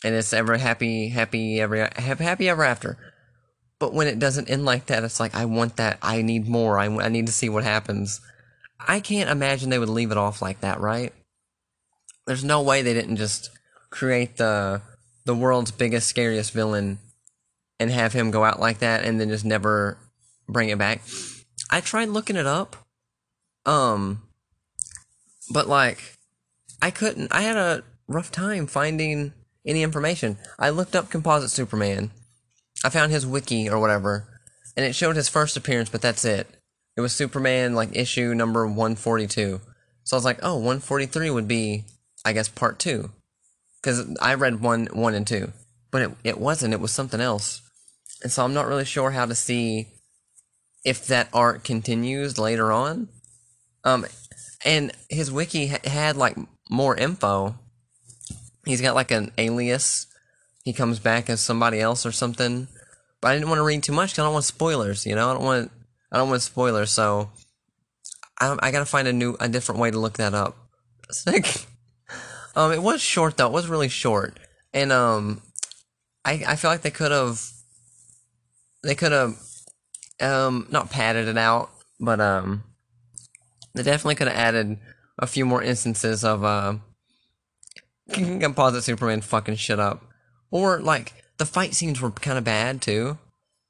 and 0.07 0.15
it's 0.15 0.33
ever 0.33 0.57
happy, 0.57 1.09
happy, 1.09 1.61
ever 1.61 1.91
happy 1.97 2.49
ever 2.49 2.63
after. 2.63 2.97
But 3.81 3.93
when 3.93 4.07
it 4.07 4.21
doesn't 4.21 4.49
end 4.49 4.65
like 4.65 4.87
that, 4.87 5.03
it's 5.03 5.19
like 5.19 5.35
I 5.35 5.47
want 5.47 5.77
that. 5.79 5.99
I 6.01 6.23
need 6.23 6.49
more. 6.49 6.79
I, 6.79 6.87
I 6.87 7.09
need 7.09 7.27
to 7.27 7.33
see 7.33 7.49
what 7.49 7.65
happens. 7.65 8.21
I 8.79 9.01
can't 9.01 9.29
imagine 9.29 9.69
they 9.69 9.81
would 9.81 9.89
leave 9.89 10.13
it 10.13 10.17
off 10.17 10.41
like 10.41 10.61
that, 10.61 10.79
right? 10.79 11.13
There's 12.25 12.45
no 12.45 12.63
way 12.63 12.83
they 12.83 12.95
didn't 12.95 13.17
just 13.17 13.51
create 13.91 14.37
the 14.37 14.81
the 15.25 15.35
world's 15.35 15.73
biggest, 15.73 16.07
scariest 16.07 16.53
villain 16.53 17.01
and 17.81 17.91
have 17.91 18.13
him 18.13 18.31
go 18.31 18.45
out 18.45 18.61
like 18.61 18.79
that 18.79 19.05
and 19.05 19.21
then 19.21 19.29
just 19.29 19.45
never 19.45 19.99
bring 20.49 20.69
it 20.69 20.79
back. 20.79 21.01
I 21.69 21.81
tried 21.81 22.11
looking 22.11 22.37
it 22.37 22.47
up. 22.47 22.77
Um 23.65 24.23
but 25.51 25.67
like 25.67 25.99
I 26.81 26.93
couldn't 26.93 27.33
I 27.33 27.41
had 27.43 27.57
a 27.57 27.83
rough 28.07 28.31
time 28.31 28.69
finding 28.69 29.33
any 29.67 29.83
information. 29.83 30.39
I 30.59 30.71
looked 30.71 30.95
up 30.97 31.11
Composite 31.11 31.51
Superman. 31.51 32.11
I 32.85 32.91
found 32.91 33.11
his 33.11 33.27
wiki 33.27 33.69
or 33.69 33.79
whatever, 33.79 34.27
and 34.77 34.87
it 34.87 34.95
showed 34.95 35.17
his 35.17 35.29
first 35.29 35.57
appearance, 35.57 35.89
but 35.89 36.03
that's 36.03 36.25
it. 36.25 36.47
It 36.97 37.01
was 37.01 37.13
Superman 37.13 37.75
like 37.75 37.95
issue 37.95 38.35
number 38.35 38.67
142. 38.67 39.61
So 40.05 40.17
I 40.17 40.19
was 40.19 40.25
like, 40.25 40.39
"Oh, 40.43 40.55
143 40.57 41.31
would 41.31 41.49
be 41.49 41.85
I 42.25 42.33
guess 42.33 42.49
part 42.49 42.79
2." 42.79 43.11
Cuz 43.83 44.05
I 44.21 44.35
read 44.35 44.61
1 44.61 44.87
1 44.87 45.15
and 45.15 45.27
2. 45.27 45.53
But 45.91 46.03
it 46.03 46.11
it 46.25 46.39
wasn't, 46.39 46.75
it 46.75 46.81
was 46.81 46.93
something 46.93 47.21
else. 47.21 47.61
And 48.23 48.33
so 48.33 48.45
I'm 48.45 48.55
not 48.55 48.67
really 48.67 48.85
sure 48.85 49.11
how 49.11 49.27
to 49.27 49.35
see 49.35 49.89
if 50.85 51.07
that 51.07 51.29
art 51.33 51.65
continues 51.65 52.39
later 52.39 52.73
on. 52.73 53.09
Um 53.85 54.07
and 54.65 54.93
his 55.11 55.31
wiki 55.31 55.69
ha- 55.69 55.79
had 55.85 56.17
like 56.17 56.37
more 56.71 56.97
info. 56.97 57.59
He's 58.67 58.81
got 58.81 58.97
like 58.97 59.13
an 59.13 59.33
alias. 59.39 60.09
He 60.65 60.73
comes 60.73 60.99
back 60.99 61.31
as 61.31 61.41
somebody 61.41 61.81
else 61.81 62.05
or 62.05 62.13
something. 62.13 62.67
But 63.21 63.29
I 63.29 63.35
didn't 63.35 63.49
want 63.49 63.61
to 63.61 63.65
read 63.65 63.83
too 63.83 63.93
much 63.93 64.11
because 64.11 64.19
I 64.19 64.27
don't 64.27 64.33
want 64.35 64.45
spoilers. 64.45 65.07
You 65.07 65.15
know, 65.15 65.31
I 65.31 65.35
don't 65.35 65.45
want 65.45 65.71
I 66.13 66.19
don't 66.19 66.29
want 66.29 66.43
spoilers. 66.43 66.91
So 66.91 67.31
I 68.41 68.57
I 68.61 68.71
gotta 68.73 68.85
find 68.85 69.09
a 69.09 69.13
new 69.13 69.37
a 69.41 69.49
different 69.49 69.81
way 69.81 69.91
to 69.91 69.99
look 69.99 70.15
that 70.19 70.35
up. 70.35 70.57
Sick. 71.11 71.67
um, 72.57 72.73
it 72.73 72.83
was 72.83 73.01
short 73.01 73.37
though. 73.37 73.47
It 73.47 73.53
was 73.53 73.69
really 73.69 73.89
short, 73.89 74.39
and 74.75 74.93
um, 74.93 75.41
I 76.25 76.43
I 76.47 76.57
feel 76.57 76.71
like 76.71 76.83
they 76.83 76.91
could 76.91 77.13
have 77.13 77.41
they 78.83 78.95
could 78.95 79.13
have 79.13 79.37
um 80.21 80.67
not 80.71 80.91
padded 80.91 81.29
it 81.29 81.39
out, 81.39 81.71
but 82.01 82.21
um 82.21 82.65
they 83.75 83.83
definitely 83.83 84.17
could 84.17 84.29
have 84.29 84.37
added 84.37 84.79
a 85.19 85.27
few 85.27 85.47
more 85.47 85.63
instances 85.63 86.25
of 86.25 86.45
uh 86.45 86.75
composite 88.11 88.85
Superman 88.85 89.21
fucking 89.21 89.57
shit 89.57 89.79
up. 89.79 90.05
Or 90.51 90.81
like 90.81 91.13
the 91.39 91.47
fight 91.47 91.75
scenes 91.75 92.01
were 92.01 92.11
kind 92.11 92.39
of 92.39 92.45
bad 92.45 92.83
too. 92.83 93.19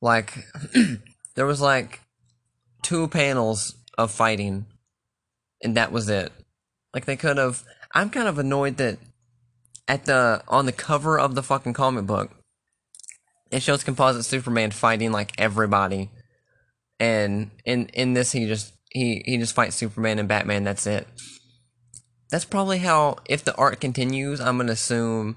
Like 0.01 0.47
there 1.35 1.47
was 1.47 1.61
like 1.61 2.01
two 2.83 3.09
panels 3.09 3.75
of 3.99 4.11
fighting 4.11 4.67
and 5.63 5.77
that 5.77 5.93
was 5.93 6.09
it. 6.09 6.33
Like 6.95 7.05
they 7.05 7.17
could 7.17 7.39
have 7.39 7.65
I'm 7.95 8.11
kind 8.11 8.29
of 8.29 8.39
annoyed 8.39 8.77
that 8.77 8.99
at 9.89 10.05
the 10.05 10.43
on 10.49 10.67
the 10.67 10.73
cover 10.73 11.19
of 11.19 11.35
the 11.35 11.43
fucking 11.43 11.73
comic 11.73 12.07
book 12.07 12.31
it 13.51 13.63
shows 13.63 13.85
composite 13.85 14.25
Superman 14.25 14.71
fighting 14.71 15.13
like 15.13 15.33
everybody. 15.39 16.11
And 16.99 17.51
in 17.65 17.87
in 17.89 18.15
this 18.15 18.33
he 18.33 18.47
just 18.47 18.73
he 18.91 19.23
he 19.25 19.39
just 19.39 19.55
fights 19.55 19.77
Superman 19.77 20.19
and 20.19 20.29
Batman. 20.29 20.65
That's 20.65 20.87
it. 20.87 21.07
That's 22.31 22.45
probably 22.45 22.79
how. 22.79 23.17
If 23.27 23.45
the 23.45 23.55
art 23.57 23.81
continues, 23.81 24.41
I'm 24.41 24.59
gonna 24.59 24.73
assume 24.73 25.37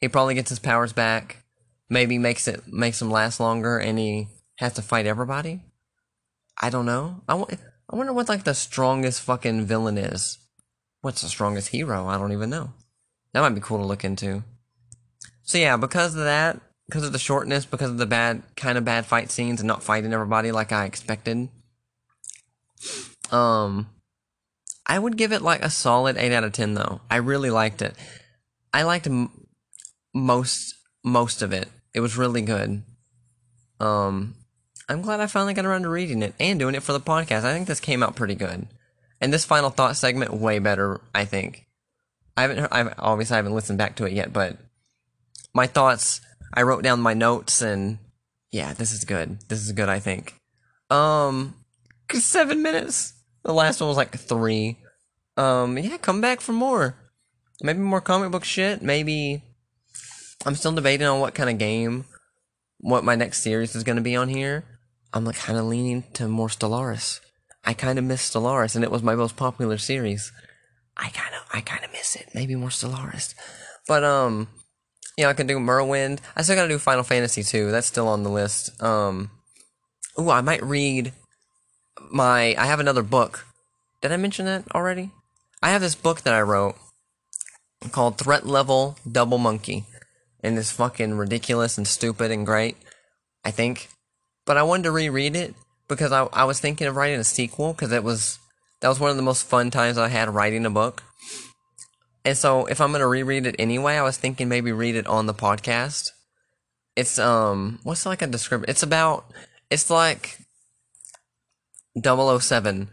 he 0.00 0.08
probably 0.08 0.34
gets 0.34 0.50
his 0.50 0.58
powers 0.58 0.92
back. 0.92 1.44
Maybe 1.88 2.18
makes 2.18 2.48
it 2.48 2.72
makes 2.72 3.00
him 3.00 3.10
last 3.10 3.40
longer, 3.40 3.78
and 3.78 3.98
he 3.98 4.28
has 4.58 4.74
to 4.74 4.82
fight 4.82 5.06
everybody. 5.06 5.62
I 6.60 6.70
don't 6.70 6.86
know. 6.86 7.22
I, 7.28 7.38
w- 7.38 7.58
I 7.90 7.96
wonder 7.96 8.12
what 8.12 8.28
like 8.28 8.44
the 8.44 8.54
strongest 8.54 9.22
fucking 9.22 9.66
villain 9.66 9.98
is. 9.98 10.38
What's 11.02 11.22
the 11.22 11.28
strongest 11.28 11.68
hero? 11.68 12.06
I 12.06 12.18
don't 12.18 12.32
even 12.32 12.50
know. 12.50 12.72
That 13.32 13.40
might 13.40 13.54
be 13.54 13.60
cool 13.60 13.78
to 13.78 13.84
look 13.84 14.04
into. 14.04 14.42
So 15.42 15.58
yeah, 15.58 15.76
because 15.76 16.14
of 16.14 16.24
that, 16.24 16.60
because 16.86 17.04
of 17.04 17.12
the 17.12 17.18
shortness, 17.18 17.64
because 17.64 17.90
of 17.90 17.98
the 17.98 18.06
bad 18.06 18.42
kind 18.56 18.78
of 18.78 18.84
bad 18.84 19.06
fight 19.06 19.30
scenes 19.30 19.60
and 19.60 19.68
not 19.68 19.82
fighting 19.82 20.12
everybody 20.12 20.50
like 20.50 20.72
I 20.72 20.84
expected, 20.86 21.48
um, 23.30 23.88
I 24.86 24.98
would 24.98 25.16
give 25.16 25.32
it 25.32 25.42
like 25.42 25.62
a 25.62 25.70
solid 25.70 26.16
eight 26.16 26.32
out 26.32 26.44
of 26.44 26.52
ten. 26.52 26.74
Though 26.74 27.00
I 27.10 27.16
really 27.16 27.50
liked 27.50 27.82
it. 27.82 27.94
I 28.72 28.82
liked 28.82 29.06
m- 29.06 29.46
most 30.14 30.74
most 31.04 31.42
of 31.42 31.52
it. 31.52 31.68
It 31.94 32.00
was 32.00 32.16
really 32.16 32.42
good. 32.42 32.82
Um, 33.80 34.34
I'm 34.88 35.02
glad 35.02 35.20
I 35.20 35.26
finally 35.26 35.54
got 35.54 35.64
around 35.64 35.82
to 35.82 35.88
reading 35.88 36.22
it 36.22 36.34
and 36.38 36.58
doing 36.58 36.74
it 36.74 36.82
for 36.82 36.92
the 36.92 37.00
podcast. 37.00 37.44
I 37.44 37.52
think 37.52 37.66
this 37.66 37.80
came 37.80 38.02
out 38.02 38.16
pretty 38.16 38.34
good. 38.34 38.66
And 39.20 39.32
this 39.32 39.44
final 39.44 39.70
thought 39.70 39.96
segment 39.96 40.32
way 40.34 40.58
better. 40.58 41.00
I 41.14 41.24
think. 41.24 41.66
I 42.36 42.42
haven't. 42.42 42.58
Heard, 42.58 42.72
I've 42.72 42.94
obviously 42.98 43.34
I 43.34 43.38
haven't 43.38 43.54
listened 43.54 43.78
back 43.78 43.96
to 43.96 44.04
it 44.04 44.12
yet, 44.12 44.32
but 44.32 44.56
my 45.54 45.66
thoughts. 45.66 46.20
I 46.54 46.62
wrote 46.62 46.84
down 46.84 47.00
my 47.00 47.12
notes 47.12 47.60
and 47.60 47.98
yeah, 48.50 48.72
this 48.72 48.92
is 48.92 49.04
good. 49.04 49.40
This 49.48 49.60
is 49.60 49.72
good. 49.72 49.88
I 49.88 49.98
think. 49.98 50.34
Um, 50.90 51.54
seven 52.12 52.62
minutes. 52.62 53.12
The 53.46 53.54
last 53.54 53.80
one 53.80 53.88
was 53.88 53.96
like 53.96 54.10
three. 54.18 54.76
Um, 55.36 55.78
yeah, 55.78 55.98
come 55.98 56.20
back 56.20 56.40
for 56.40 56.52
more. 56.52 56.96
Maybe 57.62 57.78
more 57.78 58.00
comic 58.00 58.32
book 58.32 58.44
shit. 58.44 58.82
Maybe 58.82 59.44
I'm 60.44 60.56
still 60.56 60.72
debating 60.72 61.06
on 61.06 61.20
what 61.20 61.34
kind 61.34 61.48
of 61.48 61.56
game, 61.56 62.06
what 62.78 63.04
my 63.04 63.14
next 63.14 63.42
series 63.42 63.76
is 63.76 63.84
going 63.84 63.96
to 63.96 64.02
be 64.02 64.16
on 64.16 64.28
here. 64.28 64.64
I'm 65.12 65.24
like 65.24 65.36
kind 65.36 65.58
of 65.58 65.66
leaning 65.66 66.02
to 66.14 66.26
more 66.26 66.48
Stellaris. 66.48 67.20
I 67.64 67.72
kind 67.72 68.00
of 68.00 68.04
miss 68.04 68.28
Stellaris, 68.28 68.74
and 68.74 68.82
it 68.82 68.90
was 68.90 69.04
my 69.04 69.14
most 69.14 69.36
popular 69.36 69.78
series. 69.78 70.32
I 70.96 71.10
kind 71.10 71.34
of, 71.34 71.46
I 71.52 71.60
kind 71.60 71.84
of 71.84 71.92
miss 71.92 72.16
it. 72.16 72.30
Maybe 72.34 72.56
more 72.56 72.70
Stellaris, 72.70 73.34
but 73.86 74.02
um, 74.02 74.48
know, 75.18 75.28
I 75.30 75.34
can 75.34 75.46
do 75.46 75.58
Morrowind. 75.58 76.18
I 76.36 76.42
still 76.42 76.56
gotta 76.56 76.68
do 76.68 76.78
Final 76.78 77.04
Fantasy 77.04 77.44
too. 77.44 77.70
That's 77.70 77.86
still 77.86 78.08
on 78.08 78.24
the 78.24 78.30
list. 78.30 78.82
Um, 78.82 79.30
ooh, 80.18 80.30
I 80.30 80.40
might 80.40 80.64
read 80.64 81.12
my 82.12 82.54
I 82.56 82.66
have 82.66 82.80
another 82.80 83.02
book. 83.02 83.46
Did 84.00 84.12
I 84.12 84.16
mention 84.16 84.46
that 84.46 84.64
already? 84.74 85.10
I 85.62 85.70
have 85.70 85.80
this 85.80 85.94
book 85.94 86.22
that 86.22 86.34
I 86.34 86.42
wrote 86.42 86.76
called 87.92 88.18
Threat 88.18 88.46
Level 88.46 88.96
Double 89.10 89.38
Monkey. 89.38 89.84
And 90.42 90.58
it's 90.58 90.70
fucking 90.70 91.16
ridiculous 91.16 91.76
and 91.76 91.86
stupid 91.86 92.30
and 92.30 92.46
great, 92.46 92.76
I 93.44 93.50
think. 93.50 93.88
But 94.44 94.56
I 94.56 94.62
wanted 94.62 94.84
to 94.84 94.90
reread 94.92 95.34
it 95.34 95.54
because 95.88 96.12
I, 96.12 96.24
I 96.32 96.44
was 96.44 96.60
thinking 96.60 96.86
of 96.86 96.96
writing 96.96 97.18
a 97.18 97.24
sequel 97.24 97.72
because 97.72 97.92
it 97.92 98.04
was 98.04 98.38
that 98.80 98.88
was 98.88 99.00
one 99.00 99.10
of 99.10 99.16
the 99.16 99.22
most 99.22 99.46
fun 99.46 99.70
times 99.70 99.98
I 99.98 100.08
had 100.08 100.32
writing 100.32 100.66
a 100.66 100.70
book. 100.70 101.02
And 102.24 102.36
so 102.36 102.66
if 102.66 102.80
I'm 102.80 102.92
gonna 102.92 103.06
reread 103.06 103.46
it 103.46 103.56
anyway, 103.58 103.96
I 103.96 104.02
was 104.02 104.16
thinking 104.16 104.48
maybe 104.48 104.72
read 104.72 104.94
it 104.94 105.06
on 105.06 105.26
the 105.26 105.34
podcast. 105.34 106.10
It's 106.94 107.18
um 107.18 107.80
what's 107.82 108.06
like 108.06 108.22
a 108.22 108.26
description? 108.26 108.70
It's 108.70 108.82
about 108.82 109.24
it's 109.70 109.90
like 109.90 110.38
007. 112.02 112.88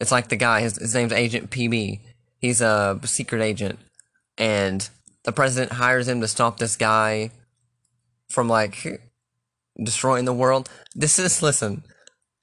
It's 0.00 0.12
like 0.12 0.28
the 0.28 0.36
guy, 0.36 0.60
his, 0.60 0.76
his 0.76 0.94
name's 0.94 1.12
Agent 1.12 1.50
PB. 1.50 2.00
He's 2.38 2.60
a 2.60 3.00
secret 3.04 3.42
agent. 3.42 3.78
And 4.38 4.88
the 5.24 5.32
president 5.32 5.72
hires 5.72 6.08
him 6.08 6.20
to 6.20 6.28
stop 6.28 6.58
this 6.58 6.76
guy 6.76 7.30
from 8.30 8.48
like 8.48 9.00
destroying 9.82 10.24
the 10.26 10.34
world. 10.34 10.68
This 10.94 11.18
is, 11.18 11.42
listen, 11.42 11.82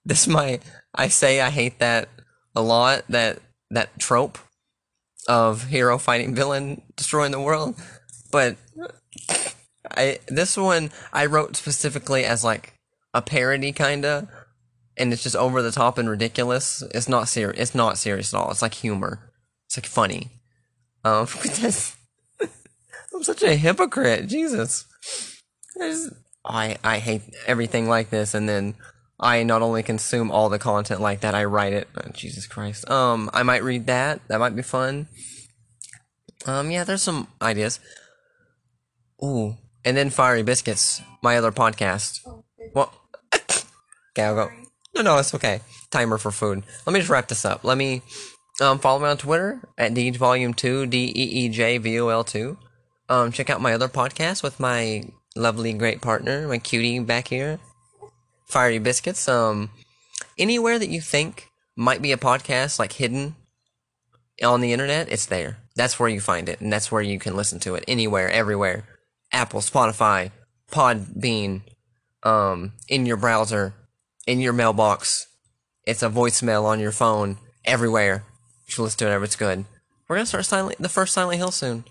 this 0.03 0.23
is 0.23 0.27
my, 0.27 0.59
I 0.95 1.07
say 1.07 1.41
I 1.41 1.49
hate 1.49 1.79
that 1.79 2.09
a 2.55 2.61
lot, 2.61 3.03
that, 3.09 3.39
that 3.69 3.99
trope 3.99 4.39
of 5.27 5.65
hero 5.65 5.97
fighting 5.97 6.35
villain 6.35 6.81
destroying 6.95 7.31
the 7.31 7.39
world. 7.39 7.75
But 8.31 8.57
I, 9.89 10.19
this 10.27 10.57
one 10.57 10.91
I 11.11 11.27
wrote 11.27 11.55
specifically 11.55 12.25
as 12.25 12.43
like 12.43 12.73
a 13.13 13.21
parody 13.21 13.71
kinda 13.71 14.27
and 14.97 15.11
it's 15.11 15.23
just 15.23 15.35
over 15.35 15.61
the 15.61 15.71
top 15.71 15.97
and 15.97 16.09
ridiculous. 16.09 16.83
It's 16.93 17.09
not 17.09 17.27
serious. 17.27 17.59
It's 17.59 17.75
not 17.75 17.97
serious 17.97 18.33
at 18.33 18.37
all. 18.39 18.51
It's 18.51 18.61
like 18.61 18.75
humor. 18.75 19.31
It's 19.67 19.77
like 19.77 19.85
funny. 19.85 20.31
Um, 21.03 21.27
I'm 23.13 23.23
such 23.23 23.43
a 23.43 23.55
hypocrite. 23.55 24.27
Jesus. 24.27 24.85
I, 25.79 25.89
just, 25.89 26.13
I 26.45 26.77
I 26.83 26.99
hate 26.99 27.23
everything 27.47 27.89
like 27.89 28.09
this, 28.09 28.33
and 28.33 28.47
then 28.47 28.75
I 29.19 29.43
not 29.43 29.61
only 29.61 29.83
consume 29.83 30.31
all 30.31 30.49
the 30.49 30.59
content 30.59 31.01
like 31.01 31.21
that, 31.21 31.35
I 31.35 31.45
write 31.45 31.73
it. 31.73 31.87
Oh, 31.95 32.09
Jesus 32.13 32.47
Christ. 32.47 32.89
Um, 32.89 33.29
I 33.33 33.43
might 33.43 33.63
read 33.63 33.87
that. 33.87 34.21
That 34.27 34.39
might 34.39 34.55
be 34.55 34.61
fun. 34.61 35.07
Um, 36.45 36.71
yeah, 36.71 36.83
there's 36.83 37.03
some 37.03 37.27
ideas. 37.41 37.79
Ooh, 39.23 39.55
and 39.85 39.95
then 39.95 40.09
Fiery 40.09 40.43
Biscuits, 40.43 41.01
my 41.21 41.37
other 41.37 41.51
podcast. 41.51 42.19
Oh. 42.25 42.43
Well, 42.73 42.93
okay, 43.33 44.23
I'll 44.23 44.35
go. 44.35 44.49
No, 44.95 45.01
no, 45.01 45.17
it's 45.17 45.33
okay. 45.33 45.61
Timer 45.89 46.17
for 46.17 46.31
food. 46.31 46.63
Let 46.85 46.93
me 46.93 46.99
just 46.99 47.09
wrap 47.09 47.27
this 47.27 47.45
up. 47.45 47.63
Let 47.63 47.77
me 47.77 48.01
um, 48.61 48.79
follow 48.79 48.99
me 48.99 49.07
on 49.07 49.17
Twitter 49.17 49.59
at 49.77 49.93
Deej 49.93 50.17
Volume 50.17 50.53
Two 50.53 50.85
D 50.85 51.11
E 51.15 51.45
E 51.45 51.49
J 51.49 51.77
V 51.79 51.99
O 51.99 52.09
L 52.09 52.23
Two. 52.23 52.57
Um, 53.09 53.31
check 53.31 53.49
out 53.49 53.61
my 53.61 53.73
other 53.73 53.87
podcast 53.87 54.43
with 54.43 54.59
my 54.59 55.03
lovely, 55.35 55.73
great 55.73 56.01
partner, 56.01 56.47
my 56.47 56.57
cutie 56.57 56.99
back 56.99 57.27
here, 57.27 57.59
Fiery 58.47 58.79
Biscuits. 58.79 59.27
Um, 59.27 59.71
anywhere 60.37 60.77
that 60.77 60.89
you 60.89 61.01
think 61.01 61.49
might 61.75 62.01
be 62.01 62.11
a 62.11 62.17
podcast 62.17 62.79
like 62.79 62.93
hidden 62.93 63.35
on 64.43 64.61
the 64.61 64.73
internet, 64.73 65.11
it's 65.11 65.25
there. 65.25 65.57
That's 65.75 65.99
where 65.99 66.09
you 66.09 66.21
find 66.21 66.47
it, 66.47 66.61
and 66.61 66.71
that's 66.71 66.91
where 66.91 67.01
you 67.01 67.17
can 67.19 67.35
listen 67.35 67.59
to 67.61 67.75
it 67.75 67.83
anywhere, 67.87 68.29
everywhere. 68.29 68.85
Apple, 69.31 69.61
Spotify, 69.61 70.31
Podbean, 70.71 71.61
um, 72.21 72.73
in 72.87 73.07
your 73.07 73.17
browser, 73.17 73.73
in 74.27 74.39
your 74.39 74.53
mailbox. 74.53 75.27
It's 75.85 76.03
a 76.03 76.09
voicemail 76.09 76.63
on 76.65 76.79
your 76.79 76.91
phone, 76.91 77.37
everywhere. 77.65 78.23
You 78.65 78.71
should 78.71 78.83
listen 78.83 78.99
to 78.99 79.15
it 79.15 79.23
it's 79.23 79.35
good. 79.35 79.65
We're 80.07 80.15
gonna 80.17 80.25
start 80.25 80.45
silent, 80.45 80.77
the 80.79 80.89
first 80.89 81.13
Silent 81.13 81.37
Hill 81.37 81.51
soon. 81.51 81.85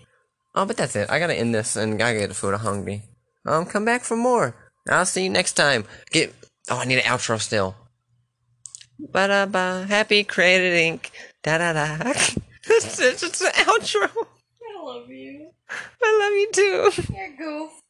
Oh, 0.55 0.65
but 0.65 0.77
that's 0.77 0.95
it. 0.95 1.09
I 1.09 1.19
gotta 1.19 1.35
end 1.35 1.53
this 1.53 1.75
and 1.75 1.95
I 1.95 1.97
gotta 1.97 2.19
get 2.19 2.29
the 2.29 2.35
food. 2.35 2.53
I'm 2.53 2.59
hungry. 2.59 3.03
Um, 3.45 3.65
come 3.65 3.85
back 3.85 4.03
for 4.03 4.15
more. 4.15 4.55
I'll 4.89 5.05
see 5.05 5.23
you 5.23 5.29
next 5.29 5.53
time. 5.53 5.85
Get. 6.11 6.33
Oh, 6.69 6.77
I 6.77 6.85
need 6.85 6.99
an 6.99 7.03
outro 7.03 7.39
still. 7.39 7.75
Ba 8.99 9.27
da 9.27 9.45
ba. 9.45 9.85
Happy 9.87 10.23
Created 10.23 10.73
Inc. 10.73 11.09
Da 11.41 11.57
da 11.57 11.73
da. 11.73 12.09
it's, 12.09 12.99
it's, 12.99 13.23
it's 13.23 13.41
an 13.41 13.51
outro. 13.65 14.09
I 14.09 14.83
love 14.83 15.09
you. 15.09 15.49
I 16.03 16.19
love 16.19 16.33
you 16.33 16.51
too. 16.51 17.13
You're 17.13 17.35
goof. 17.37 17.82